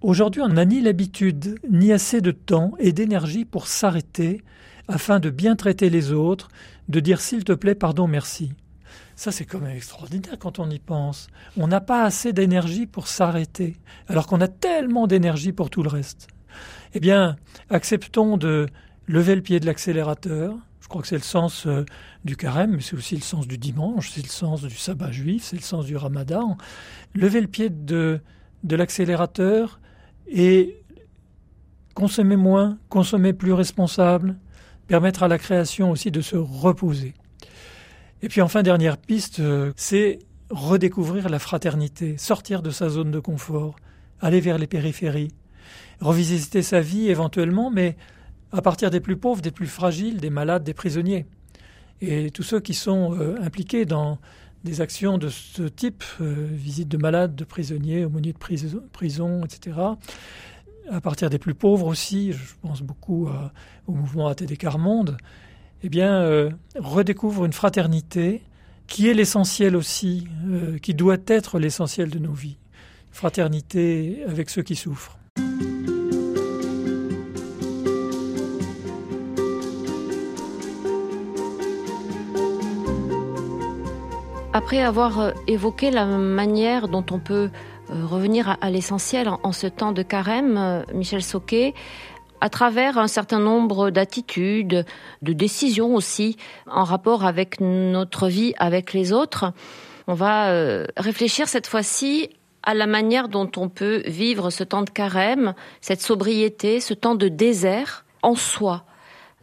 Aujourd'hui, 0.05 0.43
on 0.43 0.49
n'a 0.49 0.67
ni 0.67 0.83
l'habitude, 0.83 1.59
ni 1.71 1.91
assez 1.91 2.21
de 2.21 2.31
temps 2.31 2.75
et 2.79 2.93
d'énergie 2.93 3.47
pour 3.47 3.67
s'arrêter 3.67 4.43
afin 4.87 5.19
de 5.19 5.31
bien 5.31 5.57
traiter 5.57 5.89
les 5.89 6.13
autres, 6.13 6.49
de 6.91 7.01
dire 7.01 7.23
s'il 7.23 7.43
te 7.43 7.53
plaît, 7.53 7.75
pardon, 7.75 8.07
merci. 8.07 8.53
Ça, 9.17 9.33
c'est 9.33 9.47
quand 9.47 9.61
même 9.61 9.75
extraordinaire 9.75 10.39
quand 10.39 10.59
on 10.59 10.69
y 10.69 10.79
pense. 10.79 11.29
On 11.57 11.69
n'a 11.69 11.81
pas 11.81 12.05
assez 12.05 12.35
d'énergie 12.35 12.85
pour 12.85 13.09
s'arrêter, 13.09 13.79
alors 14.07 14.27
qu'on 14.27 14.43
a 14.43 14.47
tellement 14.47 15.07
d'énergie 15.07 15.53
pour 15.53 15.71
tout 15.71 15.83
le 15.83 15.89
reste. 15.89 16.29
Eh 16.93 17.01
bien, 17.01 17.37
acceptons 17.71 18.37
de 18.37 18.67
lever 19.07 19.35
le 19.35 19.41
pied 19.41 19.59
de 19.59 19.65
l'accélérateur. 19.65 20.55
Je 20.83 20.89
crois 20.89 21.01
que 21.01 21.09
c'est 21.09 21.17
le 21.17 21.23
sens 21.23 21.67
euh, 21.67 21.87
du 22.27 22.37
carême, 22.37 22.73
mais 22.73 22.83
c'est 22.83 22.95
aussi 22.95 23.15
le 23.15 23.23
sens 23.23 23.49
du 23.49 23.57
dimanche, 23.57 24.11
c'est 24.11 24.23
le 24.23 24.29
sens 24.29 24.61
du 24.61 24.77
sabbat 24.77 25.13
juif, 25.13 25.45
c'est 25.45 25.57
le 25.57 25.63
sens 25.63 25.87
du 25.87 25.97
ramadan. 25.97 26.59
Lever 27.15 27.41
le 27.41 27.49
pied 27.49 27.71
de, 27.71 28.21
de 28.65 28.77
l'accélérateur 28.77 29.81
et 30.29 30.81
consommer 31.95 32.37
moins, 32.37 32.79
consommer 32.89 33.33
plus 33.33 33.53
responsable, 33.53 34.37
permettre 34.87 35.23
à 35.23 35.29
la 35.29 35.39
création 35.39 35.91
aussi 35.91 36.11
de 36.11 36.21
se 36.21 36.37
reposer. 36.37 37.15
Et 38.23 38.29
puis 38.29 38.41
enfin, 38.41 38.63
dernière 38.63 38.97
piste, 38.97 39.41
euh, 39.41 39.73
c'est 39.77 40.19
redécouvrir 40.51 41.29
la 41.29 41.39
fraternité, 41.39 42.17
sortir 42.19 42.63
de 42.63 42.71
sa 42.71 42.89
zone 42.89 43.11
de 43.11 43.21
confort, 43.21 43.77
aller 44.21 44.41
vers 44.41 44.59
les 44.59 44.67
périphéries, 44.67 45.33
revisiter 46.01 46.63
sa 46.63 46.81
vie 46.81 47.09
éventuellement, 47.09 47.71
mais 47.71 47.97
à 48.53 48.63
partir 48.63 48.91
des 48.91 49.01
plus 49.01 49.17
pauvres, 49.17 49.43
des 49.43 49.51
plus 49.51 49.67
fragiles, 49.67 50.21
des 50.21 50.31
malades, 50.31 50.65
des 50.65 50.75
prisonniers. 50.75 51.27
Et 52.01 52.31
tous 52.31 52.43
ceux 52.43 52.61
qui 52.61 52.75
sont 52.75 53.15
euh, 53.19 53.37
impliqués 53.43 53.85
dans 53.85 54.19
des 54.65 54.81
actions 54.81 55.19
de 55.19 55.29
ce 55.29 55.63
type, 55.63 56.03
euh, 56.21 56.49
visite 56.51 56.89
de 56.89 56.97
malades, 56.97 57.35
de 57.35 57.45
prisonniers, 57.45 58.05
aumôniers 58.05 58.33
de 58.33 58.39
prison, 58.93 59.45
etc. 59.45 59.77
À 60.91 61.01
partir 61.01 61.31
des 61.31 61.39
plus 61.39 61.55
pauvres 61.55 61.87
aussi, 61.87 62.33
je 62.33 62.55
pense 62.61 62.83
beaucoup 62.83 63.29
au 63.87 63.93
mouvement 63.93 64.29
ATD 64.29 64.59
Carmonde. 64.59 65.17
eh 65.83 65.89
bien, 65.89 66.51
redécouvre 66.79 67.47
une 67.47 67.55
fraternité 67.55 68.43
qui 68.87 69.09
est 69.09 69.15
l'essentiel 69.15 69.77
aussi, 69.77 70.29
qui 70.83 70.93
doit 70.93 71.17
être 71.27 71.59
l'essentiel 71.59 72.11
de 72.11 72.19
nos 72.19 72.35
vies. 72.35 72.59
Fraternité 73.13 74.25
avec 74.29 74.51
ceux 74.51 74.63
qui 74.63 74.77
souffrent. 74.77 75.19
Après 84.57 84.81
avoir 84.81 85.19
euh, 85.19 85.33
évoqué 85.49 85.91
la 85.91 86.07
manière 86.07 86.87
dont 86.87 87.05
on 87.11 87.19
peut 87.19 87.51
euh, 87.91 88.07
revenir 88.07 88.57
à, 88.61 88.71
l'essentiel 88.71 89.29
en, 89.29 89.51
ce 89.51 89.67
temps 89.67 89.91
de 89.91 90.03
carême, 90.03 90.57
euh, 90.57 90.83
Michel 90.95 91.25
Soquet, 91.25 91.75
à 92.41 92.49
travers 92.51 92.97
un 92.97 93.09
certain 93.09 93.41
nombre 93.41 93.91
d'attitudes, 93.91 94.87
de 95.23 95.33
décisions 95.33 95.97
aussi, 95.97 96.37
en 96.71 96.85
rapport 96.85 97.25
avec 97.25 97.61
notre 97.61 98.29
vie 98.29 98.55
avec 98.59 98.93
les 98.93 99.13
autres, 99.13 99.53
on 100.07 100.15
va 100.15 100.53
réfléchir 100.99 101.49
cette 101.49 101.67
fois-ci 101.67 102.29
à 102.63 102.75
la 102.75 102.87
manière 102.87 103.29
dont 103.29 103.51
on 103.57 103.71
peut 103.71 104.03
vivre 104.07 104.51
ce 104.51 104.63
temps 104.63 104.83
de 104.83 104.91
carême, 104.91 105.55
cette 105.81 106.03
sobriété, 106.03 106.81
ce 106.81 106.93
temps 106.93 107.15
de 107.15 107.29
désert 107.29 108.05
en 108.23 108.35
soi 108.35 108.85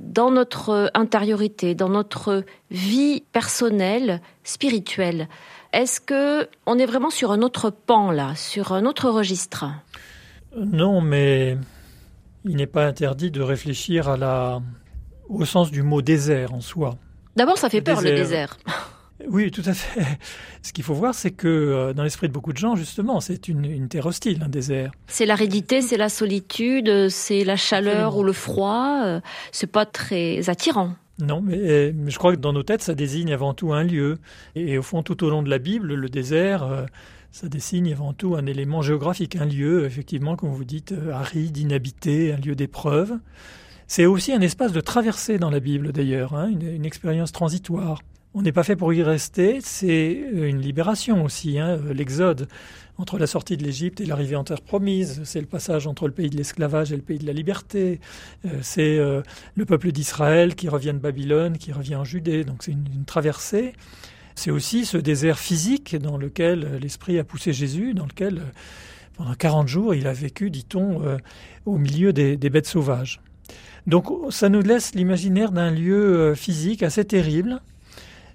dans 0.02 0.32
notre 0.32 0.92
intériorité, 0.94 1.76
dans 1.76 1.90
notre 1.90 2.44
vie 2.70 3.24
personnelle, 3.32 4.22
spirituelle. 4.44 5.28
Est-ce 5.74 6.02
que 6.02 6.50
on 6.66 6.78
est 6.78 6.86
vraiment 6.86 7.10
sur 7.10 7.32
un 7.32 7.42
autre 7.42 7.70
pan 7.70 8.12
là, 8.12 8.34
sur 8.36 8.74
un 8.74 8.86
autre 8.86 9.10
registre? 9.10 9.66
Non, 10.56 11.00
mais 11.00 11.58
il 12.44 12.56
n'est 12.56 12.68
pas 12.68 12.86
interdit 12.86 13.32
de 13.32 13.42
réfléchir 13.42 14.10
à 14.10 14.18
la 14.18 14.62
au 15.30 15.46
sens 15.46 15.72
du 15.72 15.82
mot 15.82 16.02
désert 16.02 16.54
en 16.54 16.62
soi. 16.62 16.98
D'abord, 17.38 17.58
ça 17.58 17.70
fait 17.70 17.82
peur 17.82 18.02
le 18.02 18.12
désert. 18.12 18.58
Oui, 19.30 19.52
tout 19.52 19.64
à 19.66 19.74
fait. 19.74 20.06
Ce 20.62 20.74
qu'il 20.74 20.84
faut 20.84 20.94
voir, 20.94 21.14
c'est 21.14 21.32
que 21.32 21.48
euh, 21.48 21.94
dans 21.94 22.04
l'esprit 22.04 22.28
de 22.28 22.34
beaucoup 22.34 22.54
de 22.54 22.58
gens, 22.58 22.76
justement, 22.76 23.20
c'est 23.20 23.48
une, 23.48 23.88
terre 23.88 24.06
hostile, 24.06 24.42
un 24.44 24.50
désert. 24.50 24.92
C'est 25.08 25.26
l'aridité, 25.26 25.82
c'est 25.82 25.98
la 25.98 26.10
solitude, 26.10 27.10
c'est 27.10 27.44
la 27.44 27.56
chaleur 27.56 28.18
ou 28.18 28.24
le 28.24 28.34
froid. 28.34 29.02
Euh, 29.06 29.22
c'est 29.52 29.72
pas 29.72 29.86
très 29.86 30.50
attirant. 30.50 30.96
Non, 31.20 31.42
mais, 31.42 31.94
je 32.08 32.18
crois 32.18 32.36
que 32.36 32.42
dans 32.42 32.54
nos 32.54 32.64
têtes, 32.64 32.82
ça 32.82 32.96
désigne 32.96 33.34
avant 33.34 33.54
tout 33.54 33.74
un 33.74 33.84
lieu. 33.84 34.18
Et, 34.56 34.78
au 34.78 34.84
fond, 34.84 35.04
tout 35.04 35.24
au 35.24 35.30
long 35.30 35.44
de 35.44 35.50
la 35.50 35.60
Bible, 35.60 35.94
le 35.94 36.10
désert, 36.10 36.64
euh, 36.64 36.86
ça 37.32 37.48
désigne 37.48 37.92
avant 37.94 38.14
tout 38.14 38.36
un 38.36 38.46
élément 38.46 38.82
géographique, 38.82 39.36
un 39.36 39.46
lieu, 39.46 39.86
effectivement, 39.86 40.36
comme 40.36 40.50
vous 40.50 40.66
dites, 40.66 40.94
aride, 41.12 41.58
inhabité, 41.58 42.34
un 42.34 42.38
lieu 42.38 42.56
d'épreuve. 42.56 43.18
C'est 43.88 44.06
aussi 44.06 44.32
un 44.32 44.42
espace 44.42 44.72
de 44.72 44.82
traversée 44.82 45.38
dans 45.38 45.50
la 45.50 45.60
Bible, 45.60 45.92
d'ailleurs, 45.92 46.34
hein, 46.34 46.50
une 46.50 46.86
expérience 46.86 47.32
transitoire. 47.32 48.00
On 48.34 48.42
n'est 48.42 48.54
pas 48.54 48.64
fait 48.64 48.78
pour 48.78 48.94
y 48.94 49.04
rester, 49.04 49.60
c'est 49.62 50.24
euh, 50.34 50.48
une 50.48 50.62
libération 50.62 51.26
aussi, 51.26 51.60
hein, 51.60 51.78
euh, 51.84 51.94
l'exode 51.94 52.48
entre 52.98 53.18
la 53.18 53.28
sortie 53.28 53.58
de 53.58 53.64
l'Égypte 53.64 54.00
et 54.00 54.06
l'arrivée 54.06 54.38
en 54.38 54.46
terre 54.46 54.62
promise, 54.62 55.22
c'est 55.26 55.42
le 55.42 55.48
passage 55.48 55.86
entre 55.86 56.08
le 56.08 56.14
pays 56.14 56.30
de 56.30 56.38
l'esclavage 56.38 56.94
et 56.94 56.96
le 56.96 57.02
pays 57.02 57.20
de 57.20 57.26
la 57.26 57.34
liberté, 57.34 58.00
euh, 58.46 58.60
c'est 58.62 59.00
le 59.56 59.66
peuple 59.66 59.92
d'Israël 59.92 60.56
qui 60.56 60.70
revient 60.70 60.94
de 60.94 61.00
Babylone, 61.00 61.58
qui 61.58 61.74
revient 61.74 61.96
en 61.96 62.06
Judée, 62.06 62.46
donc 62.46 62.64
c'est 62.64 62.72
une, 62.72 63.04
traversée. 63.06 63.74
C'est 64.36 64.52
aussi 64.52 64.86
ce 64.86 64.98
désert 64.98 65.40
physique 65.40 65.96
dans 65.98 66.18
lequel 66.18 66.78
l'Esprit 66.80 67.20
a 67.20 67.24
poussé 67.24 67.54
Jésus, 67.54 67.94
dans 67.94 68.06
lequel 68.06 68.44
pendant 69.18 69.34
40 69.34 69.68
jours 69.68 69.96
il 69.96 70.08
a 70.08 70.14
vécu, 70.14 70.52
dit-on, 70.52 71.02
au 71.66 71.78
milieu 71.78 72.14
des 72.14 72.38
bêtes 72.38 72.68
sauvages. 72.68 73.20
Donc 73.88 74.08
ça 74.30 74.48
nous 74.48 74.62
laisse 74.62 74.94
l'imaginaire 74.94 75.52
d'un 75.52 75.72
lieu 75.72 76.34
physique 76.36 76.84
assez 76.84 77.04
terrible, 77.04 77.62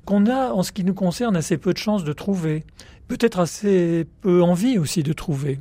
qu'on 0.07 0.27
a, 0.27 0.53
en 0.53 0.63
ce 0.63 0.73
qui 0.73 0.85
nous 0.85 0.95
concerne, 0.95 1.37
assez 1.37 1.59
peu 1.59 1.75
de 1.75 1.79
chances 1.79 2.05
de 2.05 2.15
trouver, 2.15 2.65
peut-être 3.09 3.39
assez 3.39 4.07
peu 4.23 4.43
envie 4.43 4.79
aussi 4.79 5.03
de 5.03 5.13
trouver. 5.13 5.61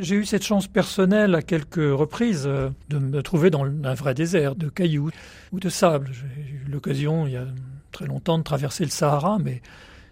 J'ai 0.00 0.16
eu 0.16 0.24
cette 0.24 0.42
chance 0.42 0.66
personnelle 0.66 1.36
à 1.36 1.42
quelques 1.42 1.76
reprises 1.76 2.44
euh, 2.46 2.70
de 2.88 2.98
me 2.98 3.22
trouver 3.22 3.50
dans 3.50 3.64
un 3.64 3.94
vrai 3.94 4.12
désert 4.12 4.56
de 4.56 4.68
cailloux 4.68 5.10
ou 5.52 5.60
de 5.60 5.68
sable. 5.68 6.10
J'ai 6.12 6.42
eu 6.52 6.64
l'occasion, 6.68 7.28
il 7.28 7.34
y 7.34 7.36
a 7.36 7.46
très 7.92 8.06
longtemps, 8.06 8.38
de 8.38 8.42
traverser 8.42 8.82
le 8.82 8.90
Sahara, 8.90 9.38
mais 9.38 9.62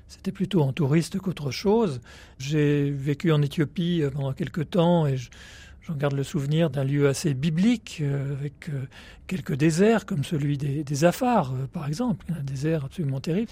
c'était 0.07 0.31
plutôt 0.31 0.63
en 0.63 0.73
touriste 0.73 1.19
qu'autre 1.19 1.51
chose. 1.51 2.01
J'ai 2.39 2.91
vécu 2.93 3.33
en 3.33 3.43
Éthiopie 3.43 4.03
euh, 4.03 4.11
pendant 4.11 4.33
quelques 4.35 4.71
temps 4.71 5.07
et 5.09 5.17
je, 5.17 5.31
J'en 5.87 5.95
garde 5.95 6.15
le 6.15 6.23
souvenir 6.23 6.71
d'un 6.71 6.85
lieu 6.85 7.09
assez 7.09 7.35
biblique, 7.35 7.99
euh, 8.01 8.37
avec 8.39 8.69
euh, 8.69 8.85
quelques 9.27 9.55
déserts, 9.55 10.07
comme 10.07 10.23
celui 10.23 10.57
des, 10.57 10.85
des 10.85 11.05
Afars, 11.05 11.53
euh, 11.53 11.67
par 11.73 11.89
exemple, 11.89 12.25
un 12.39 12.43
désert 12.43 12.85
absolument 12.85 13.19
terrible. 13.19 13.51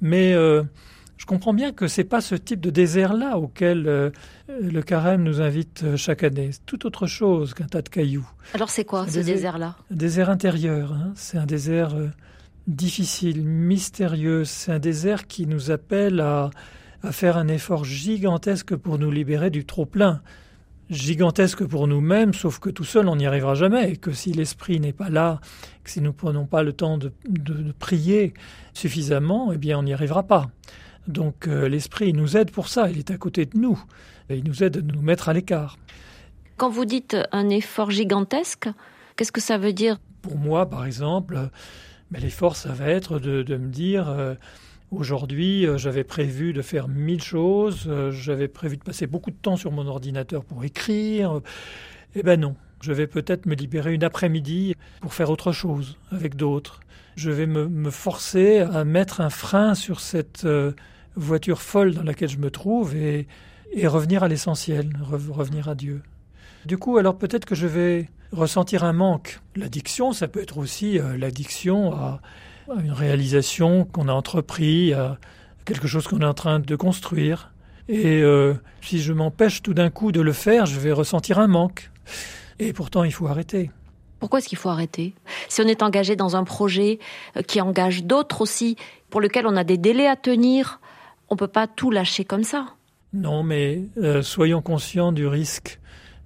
Mais 0.00 0.32
je 0.32 1.24
comprends 1.24 1.54
bien 1.54 1.72
que 1.72 1.88
c'est 1.88 2.04
pas 2.04 2.20
ce 2.20 2.34
type 2.34 2.60
de 2.60 2.68
désert-là 2.68 3.38
auquel 3.38 4.12
le 4.48 4.82
carême 4.82 5.22
nous 5.22 5.40
invite 5.40 5.96
chaque 5.96 6.22
année. 6.22 6.50
C'est 6.52 6.66
tout 6.66 6.84
autre 6.84 7.06
chose 7.06 7.54
qu'un 7.54 7.64
tas 7.64 7.80
de 7.80 7.88
cailloux. 7.88 8.28
Alors 8.52 8.68
c'est 8.68 8.84
quoi 8.84 9.08
ce 9.08 9.20
désert-là? 9.20 9.76
Un 9.90 9.96
désert 9.96 10.28
intérieur. 10.28 10.92
Hein. 10.92 11.12
C'est 11.14 11.38
un 11.38 11.46
désert 11.46 11.96
difficile, 12.66 13.46
mystérieux. 13.46 14.44
C'est 14.44 14.70
un 14.70 14.78
désert 14.78 15.26
qui 15.26 15.46
nous 15.46 15.70
appelle 15.70 16.20
à, 16.20 16.50
à 17.02 17.10
faire 17.10 17.38
un 17.38 17.48
effort 17.48 17.86
gigantesque 17.86 18.76
pour 18.76 18.98
nous 18.98 19.10
libérer 19.10 19.48
du 19.48 19.64
trop-plein 19.64 20.20
gigantesque 20.90 21.64
pour 21.64 21.88
nous-mêmes, 21.88 22.32
sauf 22.32 22.58
que 22.58 22.70
tout 22.70 22.84
seul 22.84 23.08
on 23.08 23.16
n'y 23.16 23.26
arrivera 23.26 23.54
jamais, 23.54 23.92
et 23.92 23.96
que 23.96 24.12
si 24.12 24.32
l'esprit 24.32 24.80
n'est 24.80 24.92
pas 24.92 25.08
là, 25.08 25.40
que 25.84 25.90
si 25.90 26.00
nous 26.00 26.08
ne 26.10 26.16
prenons 26.16 26.46
pas 26.46 26.62
le 26.62 26.72
temps 26.72 26.98
de, 26.98 27.12
prier 27.78 28.34
suffisamment, 28.72 29.52
eh 29.52 29.58
bien 29.58 29.78
on 29.78 29.82
n'y 29.82 29.92
arrivera 29.92 30.22
pas. 30.22 30.48
Donc 31.08 31.46
euh, 31.46 31.68
l'esprit 31.68 32.12
nous 32.12 32.36
aide 32.36 32.50
pour 32.50 32.68
ça, 32.68 32.90
il 32.90 32.98
est 32.98 33.10
à 33.10 33.16
côté 33.16 33.46
de 33.46 33.58
nous, 33.58 33.82
et 34.28 34.36
il 34.36 34.44
nous 34.44 34.62
aide 34.62 34.78
à 34.78 34.80
nous 34.80 35.02
mettre 35.02 35.28
à 35.28 35.32
l'écart. 35.32 35.76
Quand 36.56 36.70
vous 36.70 36.84
dites 36.84 37.16
un 37.32 37.48
effort 37.48 37.90
gigantesque, 37.90 38.68
qu'est-ce 39.16 39.32
que 39.32 39.40
ça 39.40 39.58
veut 39.58 39.72
dire? 39.72 39.98
Pour 40.22 40.36
moi, 40.36 40.68
par 40.68 40.86
exemple, 40.86 41.50
ben, 42.10 42.22
l'effort, 42.22 42.56
ça 42.56 42.72
va 42.72 42.88
être 42.88 43.18
de, 43.18 43.56
me 43.56 43.68
dire... 43.68 44.08
Euh, 44.08 44.34
Aujourd'hui, 44.92 45.66
euh, 45.66 45.78
j'avais 45.78 46.04
prévu 46.04 46.52
de 46.52 46.62
faire 46.62 46.86
mille 46.86 47.22
choses, 47.22 47.86
euh, 47.88 48.12
j'avais 48.12 48.46
prévu 48.46 48.76
de 48.76 48.84
passer 48.84 49.08
beaucoup 49.08 49.32
de 49.32 49.36
temps 49.36 49.56
sur 49.56 49.72
mon 49.72 49.86
ordinateur 49.88 50.44
pour 50.44 50.62
écrire. 50.64 51.40
Eh 52.14 52.22
ben 52.22 52.38
non, 52.38 52.54
je 52.80 52.92
vais 52.92 53.08
peut-être 53.08 53.46
me 53.46 53.56
libérer 53.56 53.94
une 53.94 54.04
après-midi 54.04 54.76
pour 55.00 55.12
faire 55.12 55.30
autre 55.30 55.50
chose 55.50 55.96
avec 56.12 56.36
d'autres. 56.36 56.80
Je 57.16 57.30
vais 57.30 57.46
me, 57.46 57.90
forcer 57.90 58.60
à 58.60 58.84
mettre 58.84 59.20
un 59.20 59.30
frein 59.30 59.74
sur 59.74 59.98
cette 59.98 60.44
euh, 60.44 60.72
voiture 61.16 61.62
folle 61.62 61.94
dans 61.94 62.04
laquelle 62.04 62.28
je 62.28 62.38
me 62.38 62.50
trouve 62.50 62.94
et, 62.94 63.26
revenir 63.84 64.22
à 64.22 64.28
l'essentiel, 64.28 64.90
revenir 65.02 65.68
à 65.68 65.74
Dieu. 65.74 66.02
Du 66.64 66.78
coup, 66.78 66.96
alors 66.96 67.18
peut-être 67.18 67.44
que 67.44 67.56
je 67.56 67.66
vais 67.66 68.08
ressentir 68.30 68.84
un 68.84 68.92
manque. 68.92 69.40
L'addiction, 69.56 70.12
ça 70.12 70.28
peut 70.28 70.40
être 70.40 70.58
aussi 70.58 70.98
l'addiction 71.18 71.92
à 71.92 72.20
une 72.74 72.92
réalisation 72.92 73.84
qu'on 73.84 74.08
a 74.08 74.12
entrepris, 74.12 74.92
à 74.92 75.18
quelque 75.64 75.86
chose 75.86 76.06
qu'on 76.06 76.20
est 76.20 76.26
en 76.26 76.34
train 76.34 76.58
de 76.58 76.76
construire. 76.76 77.52
Et 77.88 78.22
euh, 78.22 78.54
si 78.80 79.00
je 79.00 79.12
m'empêche 79.12 79.62
tout 79.62 79.74
d'un 79.74 79.90
coup 79.90 80.12
de 80.12 80.20
le 80.20 80.32
faire, 80.32 80.66
je 80.66 80.78
vais 80.78 80.92
ressentir 80.92 81.38
un 81.38 81.46
manque. 81.46 81.90
Et 82.58 82.72
pourtant, 82.72 83.04
il 83.04 83.12
faut 83.12 83.26
arrêter. 83.26 83.70
Pourquoi 84.18 84.38
est-ce 84.38 84.48
qu'il 84.48 84.58
faut 84.58 84.70
arrêter? 84.70 85.14
Si 85.48 85.60
on 85.60 85.66
est 85.66 85.82
engagé 85.82 86.16
dans 86.16 86.36
un 86.36 86.44
projet 86.44 86.98
euh, 87.36 87.42
qui 87.42 87.60
engage 87.60 88.04
d'autres 88.04 88.40
aussi, 88.40 88.76
pour 89.10 89.20
lequel 89.20 89.46
on 89.46 89.56
a 89.56 89.64
des 89.64 89.78
délais 89.78 90.08
à 90.08 90.16
tenir, 90.16 90.80
on 91.28 91.34
ne 91.34 91.38
peut 91.38 91.48
pas 91.48 91.66
tout 91.66 91.90
lâcher 91.90 92.24
comme 92.24 92.44
ça. 92.44 92.66
Non, 93.12 93.42
mais 93.42 93.82
euh, 93.98 94.22
soyons 94.22 94.62
conscients 94.62 95.12
du 95.12 95.26
risque 95.26 95.78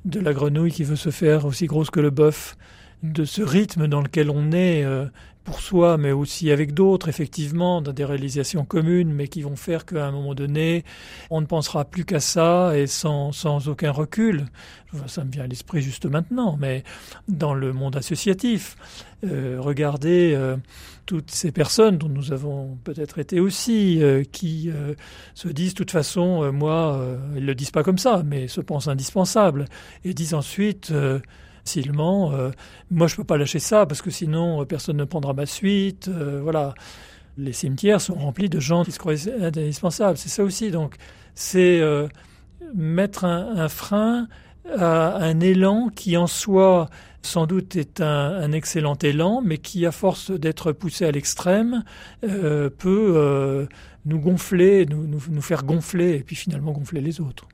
de 0.07 0.20
la 0.20 0.32
grenouille 0.32 0.72
qui 0.72 0.84
veut 0.84 0.97
se 0.97 1.11
faire 1.11 1.45
aussi 1.45 1.66
grosse 1.66 1.91
que 1.91 2.01
le 2.01 2.11
bœuf, 2.11 2.57
de 3.03 3.24
ce 3.24 3.43
rythme 3.43 3.86
dans 3.86 4.01
lequel 4.01 4.30
on 4.30 4.53
est 4.53 4.84
pour 5.45 5.61
soi, 5.61 5.97
mais 5.97 6.12
aussi 6.12 6.51
avec 6.51 6.74
d'autres, 6.74 7.09
effectivement, 7.09 7.80
dans 7.80 7.93
des 7.93 8.05
réalisations 8.05 8.64
communes, 8.64 9.12
mais 9.12 9.28
qui 9.28 9.43
vont 9.43 9.57
faire 9.57 9.86
qu'à 9.86 10.07
un 10.07 10.12
moment 10.12 10.34
donné, 10.34 10.84
on 11.30 11.41
ne 11.41 11.47
pensera 11.47 11.84
plus 11.84 12.05
qu'à 12.05 12.20
ça 12.20 12.76
et 12.76 12.86
sans, 12.86 13.32
sans 13.32 13.68
aucun 13.68 13.91
recul. 13.91 14.47
Ça 15.07 15.24
me 15.24 15.30
vient 15.30 15.45
à 15.45 15.47
l'esprit 15.47 15.82
juste 15.82 16.07
maintenant, 16.07 16.57
mais 16.61 16.84
dans 17.28 17.55
le 17.55 17.72
monde 17.72 17.97
associatif, 17.97 18.76
euh, 19.24 19.59
regardez 19.61 20.32
euh, 20.34 20.57
toutes 21.07 21.30
ces 21.30 21.53
personnes 21.53 21.97
dont 21.97 22.09
nous 22.09 22.32
avons 22.32 22.76
peut-être 22.82 23.18
été 23.18 23.38
aussi, 23.38 24.03
euh, 24.03 24.24
qui 24.24 24.70
se 25.34 25.49
disent 25.49 25.72
de 25.72 25.78
toute 25.78 25.91
façon, 25.91 26.53
moi, 26.53 27.05
ils 27.36 27.47
le 27.47 27.55
disent 27.55 27.70
pas 27.70 27.82
comme 27.82 27.99
ça, 27.99 28.22
mais 28.24 28.49
se 28.49 28.61
pensent 28.61 28.88
indispensables, 28.88 29.66
et 30.05 30.12
disent 30.12 30.34
ensuite 30.34 30.93
facilement. 31.64 32.32
Euh, 32.32 32.50
moi, 32.90 33.06
je 33.06 33.16
peux 33.16 33.24
pas 33.24 33.36
lâcher 33.36 33.58
ça 33.58 33.86
parce 33.86 34.02
que 34.02 34.11
sinon, 34.11 34.62
euh, 34.62 34.64
personne 34.64 34.96
ne 34.96 35.04
prendra 35.04 35.32
ma 35.32 35.46
suite. 35.46 36.08
Euh, 36.08 36.40
voilà. 36.42 36.74
Les 37.38 37.52
cimetières 37.52 38.00
sont 38.00 38.14
remplis 38.14 38.48
de 38.48 38.61
gens 38.61 38.84
qui 38.84 38.92
se 38.92 38.98
croient 38.98 39.14
indispensables. 39.40 40.18
C'est 40.18 40.28
ça 40.28 40.42
aussi. 40.42 40.70
Donc, 40.70 40.96
c'est 41.34 41.80
mettre 42.74 43.24
un, 43.24 43.68
frein 43.68 44.28
à 44.68 45.16
un 45.16 45.40
élan 45.40 45.88
qui 45.94 46.16
en 46.16 46.26
soi 46.26 46.90
sans 47.22 47.46
doute 47.46 47.76
est 47.76 48.00
un, 48.00 48.52
excellent 48.52 48.96
élan, 48.96 49.40
mais 49.42 49.56
qui, 49.56 49.86
à 49.86 49.92
force 49.92 50.30
d'être 50.32 50.72
poussé 50.72 51.06
à 51.06 51.12
l'extrême, 51.12 51.84
peut 52.20 53.68
nous 54.04 54.18
gonfler, 54.18 54.84
nous 54.86 55.40
faire 55.40 55.62
gonfler, 55.62 56.16
et 56.16 56.20
puis 56.20 56.36
finalement 56.36 56.72
gonfler 56.72 57.00
les 57.00 57.20
autres. 57.22 57.46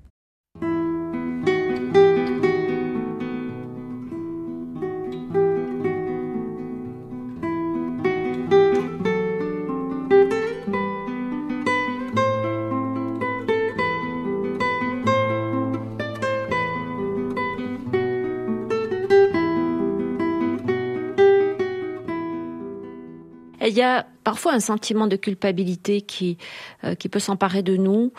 Y 23.77 23.83
a 23.83 24.07
parfois 24.25 24.53
un 24.55 24.61
sentiment 24.61 25.07
de 25.07 25.17
culpabilité 25.17 26.01
qui, 26.01 26.39
euh, 26.85 26.95
qui 26.95 27.09
peut 27.09 27.19
s'emparer 27.19 27.63
de 27.63 27.77
nous 27.77 28.13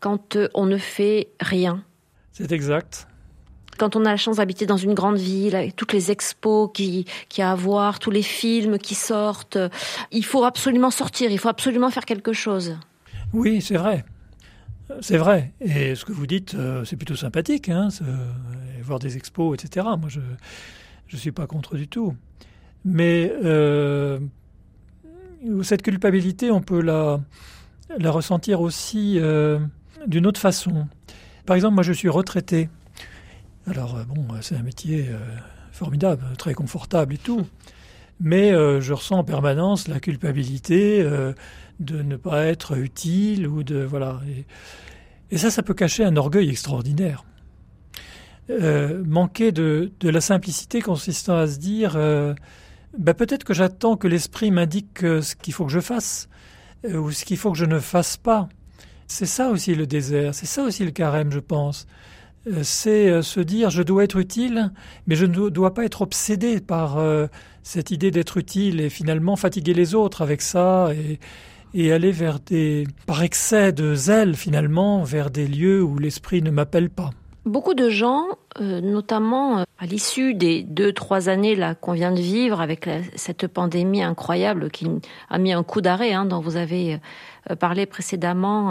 quand 0.00 0.36
euh, 0.36 0.48
on 0.54 0.66
ne 0.66 0.78
fait 0.78 1.28
rien. 1.40 1.84
C'est 2.32 2.52
exact. 2.52 3.06
Quand 3.78 3.96
on 3.96 4.04
a 4.04 4.10
la 4.10 4.16
chance 4.16 4.36
d'habiter 4.36 4.66
dans 4.66 4.76
une 4.76 4.94
grande 4.94 5.16
ville, 5.16 5.56
avec 5.56 5.76
toutes 5.76 5.92
les 5.92 6.10
expos 6.10 6.70
qui 6.72 7.06
qui 7.28 7.42
a 7.42 7.52
à 7.52 7.54
voir, 7.54 7.98
tous 7.98 8.10
les 8.10 8.22
films 8.22 8.78
qui 8.78 8.94
sortent, 8.94 9.58
il 10.10 10.24
faut 10.24 10.44
absolument 10.44 10.90
sortir, 10.90 11.30
il 11.30 11.38
faut 11.38 11.48
absolument 11.48 11.90
faire 11.90 12.04
quelque 12.04 12.32
chose. 12.32 12.76
Oui, 13.32 13.62
c'est 13.62 13.76
vrai. 13.76 14.04
C'est 15.00 15.16
vrai. 15.16 15.52
Et 15.60 15.94
ce 15.94 16.04
que 16.04 16.12
vous 16.12 16.26
dites, 16.26 16.54
euh, 16.54 16.84
c'est 16.84 16.96
plutôt 16.96 17.16
sympathique, 17.16 17.68
hein, 17.68 17.88
voir 18.82 18.98
des 18.98 19.16
expos, 19.16 19.54
etc. 19.54 19.86
Moi, 19.98 20.08
je 20.08 20.20
ne 20.20 21.18
suis 21.18 21.32
pas 21.32 21.46
contre 21.46 21.76
du 21.76 21.88
tout. 21.88 22.14
Mais 22.84 23.32
cette 25.62 25.82
culpabilité, 25.82 26.50
on 26.50 26.60
peut 26.60 26.80
la, 26.80 27.20
ressentir 28.10 28.60
aussi 28.60 29.18
euh, 29.18 29.58
d'une 30.06 30.26
autre 30.26 30.40
façon. 30.40 30.86
Par 31.46 31.56
exemple, 31.56 31.74
moi 31.74 31.82
je 31.82 31.92
suis 31.92 32.08
retraité. 32.08 32.68
Alors, 33.66 33.96
euh, 33.96 34.04
bon, 34.04 34.26
c'est 34.40 34.56
un 34.56 34.62
métier 34.62 35.06
euh, 35.08 35.18
formidable, 35.72 36.24
très 36.38 36.54
confortable 36.54 37.14
et 37.14 37.18
tout. 37.18 37.46
Mais 38.20 38.50
je 38.52 38.92
ressens 38.92 39.18
en 39.18 39.24
permanence 39.24 39.88
la 39.88 39.98
culpabilité 39.98 41.02
de 41.80 42.02
ne 42.02 42.14
pas 42.14 42.44
être 42.44 42.78
utile 42.78 43.48
ou 43.48 43.64
de. 43.64 43.82
Voilà. 43.82 44.20
Et, 45.32 45.38
ça, 45.38 45.50
ça 45.50 45.64
peut 45.64 45.74
cacher 45.74 46.04
un 46.04 46.16
orgueil 46.16 46.48
extraordinaire. 46.48 47.24
manquer 48.48 49.50
de, 49.50 49.90
la 50.04 50.20
simplicité 50.20 50.80
consistant 50.80 51.36
à 51.36 51.48
se 51.48 51.58
dire 51.58 51.96
ben 52.98 53.14
peut-être 53.14 53.44
que 53.44 53.54
j'attends 53.54 53.96
que 53.96 54.08
l'esprit 54.08 54.50
m'indique 54.50 55.00
ce 55.00 55.34
qu'il 55.34 55.54
faut 55.54 55.64
que 55.64 55.72
je 55.72 55.80
fasse 55.80 56.28
euh, 56.84 56.98
ou 56.98 57.10
ce 57.10 57.24
qu'il 57.24 57.36
faut 57.36 57.52
que 57.52 57.58
je 57.58 57.64
ne 57.64 57.78
fasse 57.78 58.16
pas. 58.16 58.48
C'est 59.06 59.26
ça 59.26 59.50
aussi 59.50 59.74
le 59.74 59.86
désert, 59.86 60.34
c'est 60.34 60.46
ça 60.46 60.62
aussi 60.62 60.84
le 60.84 60.90
carême, 60.90 61.30
je 61.30 61.38
pense. 61.38 61.86
Euh, 62.48 62.62
c'est 62.62 63.08
euh, 63.08 63.22
se 63.22 63.40
dire 63.40 63.70
je 63.70 63.82
dois 63.82 64.04
être 64.04 64.16
utile, 64.16 64.72
mais 65.06 65.14
je 65.14 65.26
ne 65.26 65.48
dois 65.48 65.74
pas 65.74 65.84
être 65.84 66.02
obsédé 66.02 66.60
par 66.60 66.98
cette 67.62 67.90
idée 67.90 68.10
d'être 68.10 68.36
utile 68.36 68.80
et 68.80 68.90
finalement 68.90 69.36
fatiguer 69.36 69.74
les 69.74 69.94
autres 69.94 70.22
avec 70.22 70.42
ça 70.42 70.90
et, 70.94 71.20
et 71.74 71.92
aller 71.92 72.10
vers 72.10 72.40
des, 72.40 72.86
par 73.06 73.22
excès 73.22 73.72
de 73.72 73.94
zèle 73.94 74.34
finalement, 74.34 75.04
vers 75.04 75.30
des 75.30 75.46
lieux 75.46 75.82
où 75.82 75.98
l'esprit 75.98 76.42
ne 76.42 76.50
m'appelle 76.50 76.90
pas. 76.90 77.10
Beaucoup 77.44 77.74
de 77.74 77.88
gens, 77.88 78.26
euh, 78.60 78.80
notamment 78.80 79.58
euh, 79.58 79.64
à 79.78 79.86
l'issue 79.86 80.34
des 80.34 80.62
deux, 80.62 80.92
trois 80.92 81.28
années 81.28 81.58
qu'on 81.80 81.92
vient 81.92 82.12
de 82.12 82.20
vivre 82.20 82.60
avec 82.60 82.88
cette 83.16 83.48
pandémie 83.48 84.02
incroyable 84.02 84.70
qui 84.70 84.86
a 85.28 85.38
mis 85.38 85.52
un 85.52 85.64
coup 85.64 85.80
d'arrêt, 85.80 86.12
hein, 86.12 86.24
dont 86.24 86.40
vous 86.40 86.56
avez 86.56 87.00
euh, 87.50 87.56
parlé 87.56 87.86
précédemment 87.86 88.70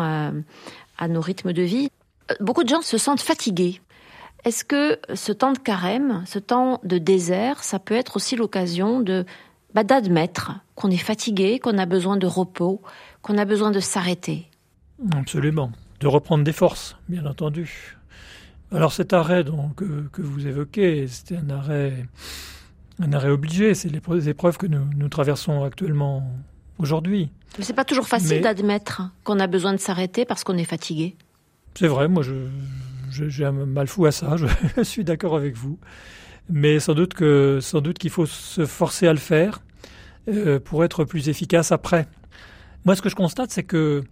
à 0.98 1.08
nos 1.10 1.20
rythmes 1.20 1.52
de 1.52 1.64
vie, 1.64 1.90
beaucoup 2.40 2.64
de 2.64 2.70
gens 2.70 2.82
se 2.82 2.98
sentent 2.98 3.22
fatigués. 3.22 3.82
Est-ce 4.46 4.64
que 4.64 5.00
ce 5.14 5.34
temps 5.34 5.52
de 5.52 5.60
carême, 5.60 6.24
ce 6.26 6.40
temps 6.40 6.80
de 6.84 6.98
désert, 6.98 7.64
ça 7.64 7.78
peut 7.78 7.96
être 7.96 8.16
aussi 8.16 8.38
l'occasion 8.38 9.02
de 9.02 9.26
bah, 9.74 9.84
d'admettre 9.84 10.54
qu'on 10.76 10.90
est 10.90 10.98
fatigué, 10.98 11.60
qu'on 11.60 11.78
a 11.78 11.86
besoin 11.86 12.18
de 12.18 12.26
repos, 12.26 12.82
qu'on 13.22 13.38
a 13.38 13.46
besoin 13.46 13.72
de 13.72 13.80
s'arrêter? 13.80 14.48
Absolument. 15.14 15.72
De 16.00 16.08
reprendre 16.08 16.44
des 16.44 16.54
forces, 16.54 16.96
bien 17.10 17.26
entendu. 17.26 17.98
Alors 18.72 18.94
cet 18.94 19.14
arrêt 19.14 19.44
donc, 19.44 19.76
que, 19.76 20.22
vous 20.22 20.48
évoquez, 20.48 21.08
c'était 21.08 21.38
un 21.38 21.50
arrêt, 21.50 22.06
un 23.00 23.12
arrêt 23.14 23.30
obligé. 23.30 23.74
C'est 23.74 23.90
les 23.90 24.30
épreuves 24.30 24.58
que 24.58 24.68
nous, 24.68 25.10
traversons 25.10 25.64
actuellement 25.64 26.24
aujourd'hui. 26.78 27.30
Mais 27.58 27.66
c'est 27.66 27.74
pas 27.74 27.86
toujours 27.86 28.08
facile 28.08 28.42
d'admettre 28.42 29.12
qu'on 29.24 29.40
a 29.40 29.48
besoin 29.48 29.74
de 29.74 29.80
s'arrêter 29.80 30.26
parce 30.26 30.44
qu'on 30.44 30.58
est 30.58 30.66
fatigué. 30.66 31.16
C'est 31.76 31.88
vrai, 31.88 32.08
moi 32.08 32.24
je, 32.24 32.34
j'ai 33.10 33.46
un 33.46 33.52
mal 33.52 33.88
fou 33.88 34.06
à 34.06 34.12
ça, 34.12 34.36
je 34.78 34.84
suis 34.84 35.04
d'accord 35.04 35.36
avec 35.36 35.56
vous. 35.56 35.78
Mais 36.50 36.80
sans 36.80 36.94
doute 36.94 37.14
que 37.14 37.60
sans 37.62 37.82
doute 37.82 37.98
qu'il 37.98 38.10
faut 38.10 38.26
se 38.26 38.66
forcer 38.66 39.08
à 39.08 39.14
le 39.14 39.20
faire 39.20 39.62
euh, 40.28 40.60
pour 40.60 40.84
être 40.84 41.04
plus 41.04 41.30
efficace 41.30 41.72
après. 41.72 42.08
Moi, 42.86 42.96
ce 42.96 43.02
que 43.02 43.10
je 43.10 43.16
constate, 43.16 43.52
c'est 43.52 43.64
que 43.64 44.04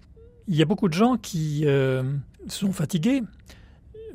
il 0.48 0.56
y 0.56 0.62
a 0.62 0.66
beaucoup 0.66 0.90
de 0.90 0.94
gens 0.94 1.18
qui 1.18 1.64
euh, 1.66 2.02
sont 2.48 2.72
fatigués, 2.72 3.22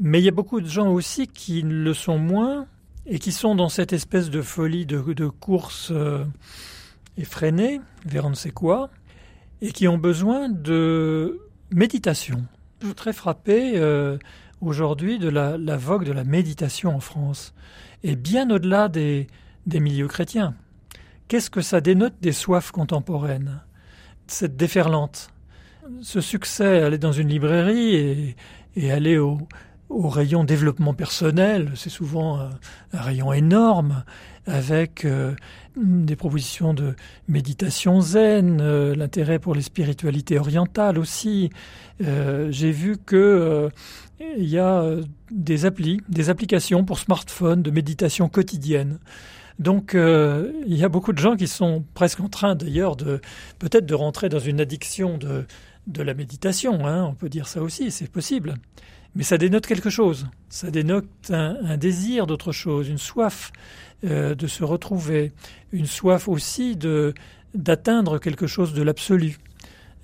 mais 0.01 0.21
il 0.21 0.25
y 0.25 0.29
a 0.29 0.33
beaucoup 0.33 0.61
de 0.61 0.69
gens 0.69 0.91
aussi 0.91 1.29
qui 1.29 1.63
le 1.63 1.95
sont 1.95 2.19
moins 2.19 2.67
et 3.07 3.19
qui 3.19 3.33
sont 3.33 3.55
dans 3.55 3.69
cette 3.69 3.93
espèce 3.93 4.31
de 4.31 4.43
folie 4.43 4.87
de, 4.87 5.29
course 5.29 5.91
euh, 5.93 6.25
effrénée 7.17 7.81
vers 8.05 8.27
on 8.27 8.31
ne 8.31 8.35
sait 8.35 8.51
quoi 8.51 8.91
et 9.61 9.73
qui 9.73 9.89
ont 9.89 9.99
besoin 9.99 10.49
de 10.49 11.41
méditation. 11.71 12.45
Je 12.81 12.87
suis 12.87 12.95
très 12.95 13.13
frappé 13.13 13.73
euh, 13.77 14.19
aujourd'hui 14.61 15.19
de 15.19 15.29
la, 15.29 15.57
vogue 15.77 16.05
de 16.05 16.13
la 16.13 16.25
méditation 16.25 16.95
en 16.95 17.01
France 17.01 17.55
et 18.03 18.17
bien 18.17 18.51
au-delà 18.51 18.89
des, 18.89 19.27
des 19.67 19.81
milieux 19.81 20.09
chrétiens. 20.09 20.55
Qu'est-ce 21.29 21.51
que 21.51 21.63
ça 21.63 21.81
dénote 21.81 22.15
des 22.21 22.33
soifs 22.33 22.71
contemporaines 22.71 23.63
Cette 24.27 24.57
déferlante? 24.57 25.29
Ce 26.01 26.21
succès, 26.21 26.83
aller 26.83 26.99
dans 26.99 27.13
une 27.13 27.29
librairie 27.29 27.95
et, 27.95 28.37
et 28.77 28.91
aller 28.91 29.19
au, 29.19 29.39
au 29.95 30.09
rayon 30.09 30.45
développement 30.45 30.93
personnel, 30.93 31.71
c'est 31.77 31.91
souvent 31.91 32.41
un, 32.41 32.51
rayon 32.93 33.33
énorme 33.33 34.05
avec 34.47 35.05
euh, 35.05 35.35
des 35.77 36.17
propositions 36.17 36.75
de 36.75 36.95
méditation 37.29 38.01
zen, 38.01 38.61
euh, 38.61 38.95
l'intérêt 38.95 39.39
pour 39.39 39.55
les 39.55 39.63
spiritualités 39.63 40.39
orientales 40.39 40.99
aussi. 40.99 41.51
Euh, 42.03 42.49
j'ai 42.51 42.73
vu 42.73 42.97
que 42.99 43.71
il 44.37 44.49
y 44.49 44.59
a 44.59 44.85
des 45.31 45.65
applis, 45.67 46.01
des 46.09 46.31
applications 46.31 46.85
pour 46.85 46.99
smartphone 46.99 47.63
de 47.63 47.71
méditation 47.71 48.29
quotidienne. 48.29 48.99
Donc 49.59 49.95
il 49.95 50.75
y 50.75 50.85
a 50.85 50.89
beaucoup 50.89 51.13
de 51.13 51.19
gens 51.19 51.37
qui 51.37 51.49
sont 51.49 51.85
presque 51.95 52.21
en 52.21 52.29
train 52.29 52.55
d'ailleurs 52.55 52.97
de 52.97 53.21
peut-être 53.59 53.87
de 53.87 53.95
rentrer 53.95 54.29
dans 54.29 54.39
une 54.39 54.61
addiction 54.61 55.19
de, 55.19 55.47
de 55.87 56.03
la 56.03 56.15
méditation, 56.15 56.87
hein, 56.87 57.05
on 57.05 57.15
peut 57.15 57.29
dire 57.29 57.49
ça 57.49 57.61
aussi, 57.61 57.91
c'est 57.91 58.11
possible. 58.11 58.55
Mais 59.15 59.23
ça 59.23 59.39
dénote 59.39 59.67
quelque 59.67 59.91
chose. 59.91 60.27
Ça 60.49 60.71
dénote 60.71 61.07
un, 61.31 61.77
désir 61.77 62.27
d'autre 62.27 62.53
chose, 62.53 62.89
une 62.89 62.99
soif 62.99 63.53
euh, 64.05 64.35
de 64.35 64.47
se 64.47 64.65
retrouver, 64.65 65.33
une 65.73 65.87
soif 65.87 66.29
aussi 66.29 66.77
de 66.77 67.15
d'atteindre 67.55 68.19
quelque 68.19 68.49
chose 68.49 68.75
de 68.75 68.83
l'absolu. 68.83 69.39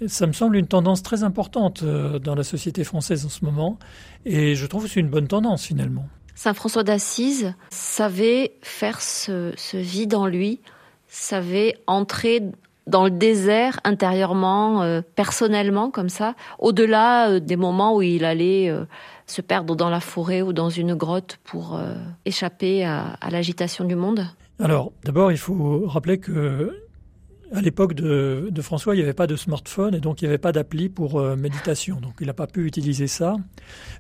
Ça 0.07 0.29
me 0.29 0.33
semble 0.33 0.57
une 0.57 0.69
tendance 0.69 1.03
très 1.03 1.25
importante 1.25 1.83
euh, 1.83 2.21
dans 2.21 2.37
la 2.37 2.45
société 2.45 2.85
française 2.85 3.27
en 3.27 3.29
ce 3.29 3.45
moment, 3.45 3.77
et 4.25 4.55
je 4.55 4.67
trouve 4.67 4.85
que 4.85 4.91
c'est 4.91 5.01
une 5.01 5.11
bonne 5.11 5.27
tendance 5.27 5.65
finalement. 5.65 6.09
Saint 6.37 6.55
François 6.55 6.85
d'Assise 6.85 7.53
savait 7.71 8.53
faire 8.63 9.03
ce, 9.03 9.53
ce 9.57 9.77
vide 9.77 10.15
en 10.15 10.27
lui, 10.27 10.61
savait 11.09 11.75
entrer 11.89 12.41
dans 12.87 13.05
le 13.05 13.11
désert 13.11 13.81
intérieurement, 13.85 14.83
euh, 14.83 15.01
personnellement 15.15 15.91
comme 15.91 16.09
ça, 16.09 16.35
au-delà 16.59 17.31
euh, 17.31 17.41
des 17.41 17.57
moments 17.57 17.97
où 17.97 18.03
il 18.03 18.25
allait 18.25 18.69
euh, 18.69 18.85
se 19.27 19.41
perdre 19.41 19.77
dans 19.77 19.91
la 19.91 20.01
forêt 20.01 20.43
ou 20.43 20.53
dans 20.53 20.71
une 20.71 20.95
grotte 20.95 21.39
pour 21.45 21.81
échapper 22.25 22.85
à 22.85 23.31
l'agitation 23.31 23.85
du 23.85 23.95
monde? 23.95 24.27
Alors, 24.59 24.91
d'abord, 25.05 25.31
il 25.31 25.39
faut 25.39 25.87
rappeler 25.87 26.19
que 26.19 26.75
à 27.53 27.61
l'époque 27.61 27.95
de, 27.95 28.51
François, 28.63 28.95
il 28.95 28.99
n'y 28.99 29.03
avait 29.03 29.13
pas 29.13 29.27
de 29.27 29.37
smartphone 29.37 29.95
et 29.95 30.01
donc 30.01 30.23
il 30.23 30.25
n'y 30.25 30.29
avait 30.29 30.39
pas 30.39 30.53
d'appli 30.53 30.89
pour 30.89 31.19
euh, 31.19 31.37
méditation. 31.37 32.01
Donc 32.01 32.15
il 32.21 32.27
n'a 32.27 32.33
pas 32.33 32.47
pu 32.47 32.65
utiliser 32.67 33.07
ça. 33.07 33.37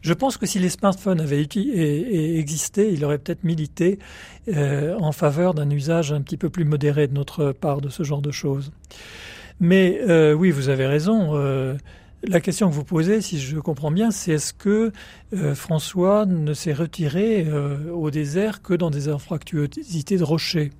Je 0.03 0.13
pense 0.13 0.37
que 0.37 0.47
si 0.47 0.59
les 0.59 0.69
smartphones 0.69 1.21
avaient 1.21 1.41
existé, 1.43 2.93
il 2.93 3.05
aurait 3.05 3.19
peut-être 3.19 3.45
milité 3.45 3.99
euh, 4.49 4.97
en 4.99 5.13
faveur 5.13 5.55
d'un 5.55 5.69
usage 5.71 6.13
un 6.13 6.23
petit 6.23 6.37
peu 6.37 6.51
plus 6.51 6.65
modéré 6.65 7.09
de 7.09 7.15
notre 7.15 7.53
part 7.53 7.81
de 7.81 7.89
ce 7.89 8.03
genre 8.03 8.23
de 8.23 8.31
choses. 8.31 8.73
Mais 9.59 10.01
euh, 10.09 10.33
oui, 10.33 10.51
vous 10.51 10.69
avez 10.69 10.87
raison. 10.87 11.35
La 12.23 12.43
question 12.43 12.69
que 12.69 12.75
vous 12.75 12.85
posez, 12.85 13.23
si 13.23 13.41
je 13.41 13.59
comprends 13.59 13.91
bien, 13.91 14.11
c'est 14.11 14.33
est-ce 14.33 14.53
que 14.53 14.93
euh, 15.33 15.55
François 15.55 16.27
ne 16.27 16.53
s'est 16.53 16.75
retiré 16.75 17.47
euh, 17.49 17.91
au 17.93 18.11
désert 18.11 18.61
que 18.61 18.75
dans 18.75 18.91
des 18.91 19.09
infractuosités 19.09 20.19
de 20.19 20.25
rochers? 20.25 20.71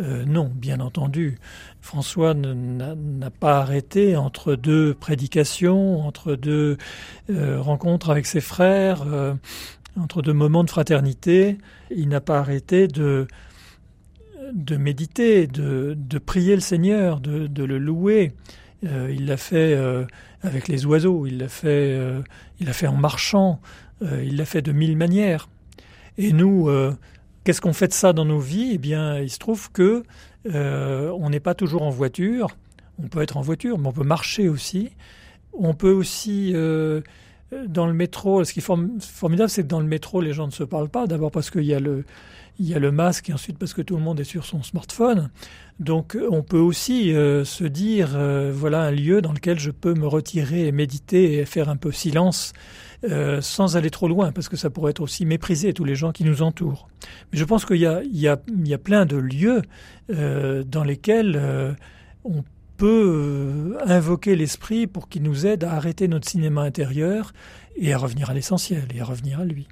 Euh, 0.00 0.24
Non, 0.24 0.50
bien 0.52 0.80
entendu. 0.80 1.38
François 1.80 2.34
n'a 2.34 3.30
pas 3.30 3.60
arrêté 3.60 4.16
entre 4.16 4.56
deux 4.56 4.92
prédications, 4.94 6.04
entre 6.04 6.34
deux 6.34 6.78
rencontres 7.28 8.10
avec 8.10 8.26
ses 8.26 8.40
frères, 8.40 9.04
entre 9.96 10.20
deux 10.20 10.32
moments 10.32 10.64
de 10.64 10.70
fraternité. 10.70 11.58
Il 11.94 12.08
n'a 12.08 12.20
pas 12.20 12.38
arrêté 12.40 12.88
de 12.88 13.26
méditer, 14.76 15.46
de, 15.46 15.96
de 15.96 16.18
prier 16.18 16.54
le 16.54 16.60
Seigneur, 16.60 17.20
de, 17.20 17.46
de 17.46 17.64
le 17.64 17.78
louer. 17.78 18.32
Il 18.82 19.26
l'a 19.26 19.36
fait 19.36 19.74
avec 20.42 20.68
les 20.68 20.86
oiseaux, 20.86 21.26
il 21.26 21.38
l'a 21.38 21.48
fait, 21.48 21.96
euh, 21.96 22.20
il 22.60 22.66
l'a 22.66 22.72
fait 22.72 22.86
en 22.86 22.96
marchant, 22.96 23.60
euh, 24.02 24.22
il 24.24 24.36
l'a 24.36 24.44
fait 24.44 24.62
de 24.62 24.72
mille 24.72 24.96
manières. 24.96 25.48
Et 26.18 26.32
nous, 26.32 26.68
euh, 26.68 26.94
qu'est-ce 27.44 27.60
qu'on 27.60 27.72
fait 27.72 27.88
de 27.88 27.92
ça 27.92 28.12
dans 28.12 28.24
nos 28.24 28.40
vies? 28.40 28.72
Eh 28.74 28.78
bien, 28.78 29.18
il 29.18 29.30
se 29.30 29.38
trouve 29.38 29.70
que 29.70 30.02
on 30.44 31.30
n'est 31.30 31.40
pas 31.40 31.54
toujours 31.54 31.82
en 31.82 31.90
voiture. 31.90 32.48
On 32.98 33.08
peut 33.08 33.22
être 33.22 33.36
en 33.36 33.42
voiture, 33.42 33.78
mais 33.78 33.88
on 33.88 33.92
peut 33.92 34.04
marcher 34.04 34.48
aussi. 34.48 34.90
On 35.52 35.74
peut 35.74 35.92
aussi 35.92 36.52
dans 37.66 37.86
le 37.86 37.92
métro. 37.92 38.44
Ce 38.44 38.52
qui 38.52 38.60
est 38.60 38.62
formidable, 39.00 39.50
c'est 39.50 39.62
que 39.62 39.68
dans 39.68 39.80
le 39.80 39.86
métro, 39.86 40.20
les 40.20 40.32
gens 40.32 40.46
ne 40.46 40.52
se 40.52 40.64
parlent 40.64 40.88
pas. 40.88 41.06
D'abord 41.06 41.30
parce 41.30 41.50
qu'il 41.50 41.64
y 41.64 41.74
a 41.74 41.80
le 41.80 42.04
il 42.58 42.68
y 42.68 42.74
a 42.74 42.78
le 42.78 42.92
masque 42.92 43.30
et 43.30 43.32
ensuite 43.32 43.58
parce 43.58 43.74
que 43.74 43.82
tout 43.82 43.96
le 43.96 44.02
monde 44.02 44.20
est 44.20 44.24
sur 44.24 44.44
son 44.44 44.62
smartphone. 44.62 45.30
Donc 45.80 46.16
on 46.30 46.42
peut 46.42 46.58
aussi 46.58 47.14
euh, 47.14 47.44
se 47.44 47.64
dire, 47.64 48.10
euh, 48.14 48.52
voilà 48.54 48.82
un 48.82 48.90
lieu 48.90 49.22
dans 49.22 49.32
lequel 49.32 49.58
je 49.58 49.70
peux 49.70 49.94
me 49.94 50.06
retirer 50.06 50.66
et 50.66 50.72
méditer 50.72 51.38
et 51.38 51.44
faire 51.44 51.68
un 51.68 51.76
peu 51.76 51.92
silence 51.92 52.52
euh, 53.04 53.40
sans 53.40 53.76
aller 53.76 53.90
trop 53.90 54.06
loin, 54.06 54.30
parce 54.30 54.48
que 54.48 54.56
ça 54.56 54.70
pourrait 54.70 54.90
être 54.90 55.00
aussi 55.00 55.26
mépriser 55.26 55.72
tous 55.72 55.84
les 55.84 55.96
gens 55.96 56.12
qui 56.12 56.24
nous 56.24 56.42
entourent. 56.42 56.88
Mais 57.32 57.38
je 57.38 57.44
pense 57.44 57.64
qu'il 57.64 57.78
y 57.78 57.86
a, 57.86 58.02
il 58.04 58.18
y, 58.18 58.28
a, 58.28 58.40
il 58.48 58.68
y 58.68 58.74
a 58.74 58.78
plein 58.78 59.06
de 59.06 59.16
lieux 59.16 59.62
dans 60.08 60.84
lesquels 60.84 61.76
on 62.24 62.44
peut 62.82 63.78
invoquer 63.86 64.34
l'esprit 64.34 64.88
pour 64.88 65.08
qu'il 65.08 65.22
nous 65.22 65.46
aide 65.46 65.62
à 65.62 65.74
arrêter 65.74 66.08
notre 66.08 66.28
cinéma 66.28 66.62
intérieur 66.62 67.32
et 67.76 67.94
à 67.94 67.96
revenir 67.96 68.28
à 68.30 68.34
l'essentiel 68.34 68.88
et 68.92 69.00
à 69.00 69.04
revenir 69.04 69.38
à 69.38 69.44
lui. 69.44 69.68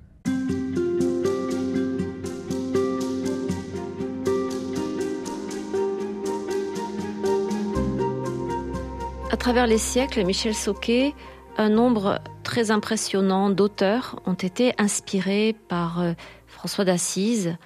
À 9.32 9.36
travers 9.36 9.66
les 9.66 9.78
siècles, 9.78 10.24
Michel 10.24 10.54
Sauquet, 10.54 11.12
un 11.58 11.68
nombre 11.68 12.20
très 12.44 12.70
impressionnant 12.70 13.50
d'auteurs 13.50 14.20
ont 14.24 14.34
été 14.34 14.72
inspirés 14.78 15.56
par 15.66 16.00
euh, 16.00 16.12
François 16.46 16.84
d'Assise, 16.84 17.56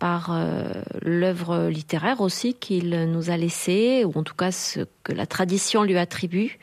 par 0.00 0.30
euh, 0.32 0.64
l'œuvre 1.02 1.68
littéraire 1.68 2.20
aussi 2.20 2.54
qu'il 2.54 2.88
nous 3.04 3.30
a 3.30 3.36
laissée, 3.36 4.04
ou 4.04 4.18
en 4.18 4.24
tout 4.24 4.34
cas 4.34 4.50
ce 4.50 4.80
que 5.04 5.12
la 5.12 5.26
tradition 5.26 5.84
lui 5.84 5.96
attribue. 5.96 6.58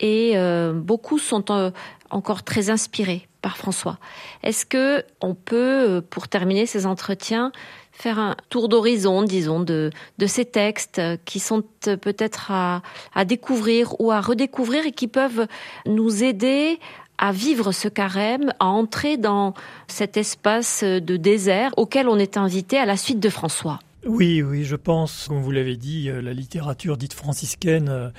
Et 0.00 0.32
euh, 0.34 0.72
beaucoup 0.72 1.18
sont 1.18 1.72
encore 2.10 2.42
très 2.42 2.68
inspirés 2.70 3.28
par 3.40 3.56
François. 3.56 3.98
Est-ce 4.42 4.66
que 4.66 5.04
on 5.20 5.34
peut, 5.34 6.02
pour 6.10 6.28
terminer 6.28 6.66
ces 6.66 6.84
entretiens, 6.84 7.52
faire 7.92 8.18
un 8.18 8.36
tour 8.50 8.68
d'horizon, 8.68 9.22
disons, 9.22 9.60
de, 9.60 9.90
de 10.18 10.26
ces 10.26 10.44
textes 10.44 11.00
qui 11.24 11.40
sont 11.40 11.62
peut-être 11.80 12.50
à, 12.50 12.82
à 13.14 13.24
découvrir 13.24 13.98
ou 14.00 14.10
à 14.10 14.20
redécouvrir 14.20 14.84
et 14.84 14.92
qui 14.92 15.08
peuvent 15.08 15.46
nous 15.86 16.22
aider 16.22 16.78
à 17.18 17.32
vivre 17.32 17.72
ce 17.72 17.88
carême, 17.88 18.52
à 18.60 18.66
entrer 18.66 19.16
dans 19.16 19.54
cet 19.88 20.16
espace 20.16 20.84
de 20.84 21.16
désert 21.16 21.72
auquel 21.76 22.08
on 22.08 22.18
est 22.18 22.36
invité 22.36 22.78
à 22.78 22.86
la 22.86 22.96
suite 22.96 23.20
de 23.20 23.28
François. 23.28 23.78
Oui, 24.06 24.40
oui, 24.40 24.62
je 24.62 24.76
pense, 24.76 25.26
comme 25.26 25.40
vous 25.40 25.50
l'avez 25.50 25.76
dit, 25.76 26.08
euh, 26.08 26.22
la 26.22 26.32
littérature 26.32 26.96
dite 26.96 27.12
franciscaine 27.12 27.88
euh, 27.88 28.10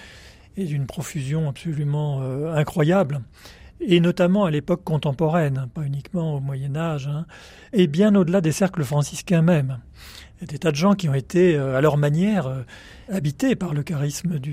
est 0.58 0.66
d'une 0.66 0.86
profusion 0.86 1.48
absolument 1.48 2.20
euh, 2.22 2.54
incroyable 2.54 3.22
et 3.80 4.02
notamment 4.02 4.44
à 4.44 4.52
l'époque 4.52 4.84
contemporaine, 4.84 5.68
pas 5.74 5.84
uniquement 5.84 6.36
au 6.36 6.40
Moyen 6.42 6.76
Âge, 6.76 7.08
hein, 7.08 7.26
et 7.72 7.88
bien 7.88 8.16
au-delà 8.16 8.42
des 8.42 8.52
cercles 8.52 8.84
franciscains 8.84 9.44
même. 9.44 9.78
Il 10.36 10.42
y 10.42 10.44
a 10.46 10.48
des 10.48 10.60
tas 10.60 10.72
de 10.72 10.76
gens 10.76 10.96
qui 10.96 11.08
ont 11.08 11.14
été, 11.14 11.56
à 11.56 11.80
leur 11.80 11.96
manière, 11.96 12.66
habités 13.08 13.56
par 13.56 13.76
le 13.76 13.84
charisme 13.84 14.40
de 14.40 14.52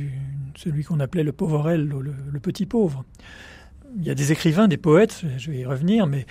celui 0.57 0.84
qu'on 0.84 1.01
appelait 1.01 1.22
le 1.22 1.32
pauvrel, 1.32 1.88
le, 1.88 2.40
petit 2.40 2.66
pauvre. 2.66 3.03
Il 3.97 4.05
y 4.05 4.11
a 4.11 4.14
des 4.14 4.32
écrivains, 4.32 4.68
des 4.68 4.76
poètes, 4.76 5.24
je 5.38 5.51
vais 5.51 5.59
y 5.59 5.64
revenir, 5.64 6.07
mais 6.07 6.26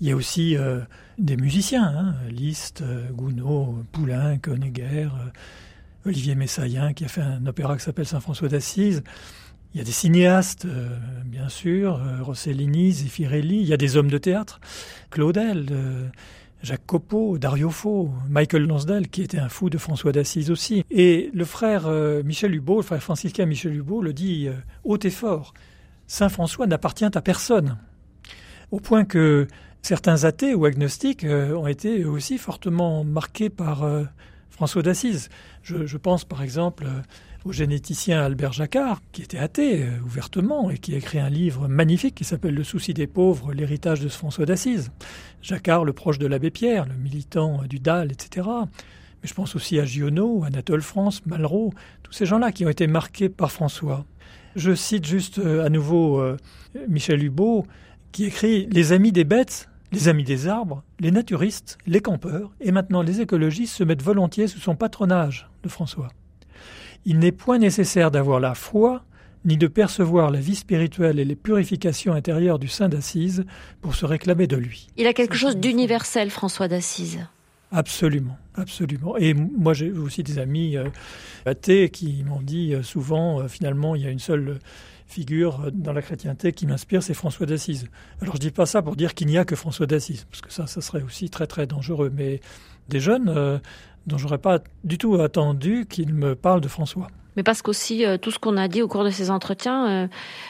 il 0.00 0.08
y 0.08 0.12
a 0.12 0.16
aussi 0.16 0.56
euh, 0.56 0.80
des 1.18 1.36
musiciens, 1.36 1.84
hein, 1.84 2.14
Liszt, 2.30 2.84
Gounod, 3.12 3.84
Poulenc, 3.92 4.38
Honegger, 4.46 5.08
Olivier 6.04 6.34
Messaillin, 6.34 6.92
qui 6.92 7.04
a 7.04 7.08
fait 7.08 7.22
un 7.22 7.46
opéra 7.46 7.76
qui 7.76 7.84
s'appelle 7.84 8.06
Saint-François 8.06 8.48
d'Assise. 8.48 9.02
Il 9.74 9.78
y 9.78 9.82
a 9.82 9.84
des 9.84 9.92
cinéastes, 9.92 10.64
euh, 10.64 10.88
bien 11.26 11.50
sûr, 11.50 11.96
euh, 11.96 12.22
Rossellini, 12.22 12.92
Zeffirelli, 12.92 13.60
il 13.60 13.66
y 13.66 13.74
a 13.74 13.76
des 13.76 13.98
hommes 13.98 14.10
de 14.10 14.16
théâtre, 14.16 14.58
Claudel, 15.10 15.66
euh, 15.70 16.08
Jacques 16.62 16.86
Copeau, 16.86 17.36
Dario 17.36 17.68
Fo, 17.68 18.10
Michael 18.30 18.66
Lonsdale, 18.66 19.08
qui 19.08 19.20
était 19.20 19.38
un 19.38 19.50
fou 19.50 19.68
de 19.68 19.76
François 19.76 20.12
d'Assise 20.12 20.50
aussi. 20.50 20.82
Et 20.90 21.30
le 21.34 21.44
frère 21.44 21.90
Michel 22.24 22.54
Hubeau, 22.54 22.78
le 22.78 22.82
frère 22.82 23.02
franciscain 23.02 23.44
Michel 23.44 23.74
Hubeau, 23.74 24.00
le 24.00 24.14
dit 24.14 24.48
haut 24.82 24.98
et 24.98 25.10
fort, 25.10 25.52
Saint 26.06 26.28
François 26.28 26.66
n'appartient 26.66 27.04
à 27.04 27.20
personne. 27.22 27.78
Au 28.70 28.80
point 28.80 29.04
que 29.04 29.46
certains 29.82 30.24
athées 30.24 30.54
ou 30.54 30.64
agnostiques 30.64 31.24
ont 31.24 31.66
été 31.66 32.04
aussi 32.04 32.38
fortement 32.38 33.04
marqués 33.04 33.50
par 33.50 33.84
François 34.56 34.82
d'Assise. 34.82 35.28
Je, 35.62 35.96
pense 35.98 36.24
par 36.24 36.42
exemple 36.42 36.86
au 37.46 37.52
généticien 37.52 38.22
Albert 38.22 38.52
Jacquard, 38.52 39.02
qui 39.12 39.22
était 39.22 39.38
athée 39.38 39.82
euh, 39.82 40.00
ouvertement 40.04 40.70
et 40.70 40.78
qui 40.78 40.94
a 40.94 40.96
écrit 40.96 41.20
un 41.20 41.28
livre 41.28 41.68
magnifique 41.68 42.16
qui 42.16 42.24
s'appelle 42.24 42.54
Le 42.54 42.64
souci 42.64 42.92
des 42.92 43.06
pauvres, 43.06 43.52
l'héritage 43.52 44.00
de 44.00 44.08
François 44.08 44.46
d'Assise. 44.46 44.90
Jacquard, 45.42 45.84
le 45.84 45.92
proche 45.92 46.18
de 46.18 46.26
l'abbé 46.26 46.50
Pierre, 46.50 46.86
le 46.86 46.94
militant 46.94 47.62
du 47.68 47.78
DAL, 47.78 48.10
etc. 48.10 48.48
Mais 49.22 49.28
je 49.28 49.34
pense 49.34 49.54
aussi 49.54 49.78
à 49.78 49.84
Giono, 49.84 50.42
Anatole 50.44 50.82
France, 50.82 51.24
Malraux, 51.26 51.72
tous 52.02 52.12
ces 52.12 52.26
gens-là 52.26 52.50
qui 52.50 52.64
ont 52.64 52.70
été 52.70 52.86
marqués 52.86 53.28
par 53.28 53.52
François. 53.52 54.04
Je 54.56 54.74
cite 54.74 55.06
juste 55.06 55.38
euh, 55.38 55.64
à 55.64 55.68
nouveau 55.68 56.18
euh, 56.20 56.36
Michel 56.88 57.22
Hubeau, 57.22 57.66
qui 58.10 58.24
écrit 58.24 58.66
Les 58.72 58.92
amis 58.92 59.12
des 59.12 59.24
bêtes 59.24 59.68
les 59.92 60.08
amis 60.08 60.24
des 60.24 60.48
arbres, 60.48 60.82
les 61.00 61.10
naturistes, 61.10 61.78
les 61.86 62.00
campeurs 62.00 62.52
et 62.60 62.72
maintenant 62.72 63.02
les 63.02 63.20
écologistes 63.20 63.74
se 63.74 63.84
mettent 63.84 64.02
volontiers 64.02 64.48
sous 64.48 64.58
son 64.58 64.74
patronage 64.74 65.48
de 65.62 65.68
François. 65.68 66.08
Il 67.04 67.18
n'est 67.20 67.32
point 67.32 67.58
nécessaire 67.58 68.10
d'avoir 68.10 68.40
la 68.40 68.54
foi, 68.54 69.04
ni 69.44 69.56
de 69.56 69.68
percevoir 69.68 70.30
la 70.30 70.40
vie 70.40 70.56
spirituelle 70.56 71.20
et 71.20 71.24
les 71.24 71.36
purifications 71.36 72.14
intérieures 72.14 72.58
du 72.58 72.66
Saint 72.66 72.88
d'Assise 72.88 73.44
pour 73.80 73.94
se 73.94 74.04
réclamer 74.04 74.48
de 74.48 74.56
lui. 74.56 74.88
Il 74.96 75.06
a 75.06 75.12
quelque 75.12 75.36
chose 75.36 75.56
d'universel, 75.56 76.30
François 76.30 76.66
d'Assise. 76.66 77.20
Absolument, 77.72 78.38
absolument. 78.54 79.16
Et 79.16 79.34
moi, 79.34 79.74
j'ai 79.74 79.90
aussi 79.90 80.22
des 80.22 80.38
amis 80.38 80.76
euh, 80.76 80.88
athées 81.44 81.90
qui 81.90 82.22
m'ont 82.22 82.40
dit 82.40 82.74
euh, 82.74 82.82
souvent, 82.82 83.40
euh, 83.40 83.48
finalement, 83.48 83.96
il 83.96 84.02
y 84.02 84.06
a 84.06 84.10
une 84.10 84.20
seule 84.20 84.60
figure 85.08 85.70
dans 85.72 85.92
la 85.92 86.02
chrétienté 86.02 86.52
qui 86.52 86.66
m'inspire, 86.66 87.02
c'est 87.02 87.14
François 87.14 87.46
d'Assise. 87.46 87.88
Alors 88.20 88.34
je 88.34 88.40
dis 88.40 88.50
pas 88.50 88.66
ça 88.66 88.82
pour 88.82 88.96
dire 88.96 89.14
qu'il 89.14 89.28
n'y 89.28 89.38
a 89.38 89.44
que 89.44 89.54
François 89.54 89.86
d'Assise, 89.86 90.24
parce 90.24 90.40
que 90.40 90.52
ça, 90.52 90.66
ça 90.66 90.80
serait 90.80 91.02
aussi 91.02 91.30
très 91.30 91.46
très 91.46 91.66
dangereux. 91.68 92.10
Mais 92.12 92.40
des 92.88 92.98
jeunes 92.98 93.60
dont 94.06 94.18
j'aurais 94.18 94.38
pas 94.38 94.58
du 94.82 94.98
tout 94.98 95.14
attendu 95.20 95.86
qu'il 95.88 96.12
me 96.12 96.34
parle 96.34 96.60
de 96.60 96.66
François. 96.66 97.06
Mais 97.36 97.42
parce 97.42 97.62
qu'aussi 97.62 98.04
euh, 98.04 98.16
tout 98.16 98.30
ce 98.30 98.38
qu'on 98.38 98.56
a 98.56 98.68
dit 98.68 98.82
au 98.82 98.88
cours 98.88 99.04
de 99.04 99.10
ces 99.10 99.30
entretiens 99.30 99.88
euh, 99.88 100.08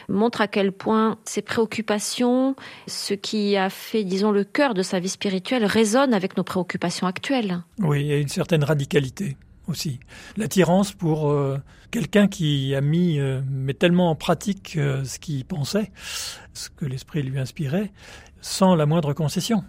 montre 0.09 0.41
à 0.41 0.49
quel 0.49 0.73
point 0.73 1.19
ses 1.25 1.43
préoccupations, 1.43 2.55
ce 2.87 3.15
qui 3.15 3.57
a 3.57 3.71
fait, 3.71 4.05
disons, 4.05 4.31
le 4.31 4.45
cœur 4.45 4.75
de 4.75 4.83
sa 4.83 5.01
vie 5.01 5.09
spirituelle, 5.09 5.65
résonne 5.65 6.15
avec 6.15 6.37
nos 6.37 6.45
préoccupations 6.45 7.07
actuelles. 7.07 7.63
Oui, 7.81 8.01
il 8.01 8.07
y 8.07 8.13
a 8.13 8.19
une 8.19 8.29
certaine 8.29 8.65
radicalité 8.65 9.37
aussi. 9.69 9.99
L'attirance 10.37 10.93
pour 10.93 11.31
euh, 11.31 11.59
quelqu'un 11.91 12.29
qui 12.29 12.75
a 12.75 12.81
mis, 12.81 13.19
mais 13.51 13.75
tellement 13.75 14.11
en 14.11 14.15
pratique 14.15 14.73
ce 14.75 15.19
qu'il 15.19 15.45
pensait, 15.45 15.91
ce 16.55 16.69
que 16.69 16.85
l'esprit 16.85 17.23
lui 17.23 17.39
inspirait, 17.39 17.91
sans 18.41 18.75
la 18.75 18.87
moindre 18.87 19.13
concession 19.13 19.65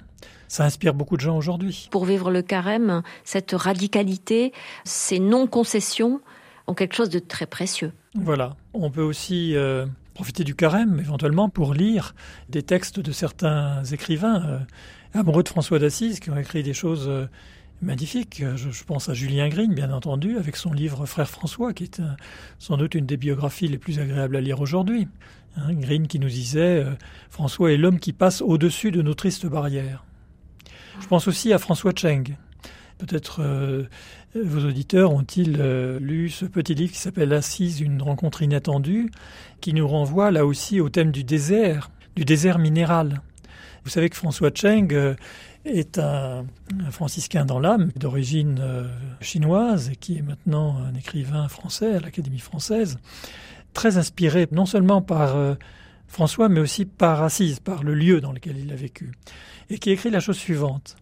ça 0.47 0.63
inspire 0.63 0.93
beaucoup 0.93 1.18
de 1.18 1.22
gens 1.22 1.38
aujourd'hui. 1.38 1.89
Pour 1.91 2.05
vivre 2.05 2.32
le 2.32 2.41
carême, 2.41 3.01
cette 3.26 3.51
radicalité, 3.51 4.53
ces 4.86 5.20
non-concessions 5.20 6.22
ont 6.68 6.74
quelque 6.74 6.95
chose 6.95 7.09
de 7.09 7.20
très 7.20 7.45
précieux. 7.45 7.91
Voilà. 8.13 8.55
On 8.74 8.91
peut 8.91 9.01
aussi 9.01 9.55
euh, 9.55 9.86
profiter 10.13 10.43
du 10.43 10.55
carême 10.55 10.99
éventuellement 10.99 11.49
pour 11.49 11.74
lire 11.74 12.13
des 12.49 12.61
textes 12.61 12.99
de 12.99 13.11
certains 13.11 13.84
écrivains 13.86 14.45
euh, 14.45 14.59
amoureux 15.13 15.43
de 15.43 15.49
François 15.49 15.80
d'Assise 15.80 16.20
qui 16.20 16.30
ont 16.30 16.38
écrit 16.38 16.63
des 16.63 16.74
choses 16.74 17.07
euh, 17.07 17.26
magnifique. 17.82 18.43
Je, 18.55 18.84
pense 18.84 19.07
à 19.07 19.13
Julien 19.13 19.47
Green, 19.49 19.74
bien 19.74 19.91
entendu, 19.91 20.38
avec 20.38 20.55
son 20.55 20.74
livre 20.74 21.05
Frère 21.05 21.30
François, 21.30 21.74
qui 21.74 21.86
est 21.86 22.01
sans 22.59 22.76
doute 22.78 22.95
une 22.95 23.05
des 23.05 23.18
biographies 23.18 23.68
les 23.68 23.78
plus 23.78 23.99
agréables 23.99 24.36
à 24.36 24.41
lire 24.41 24.59
aujourd'hui. 24.61 25.07
Hein, 25.55 25.74
Green 25.74 26.07
qui 26.07 26.20
nous 26.20 26.28
disait 26.28 26.84
François 27.30 27.72
est 27.72 27.78
l'homme 27.78 27.99
qui 27.99 28.13
passe 28.13 28.41
au-dessus 28.41 28.91
de 28.91 29.01
nos 29.03 29.13
tristes 29.13 29.45
barrières. 29.45 30.03
Je 30.99 31.07
pense 31.07 31.28
aussi 31.28 31.53
à 31.53 31.59
François 31.59 31.93
Cheng. 31.95 32.36
Peut-être 32.97 33.41
euh, 33.41 33.83
vos 34.35 34.67
auditeurs 34.67 35.13
ont-ils 35.13 35.57
euh, 35.59 35.99
lu 35.99 36.29
ce 36.29 36.45
petit 36.45 36.73
livre 36.73 36.91
qui 36.91 36.99
s'appelle 36.99 37.33
Assise, 37.33 37.81
une 37.81 38.01
rencontre 38.01 38.41
inattendue, 38.41 39.11
qui 39.61 39.73
nous 39.73 39.87
renvoie 39.87 40.31
là 40.31 40.45
aussi 40.45 40.79
au 40.79 40.89
thème 40.89 41.11
du 41.11 41.23
désert, 41.23 41.91
du 42.15 42.25
désert 42.25 42.59
minéral. 42.59 43.21
Vous 43.83 43.89
savez 43.89 44.09
que 44.09 44.17
François 44.17 44.51
Cheng 44.53 45.15
est 45.63 45.97
un, 45.97 46.45
franciscain 46.91 47.45
dans 47.45 47.59
l'âme, 47.59 47.91
d'origine 47.95 48.61
chinoise 49.21 49.89
et 49.89 49.95
qui 49.95 50.17
est 50.17 50.21
maintenant 50.21 50.77
un 50.77 50.93
écrivain 50.93 51.47
français 51.47 51.95
à 51.95 51.99
l'Académie 52.01 52.39
française 52.39 52.97
très 53.77 53.97
inspiré 53.97 54.47
non 54.51 54.65
seulement 54.65 55.03
par 55.03 55.35
euh, 55.35 55.53
François, 56.07 56.49
mais 56.49 56.59
aussi 56.59 56.85
par 56.85 57.21
Assise, 57.21 57.59
par 57.59 57.83
le 57.83 57.93
lieu 57.93 58.21
dans 58.21 58.31
lequel 58.31 58.57
il 58.57 58.73
a 58.73 58.75
vécu, 58.75 59.11
et 59.69 59.77
qui 59.77 59.91
écrit 59.91 60.09
la 60.09 60.19
chose 60.19 60.37
suivante. 60.37 60.95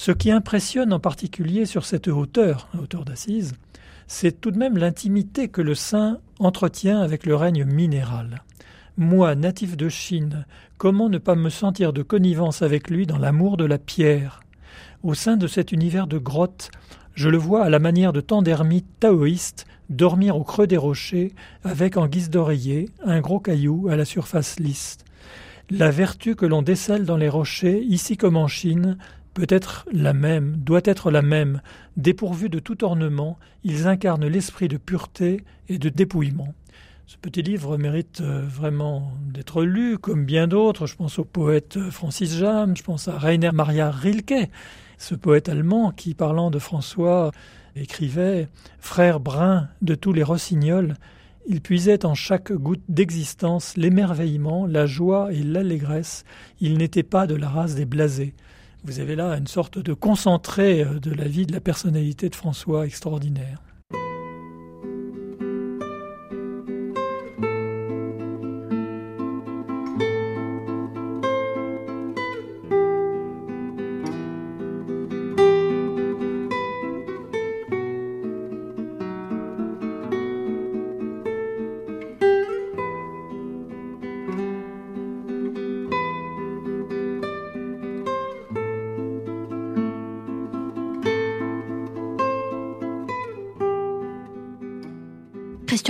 Ce 0.00 0.12
qui 0.12 0.30
impressionne 0.30 0.94
en 0.94 0.98
particulier 0.98 1.66
sur 1.66 1.84
cette 1.84 2.08
hauteur, 2.08 2.68
hauteur 2.80 3.04
d'Assise, 3.04 3.52
c'est 4.06 4.40
tout 4.40 4.50
de 4.50 4.56
même 4.56 4.78
l'intimité 4.78 5.48
que 5.48 5.60
le 5.60 5.74
saint 5.74 6.20
entretient 6.38 7.02
avec 7.02 7.26
le 7.26 7.36
règne 7.36 7.66
minéral. 7.66 8.42
Moi, 8.96 9.34
natif 9.34 9.76
de 9.76 9.90
Chine, 9.90 10.46
comment 10.78 11.10
ne 11.10 11.18
pas 11.18 11.34
me 11.34 11.50
sentir 11.50 11.92
de 11.92 12.02
connivence 12.02 12.62
avec 12.62 12.88
lui 12.88 13.06
dans 13.06 13.18
l'amour 13.18 13.58
de 13.58 13.66
la 13.66 13.76
pierre? 13.76 14.40
Au 15.02 15.12
sein 15.12 15.36
de 15.36 15.46
cet 15.46 15.70
univers 15.70 16.06
de 16.06 16.16
grottes, 16.16 16.70
je 17.12 17.28
le 17.28 17.36
vois 17.36 17.62
à 17.62 17.68
la 17.68 17.78
manière 17.78 18.14
de 18.14 18.22
tant 18.22 18.40
d'ermites 18.40 18.88
taoïstes 19.00 19.66
dormir 19.90 20.34
au 20.34 20.44
creux 20.44 20.66
des 20.66 20.78
rochers 20.78 21.34
avec 21.62 21.98
en 21.98 22.06
guise 22.06 22.30
d'oreiller 22.30 22.88
un 23.04 23.20
gros 23.20 23.38
caillou 23.38 23.88
à 23.90 23.96
la 23.96 24.06
surface 24.06 24.58
lisse. 24.60 24.96
La 25.72 25.92
vertu 25.92 26.34
que 26.34 26.46
l'on 26.46 26.62
décèle 26.62 27.04
dans 27.04 27.16
les 27.16 27.28
rochers, 27.28 27.80
ici 27.82 28.16
comme 28.16 28.36
en 28.36 28.48
Chine, 28.48 28.96
peut 29.34 29.46
être 29.48 29.86
la 29.92 30.12
même, 30.12 30.56
doit 30.56 30.80
être 30.84 31.10
la 31.10 31.22
même. 31.22 31.62
Dépourvus 31.96 32.48
de 32.48 32.58
tout 32.58 32.84
ornement, 32.84 33.38
ils 33.64 33.86
incarnent 33.86 34.26
l'esprit 34.26 34.68
de 34.68 34.76
pureté 34.76 35.44
et 35.68 35.78
de 35.78 35.88
dépouillement. 35.88 36.54
Ce 37.06 37.16
petit 37.16 37.42
livre 37.42 37.76
mérite 37.76 38.20
euh, 38.20 38.42
vraiment 38.46 39.12
d'être 39.26 39.64
lu, 39.64 39.98
comme 39.98 40.24
bien 40.24 40.46
d'autres. 40.46 40.86
Je 40.86 40.94
pense 40.94 41.18
au 41.18 41.24
poète 41.24 41.78
Francis 41.90 42.36
Jam, 42.36 42.76
je 42.76 42.84
pense 42.84 43.08
à 43.08 43.18
Rainer 43.18 43.50
Maria 43.52 43.90
Rilke, 43.90 44.48
ce 44.96 45.14
poète 45.14 45.48
allemand 45.48 45.90
qui, 45.90 46.14
parlant 46.14 46.50
de 46.50 46.58
François, 46.58 47.32
écrivait 47.74 48.48
Frère 48.78 49.18
brun 49.18 49.68
de 49.82 49.94
tous 49.94 50.12
les 50.12 50.22
rossignols, 50.22 50.96
il 51.48 51.60
puisait 51.60 52.04
en 52.04 52.14
chaque 52.14 52.52
goutte 52.52 52.84
d'existence 52.88 53.76
l'émerveillement, 53.76 54.66
la 54.66 54.86
joie 54.86 55.32
et 55.32 55.42
l'allégresse. 55.42 56.24
Il 56.60 56.78
n'était 56.78 57.02
pas 57.02 57.26
de 57.26 57.34
la 57.34 57.48
race 57.48 57.74
des 57.74 57.86
blasés. 57.86 58.34
Vous 58.84 58.98
avez 58.98 59.14
là 59.14 59.36
une 59.36 59.46
sorte 59.46 59.78
de 59.78 59.92
concentré 59.92 60.82
euh, 60.82 60.98
de 61.00 61.12
la 61.12 61.28
vie, 61.28 61.46
de 61.46 61.52
la 61.52 61.60
personnalité 61.60 62.28
de 62.28 62.34
François 62.34 62.86
extraordinaire. 62.86 63.60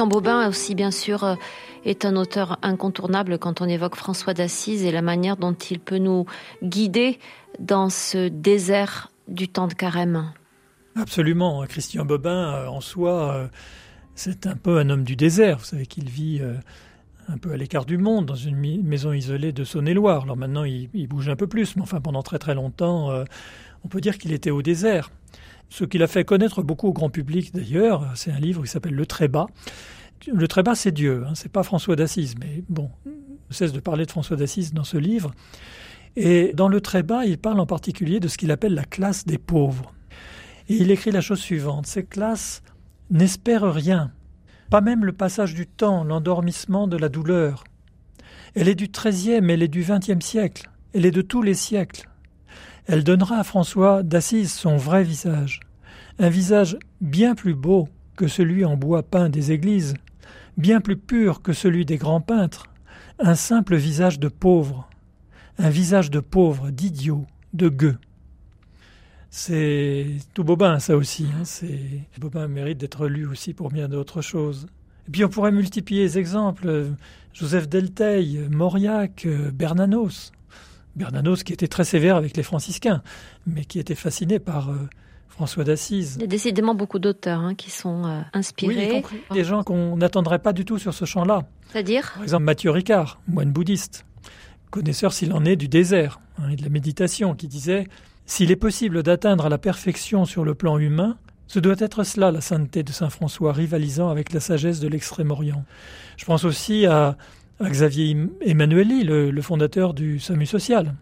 Christian 0.00 0.18
Bobin 0.18 0.48
aussi, 0.48 0.74
bien 0.74 0.90
sûr, 0.90 1.24
euh, 1.24 1.34
est 1.84 2.06
un 2.06 2.16
auteur 2.16 2.58
incontournable 2.62 3.38
quand 3.38 3.60
on 3.60 3.66
évoque 3.66 3.96
François 3.96 4.32
d'Assise 4.32 4.82
et 4.86 4.92
la 4.92 5.02
manière 5.02 5.36
dont 5.36 5.52
il 5.52 5.78
peut 5.78 5.98
nous 5.98 6.24
guider 6.62 7.18
dans 7.58 7.90
ce 7.90 8.28
désert 8.28 9.10
du 9.28 9.46
temps 9.46 9.68
de 9.68 9.74
carême. 9.74 10.32
Absolument. 10.96 11.66
Christian 11.68 12.06
Bobin, 12.06 12.54
euh, 12.54 12.66
en 12.68 12.80
soi, 12.80 13.34
euh, 13.34 13.48
c'est 14.14 14.46
un 14.46 14.56
peu 14.56 14.78
un 14.78 14.88
homme 14.88 15.04
du 15.04 15.16
désert. 15.16 15.58
Vous 15.58 15.66
savez 15.66 15.84
qu'il 15.84 16.08
vit 16.08 16.40
un 17.28 17.36
peu 17.36 17.52
à 17.52 17.58
l'écart 17.58 17.84
du 17.84 17.98
monde, 17.98 18.24
dans 18.24 18.34
une 18.34 18.56
maison 18.82 19.12
isolée 19.12 19.52
de 19.52 19.64
Saône-et-Loire. 19.64 20.22
Alors 20.22 20.38
maintenant, 20.38 20.64
il, 20.64 21.08
bouge 21.08 21.28
un 21.28 21.36
peu 21.36 21.46
plus, 21.46 21.76
mais 21.76 21.82
enfin, 21.82 22.00
pendant 22.00 22.22
très 22.22 22.38
très 22.38 22.54
longtemps, 22.54 23.10
on 23.84 23.88
peut 23.88 24.00
dire 24.00 24.16
qu'il 24.16 24.32
était 24.32 24.50
au 24.50 24.62
désert. 24.62 25.10
Ce 25.70 25.84
qu'il 25.84 26.02
a 26.02 26.08
fait 26.08 26.24
connaître 26.24 26.62
beaucoup 26.62 26.88
au 26.88 26.92
grand 26.92 27.10
public 27.10 27.54
d'ailleurs, 27.54 28.06
c'est 28.16 28.32
un 28.32 28.40
livre 28.40 28.62
qui 28.62 28.68
s'appelle 28.68 28.94
Le 28.94 29.06
Trébat. 29.06 29.46
Le 30.26 30.48
Trébat, 30.48 30.74
c'est 30.74 30.92
Dieu, 30.92 31.24
hein, 31.26 31.32
c'est 31.34 31.50
pas 31.50 31.62
François 31.62 31.96
d'Assise, 31.96 32.34
mais 32.38 32.62
bon, 32.68 32.90
ne 33.06 33.54
cesse 33.54 33.72
de 33.72 33.80
parler 33.80 34.04
de 34.04 34.10
François 34.10 34.36
d'Assise 34.36 34.74
dans 34.74 34.84
ce 34.84 34.98
livre. 34.98 35.32
Et 36.16 36.52
dans 36.54 36.68
Le 36.68 36.80
Trébat, 36.80 37.24
il 37.24 37.38
parle 37.38 37.60
en 37.60 37.66
particulier 37.66 38.18
de 38.18 38.26
ce 38.26 38.36
qu'il 38.36 38.50
appelle 38.50 38.74
la 38.74 38.84
classe 38.84 39.24
des 39.24 39.38
pauvres. 39.38 39.94
Et 40.68 40.74
il 40.74 40.90
écrit 40.90 41.12
la 41.12 41.20
chose 41.20 41.40
suivante 41.40 41.86
Ces 41.86 42.04
classes 42.04 42.62
n'espèrent 43.10 43.72
rien, 43.72 44.10
pas 44.70 44.80
même 44.80 45.04
le 45.04 45.12
passage 45.12 45.54
du 45.54 45.68
temps, 45.68 46.02
l'endormissement 46.02 46.88
de 46.88 46.96
la 46.96 47.08
douleur. 47.08 47.62
Elle 48.56 48.68
est 48.68 48.74
du 48.74 48.88
XIIIe, 48.88 49.48
elle 49.48 49.62
est 49.62 49.68
du 49.68 49.84
XXe 49.84 50.24
siècle, 50.24 50.68
elle 50.94 51.06
est 51.06 51.12
de 51.12 51.22
tous 51.22 51.42
les 51.42 51.54
siècles. 51.54 52.09
Elle 52.86 53.04
donnera 53.04 53.38
à 53.38 53.44
François 53.44 54.02
d'Assise 54.02 54.52
son 54.52 54.76
vrai 54.76 55.04
visage, 55.04 55.60
un 56.18 56.28
visage 56.28 56.78
bien 57.00 57.34
plus 57.34 57.54
beau 57.54 57.88
que 58.16 58.28
celui 58.28 58.64
en 58.64 58.76
bois 58.76 59.02
peint 59.02 59.28
des 59.28 59.52
églises, 59.52 59.94
bien 60.56 60.80
plus 60.80 60.96
pur 60.96 61.42
que 61.42 61.52
celui 61.52 61.84
des 61.84 61.96
grands 61.96 62.20
peintres, 62.20 62.66
un 63.18 63.34
simple 63.34 63.76
visage 63.76 64.18
de 64.18 64.28
pauvre, 64.28 64.88
un 65.58 65.70
visage 65.70 66.10
de 66.10 66.20
pauvre, 66.20 66.70
d'idiot, 66.70 67.26
de 67.54 67.68
gueux. 67.68 67.98
C'est 69.30 70.06
tout 70.34 70.42
Bobin, 70.42 70.80
ça 70.80 70.96
aussi. 70.96 71.26
Hein. 71.26 71.44
C'est 71.44 72.02
Bobin 72.18 72.48
mérite 72.48 72.78
d'être 72.78 73.06
lu 73.06 73.26
aussi 73.26 73.54
pour 73.54 73.70
bien 73.70 73.88
d'autres 73.88 74.22
choses. 74.22 74.66
Et 75.06 75.10
puis 75.12 75.24
on 75.24 75.28
pourrait 75.28 75.52
multiplier 75.52 76.02
les 76.02 76.18
exemples. 76.18 76.88
Joseph 77.32 77.68
Delteil, 77.68 78.48
Mauriac, 78.50 79.26
Bernanos. 79.54 80.32
Bernanos 80.96 81.42
qui 81.44 81.52
était 81.52 81.68
très 81.68 81.84
sévère 81.84 82.16
avec 82.16 82.36
les 82.36 82.42
franciscains, 82.42 83.02
mais 83.46 83.64
qui 83.64 83.78
était 83.78 83.94
fasciné 83.94 84.38
par 84.38 84.70
euh, 84.70 84.88
François 85.28 85.64
d'Assise. 85.64 86.16
Il 86.16 86.22
y 86.22 86.24
a 86.24 86.28
décidément 86.28 86.74
beaucoup 86.74 86.98
d'auteurs 86.98 87.40
hein, 87.40 87.54
qui 87.54 87.70
sont 87.70 88.04
euh, 88.04 88.20
inspirés. 88.32 89.02
Oui, 89.10 89.20
des 89.32 89.44
gens 89.44 89.62
qu'on 89.62 89.96
n'attendrait 89.96 90.40
pas 90.40 90.52
du 90.52 90.64
tout 90.64 90.78
sur 90.78 90.92
ce 90.92 91.04
champ-là. 91.04 91.44
C'est-à-dire? 91.70 92.12
Par 92.14 92.22
exemple, 92.24 92.44
Mathieu 92.44 92.70
Ricard, 92.70 93.20
moine 93.28 93.52
bouddhiste, 93.52 94.04
connaisseur 94.70 95.12
s'il 95.12 95.32
en 95.32 95.44
est 95.44 95.56
du 95.56 95.68
désert 95.68 96.20
hein, 96.38 96.50
et 96.50 96.56
de 96.56 96.62
la 96.62 96.68
méditation, 96.68 97.34
qui 97.34 97.48
disait 97.48 97.86
S'il 98.26 98.50
est 98.50 98.56
possible 98.56 99.02
d'atteindre 99.02 99.48
la 99.48 99.58
perfection 99.58 100.24
sur 100.24 100.44
le 100.44 100.54
plan 100.54 100.78
humain, 100.78 101.16
ce 101.46 101.58
doit 101.58 101.74
être 101.78 102.04
cela 102.04 102.30
la 102.30 102.40
sainteté 102.40 102.82
de 102.82 102.92
Saint 102.92 103.10
François, 103.10 103.52
rivalisant 103.52 104.08
avec 104.08 104.32
la 104.32 104.40
sagesse 104.40 104.78
de 104.78 104.88
l'Extrême-Orient. 104.88 105.64
Je 106.16 106.24
pense 106.24 106.44
aussi 106.44 106.86
à 106.86 107.16
Xavier 107.68 108.16
Emmanueli, 108.40 109.04
le, 109.04 109.42
fondateur 109.42 109.92
du 109.92 110.18
SAMU 110.18 110.46
social. 110.46 110.94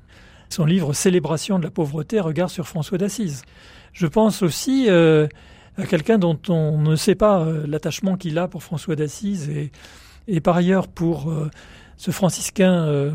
Son 0.49 0.65
livre 0.65 0.93
Célébration 0.93 1.59
de 1.59 1.65
la 1.65 1.71
pauvreté, 1.71 2.21
regard 2.21 2.51
sur 2.51 2.67
François 2.67 2.99
d'Assise. 2.99 3.43
Je 3.93 4.07
pense 4.07 4.43
aussi 4.43 4.87
euh, 4.89 5.29
à 5.77 5.87
quelqu'un 5.87 6.19
dont 6.19 6.39
on 6.49 6.79
ne 6.79 6.97
sait 6.97 7.15
pas 7.15 7.41
euh, 7.41 7.65
l'attachement 7.67 8.17
qu'il 8.17 8.39
a 8.39 8.49
pour 8.49 8.63
François 8.63 8.97
d'Assise 8.97 9.51
et, 10.27 10.41
par 10.41 10.57
ailleurs 10.57 10.89
pour 10.89 11.31
euh, 11.31 11.51
ce 11.97 12.11
franciscain 12.11 13.15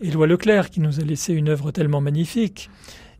Éloi 0.00 0.26
Leclerc 0.26 0.70
qui 0.70 0.80
nous 0.80 1.00
a 1.00 1.02
laissé 1.02 1.34
une 1.34 1.48
œuvre 1.48 1.70
tellement 1.70 2.00
magnifique. 2.00 2.70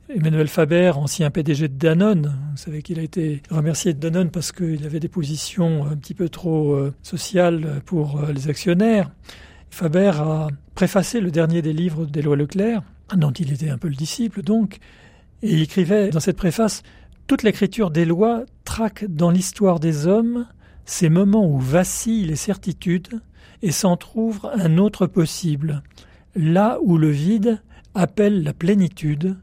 Emmanuel 0.09 0.47
Faber, 0.47 0.93
ancien 0.95 1.31
PDG 1.33 1.67
de 1.67 1.75
Danone, 1.75 2.39
vous 2.53 2.57
savez 2.57 2.81
qu'il 2.81 3.01
a 3.01 3.03
été 3.03 3.43
remercié 3.51 3.93
de 3.93 3.99
Danone 3.99 4.31
parce 4.31 4.53
qu'il 4.53 4.87
avait 4.87 5.01
des 5.01 5.09
positions 5.09 5.85
un 5.85 5.97
petit 5.97 6.15
peu 6.15 6.29
trop 6.29 6.75
euh, 6.75 6.95
sociales 7.03 7.83
pour 7.85 8.21
euh, 8.21 8.33
les 8.33 8.49
actionnaires. 8.49 9.11
Faber 9.69 10.13
a 10.15 10.47
préfacé 10.77 11.21
le 11.21 11.33
dernier 11.33 11.61
des 11.61 11.73
livres 11.73 12.07
d'Éloi 12.07 12.37
Leclerc, 12.37 12.83
dont 13.17 13.33
il 13.33 13.53
était 13.53 13.69
un 13.69 13.79
peu 13.79 13.89
le 13.89 13.97
disciple 13.97 14.43
donc, 14.43 14.79
et 15.43 15.53
il 15.53 15.63
écrivait 15.63 16.11
dans 16.11 16.21
cette 16.21 16.37
préface 16.37 16.85
Toute 17.27 17.43
l'écriture 17.43 17.91
d'Éloi 17.91 18.45
traque 18.65 19.07
dans 19.09 19.31
l'histoire 19.31 19.81
des 19.81 20.07
hommes 20.07 20.47
ces 20.85 21.09
moments 21.09 21.47
où 21.47 21.59
vacillent 21.59 22.27
les 22.27 22.37
certitudes 22.37 23.21
et 23.63 23.73
s'en 23.73 23.97
trouve 23.97 24.49
un 24.55 24.79
autre 24.79 25.09
possible, 25.09 25.83
là 26.37 26.79
où 26.83 26.97
le 26.97 27.11
vide 27.11 27.61
appelle 27.95 28.45
la 28.45 28.53
plénitude, 28.53 29.37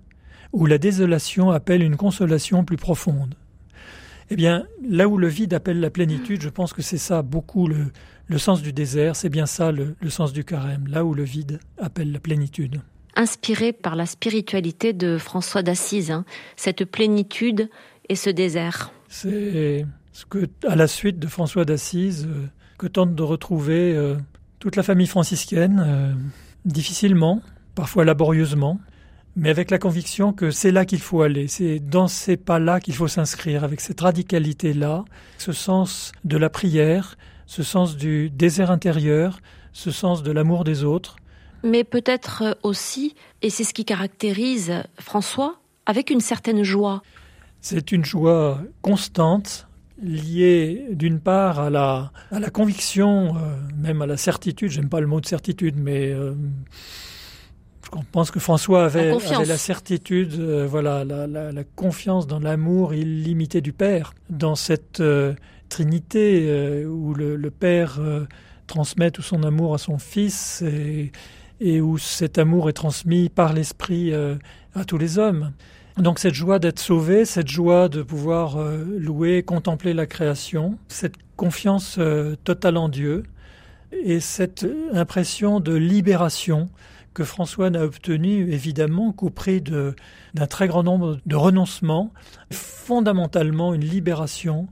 où 0.54 0.66
la 0.66 0.78
désolation 0.78 1.51
appelle 1.51 1.84
une 1.84 1.97
consolation 1.97 2.64
plus 2.64 2.78
profonde. 2.78 3.36
Eh 4.30 4.36
bien, 4.36 4.66
là 4.88 5.08
où 5.08 5.18
le 5.18 5.28
vide 5.28 5.54
appelle 5.54 5.80
la 5.80 5.89
plénitude, 5.89 6.41
je 6.41 6.49
pense 6.49 6.72
que 6.72 6.82
c'est 6.82 6.97
ça 6.97 7.22
beaucoup 7.22 7.68
le, 7.68 7.91
le 8.28 8.38
sens 8.38 8.62
du 8.62 8.72
désert, 8.72 9.16
c'est 9.16 9.30
bien 9.30 9.45
ça 9.45 9.72
le, 9.72 9.95
le 9.99 10.10
sens 10.10 10.32
du 10.32 10.45
carême, 10.45 10.88
là 10.88 11.04
où 11.04 11.14
le 11.14 11.24
vide 11.24 11.60
appelle 11.78 12.12
la 12.12 12.20
plénitude 12.20 12.82
inspiré 13.16 13.74
par 13.74 13.95
la 13.95 14.06
spiritualité 14.06 14.93
de 14.93 15.18
François 15.18 15.64
d'Assise, 15.64 16.12
hein, 16.12 16.26
cette 16.56 16.86
plénitude 16.86 17.70
et 18.10 18.16
ce 18.16 18.30
désert. 18.30 18.91
C'est 19.08 19.86
ce 20.12 20.26
que, 20.26 20.47
à 20.68 20.76
la 20.76 20.88
suite 20.88 21.20
de 21.20 21.28
François 21.28 21.66
d'Assise, 21.66 22.28
euh, 22.28 22.47
que 22.78 22.88
tente 22.88 23.16
de 23.16 23.24
retrouver 23.24 23.95
euh, 23.95 24.16
toute 24.60 24.76
la 24.76 24.84
famille 24.84 25.08
franciscaine, 25.08 25.84
euh, 25.86 26.14
difficilement, 26.66 27.41
parfois 27.76 28.06
laborieusement, 28.06 28.80
mais 29.36 29.49
avec 29.49 29.71
la 29.71 29.79
conviction 29.79 30.31
que 30.34 30.51
c'est 30.51 30.71
là 30.71 30.86
qu'il 30.86 30.99
faut 30.99 31.21
aller, 31.21 31.47
c'est 31.47 31.79
dans 31.79 32.07
ces 32.07 32.38
pas-là 32.38 32.79
qu'il 32.79 32.93
faut 32.93 33.07
s'inscrire, 33.07 33.63
avec 33.63 33.81
cette 33.81 34.01
radicalité-là, 34.01 35.05
ce 35.38 35.51
sens 35.51 36.11
de 36.23 36.38
la 36.38 36.49
prière, 36.49 37.17
ce 37.45 37.63
sens 37.63 37.97
du 37.97 38.29
désert 38.29 38.71
intérieur, 38.71 39.39
ce 39.71 39.91
sens 39.91 40.23
de 40.23 40.31
l'amour 40.31 40.63
des 40.63 40.84
autres. 40.84 41.15
Mais 41.63 41.84
peut-être 41.84 42.57
aussi, 42.61 43.15
et 43.41 43.49
c'est 43.49 43.63
ce 43.63 43.73
qui 43.73 43.86
caractérise 43.86 44.84
François, 44.99 45.59
avec 45.86 46.09
une 46.09 46.19
certaine 46.19 46.63
joie. 46.63 47.01
C'est 47.61 47.91
une 47.91 48.05
joie 48.05 48.61
constante, 48.81 49.67
liée 50.01 50.88
d'une 50.91 51.19
part 51.19 51.59
à 51.59 51.69
la, 51.69 52.11
à 52.31 52.39
la 52.39 52.49
conviction, 52.49 53.36
euh, 53.38 53.55
même 53.77 54.01
à 54.01 54.05
la 54.05 54.17
certitude, 54.17 54.69
j'aime 54.69 54.89
pas 54.89 54.99
le 54.99 55.07
mot 55.07 55.21
de 55.21 55.25
certitude, 55.25 55.75
mais 55.77 56.11
euh, 56.11 56.34
je 58.01 58.07
pense 58.11 58.31
que 58.31 58.39
François 58.39 58.85
avait 58.85 59.09
la, 59.09 59.35
avait 59.35 59.45
la 59.45 59.57
certitude, 59.57 60.33
euh, 60.39 60.67
voilà, 60.67 61.03
la, 61.03 61.27
la, 61.27 61.51
la, 61.51 61.63
confiance 61.63 62.27
dans 62.27 62.39
l'amour 62.39 62.93
illimité 62.93 63.61
du 63.61 63.73
Père, 63.73 64.13
dans 64.29 64.55
cette 64.55 64.99
euh, 64.99 65.33
Trinité 65.69 66.45
euh, 66.47 66.85
où 66.85 67.13
le, 67.13 67.35
le 67.35 67.51
Père 67.51 67.99
transmet 68.67 69.11
tout 69.11 69.21
son 69.21 69.43
amour 69.43 69.73
à 69.73 69.77
son 69.77 69.97
Fils 69.97 70.61
et, 70.61 71.11
et 71.59 71.81
où 71.81 71.97
cet 71.97 72.37
amour 72.37 72.69
est 72.69 72.73
transmis 72.73 73.29
par 73.29 73.53
l'Esprit 73.53 74.13
à 74.13 74.85
tous 74.85 74.97
les 74.97 75.17
hommes. 75.17 75.51
Donc 75.97 76.19
cette 76.19 76.33
joie 76.33 76.59
d'être 76.59 76.79
sauvé, 76.79 77.25
cette 77.25 77.49
joie 77.49 77.89
de 77.89 78.01
pouvoir 78.01 78.57
louer, 78.97 79.43
contempler 79.43 79.93
la 79.93 80.05
création, 80.05 80.77
cette 80.87 81.15
confiance 81.35 81.99
totale 82.43 82.77
en 82.77 82.89
Dieu 82.89 83.23
et 83.91 84.19
cette 84.19 84.65
impression 84.93 85.59
de 85.59 85.73
libération 85.73 86.69
que 87.14 87.24
François 87.24 87.70
n'a 87.70 87.84
obtenu 87.84 88.51
évidemment 88.51 89.11
qu'au 89.11 89.30
prix 89.30 89.61
d'un 89.61 90.47
très 90.47 90.68
grand 90.68 90.84
nombre 90.84 91.20
de 91.26 91.36
renoncements, 91.36 92.11
fondamentalement 92.51 93.74
une 93.74 93.86
libération 93.86 94.68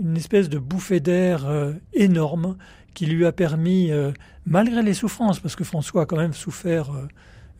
une 0.00 0.16
espèce 0.16 0.48
de 0.48 0.58
bouffée 0.58 1.00
d'air 1.00 1.46
euh, 1.46 1.72
énorme 1.92 2.56
qui 2.94 3.06
lui 3.06 3.26
a 3.26 3.32
permis, 3.32 3.90
euh, 3.90 4.12
malgré 4.46 4.82
les 4.82 4.94
souffrances, 4.94 5.40
parce 5.40 5.56
que 5.56 5.64
François 5.64 6.02
a 6.02 6.06
quand 6.06 6.16
même 6.16 6.32
souffert 6.32 6.90
euh, 6.90 7.08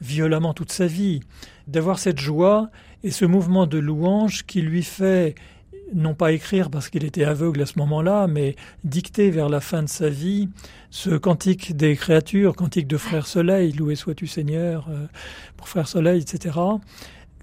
violemment 0.00 0.54
toute 0.54 0.72
sa 0.72 0.86
vie, 0.86 1.20
d'avoir 1.66 1.98
cette 1.98 2.18
joie 2.18 2.70
et 3.02 3.10
ce 3.10 3.24
mouvement 3.24 3.66
de 3.66 3.78
louange 3.78 4.44
qui 4.46 4.62
lui 4.62 4.82
fait 4.82 5.34
non 5.92 6.14
pas 6.14 6.32
écrire 6.32 6.70
parce 6.70 6.88
qu'il 6.88 7.04
était 7.04 7.24
aveugle 7.24 7.62
à 7.62 7.66
ce 7.66 7.78
moment-là, 7.78 8.26
mais 8.26 8.56
dicter 8.84 9.30
vers 9.30 9.48
la 9.48 9.60
fin 9.60 9.82
de 9.82 9.88
sa 9.88 10.08
vie 10.08 10.48
ce 10.90 11.10
cantique 11.10 11.76
des 11.76 11.96
créatures, 11.96 12.56
cantique 12.56 12.86
de 12.86 12.96
Frère 12.96 13.26
Soleil, 13.26 13.72
loué 13.72 13.96
sois-tu 13.96 14.26
Seigneur, 14.26 14.86
euh, 14.88 15.06
pour 15.56 15.68
Frère 15.68 15.88
Soleil, 15.88 16.22
etc., 16.22 16.58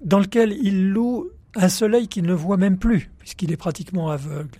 dans 0.04 0.18
lequel 0.18 0.56
il 0.62 0.90
loue 0.90 1.30
un 1.54 1.68
soleil 1.68 2.08
qu'il 2.08 2.24
ne 2.24 2.32
voit 2.32 2.56
même 2.56 2.78
plus, 2.78 3.10
puisqu'il 3.18 3.52
est 3.52 3.56
pratiquement 3.56 4.10
aveugle. 4.10 4.58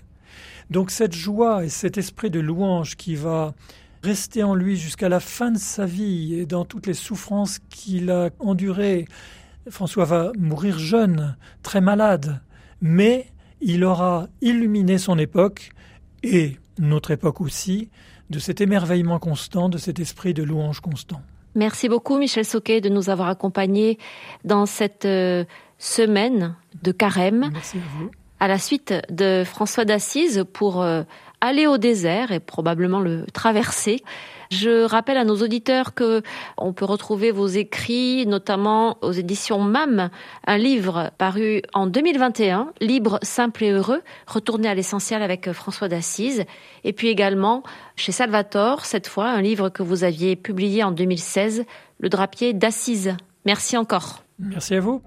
Donc 0.71 0.91
cette 0.91 1.15
joie 1.15 1.65
et 1.65 1.69
cet 1.69 1.99
esprit 1.99 2.31
de 2.31 2.41
louange 2.41 2.97
qui 2.97 3.15
va 3.15 3.55
rester 4.03 4.43
en 4.43 4.55
lui 4.55 4.77
jusqu'à 4.77 5.09
la 5.09 5.21
fin 5.21 5.51
de 5.51 5.59
sa 5.59 5.87
vie 5.87 6.35
et 6.35 6.47
dans 6.47 6.65
toutes 6.65 6.87
les 6.87 6.95
souffrances 6.95 7.59
qu'il 7.71 8.11
a 8.11 8.31
endurées, 8.41 9.07
François 9.71 10.05
va 10.05 10.33
mourir 10.39 10.79
jeune, 10.79 11.37
très 11.63 11.81
malade, 11.81 12.41
mais 12.81 13.32
il 13.63 13.85
aura 13.85 14.29
illuminé 14.41 14.99
son 14.99 15.19
époque 15.19 15.71
et 16.23 16.57
notre 16.79 17.11
époque 17.11 17.41
aussi 17.41 17.89
de 18.31 18.39
cet 18.39 18.61
émerveillement 18.61 19.19
constant, 19.19 19.69
de 19.69 19.79
cet 19.79 20.01
esprit 20.01 20.35
de 20.35 20.43
louange 20.43 20.81
constant. 20.81 21.21
Merci 21.55 21.89
beaucoup 21.89 22.19
Michel 22.19 22.45
Soquet 22.45 22.81
de 22.81 22.89
nous 22.89 23.11
avoir 23.11 23.29
accompagnés 23.29 23.99
dans 24.45 24.67
cette 24.67 25.05
euh, 25.05 25.45
semaine 25.79 26.55
de 26.83 26.93
carême. 26.93 27.51
Merci 27.53 27.79
à 27.79 27.99
vous 27.99 28.11
à 28.43 28.49
la 28.49 28.59
suite 28.59 28.93
de 29.09 29.45
François 29.47 29.85
d'Assise 29.85 30.45
pour 30.53 30.83
euh, 30.83 31.05
aller 31.41 31.69
au 31.69 31.79
désert 31.79 32.33
et 32.33 32.41
probablement 32.41 32.99
le 32.99 33.25
traverser. 33.33 34.03
Je 34.53 34.85
rappelle 34.85 35.17
à 35.17 35.25
nos 35.25 35.37
auditeurs 35.37 35.95
que 35.95 36.21
on 36.59 36.75
peut 36.75 36.85
retrouver 36.85 37.31
vos 37.31 37.47
écrits, 37.47 38.27
notamment 38.27 38.99
aux 39.01 39.13
éditions 39.13 39.59
MAM, 39.59 40.11
un 40.47 40.59
livre 40.59 41.11
paru 41.17 41.63
en 41.73 41.87
2021, 41.87 42.75
Libre, 42.83 43.19
simple 43.23 43.65
et 43.65 43.71
heureux, 43.71 44.03
retourné 44.27 44.69
à 44.69 44.75
l'essentiel 44.75 45.23
avec 45.23 45.51
François 45.53 45.89
d'Assise, 45.89 46.45
et 46.85 46.93
puis 46.93 47.09
également 47.09 47.63
chez 47.97 48.13
Salvatore, 48.13 48.85
cette 48.85 49.07
fois, 49.07 49.31
un 49.31 49.41
livre 49.41 49.71
que 49.71 49.83
vous 49.83 50.05
aviez 50.05 50.37
publié 50.37 50.85
en 50.85 50.91
2016, 50.91 51.65
Le 51.99 52.09
drapier 52.11 52.53
d'Assise. 52.53 53.17
Merci 53.47 53.79
encore. 53.79 54.23
Merci 54.39 54.75
à 54.75 54.81
vous. 54.81 55.01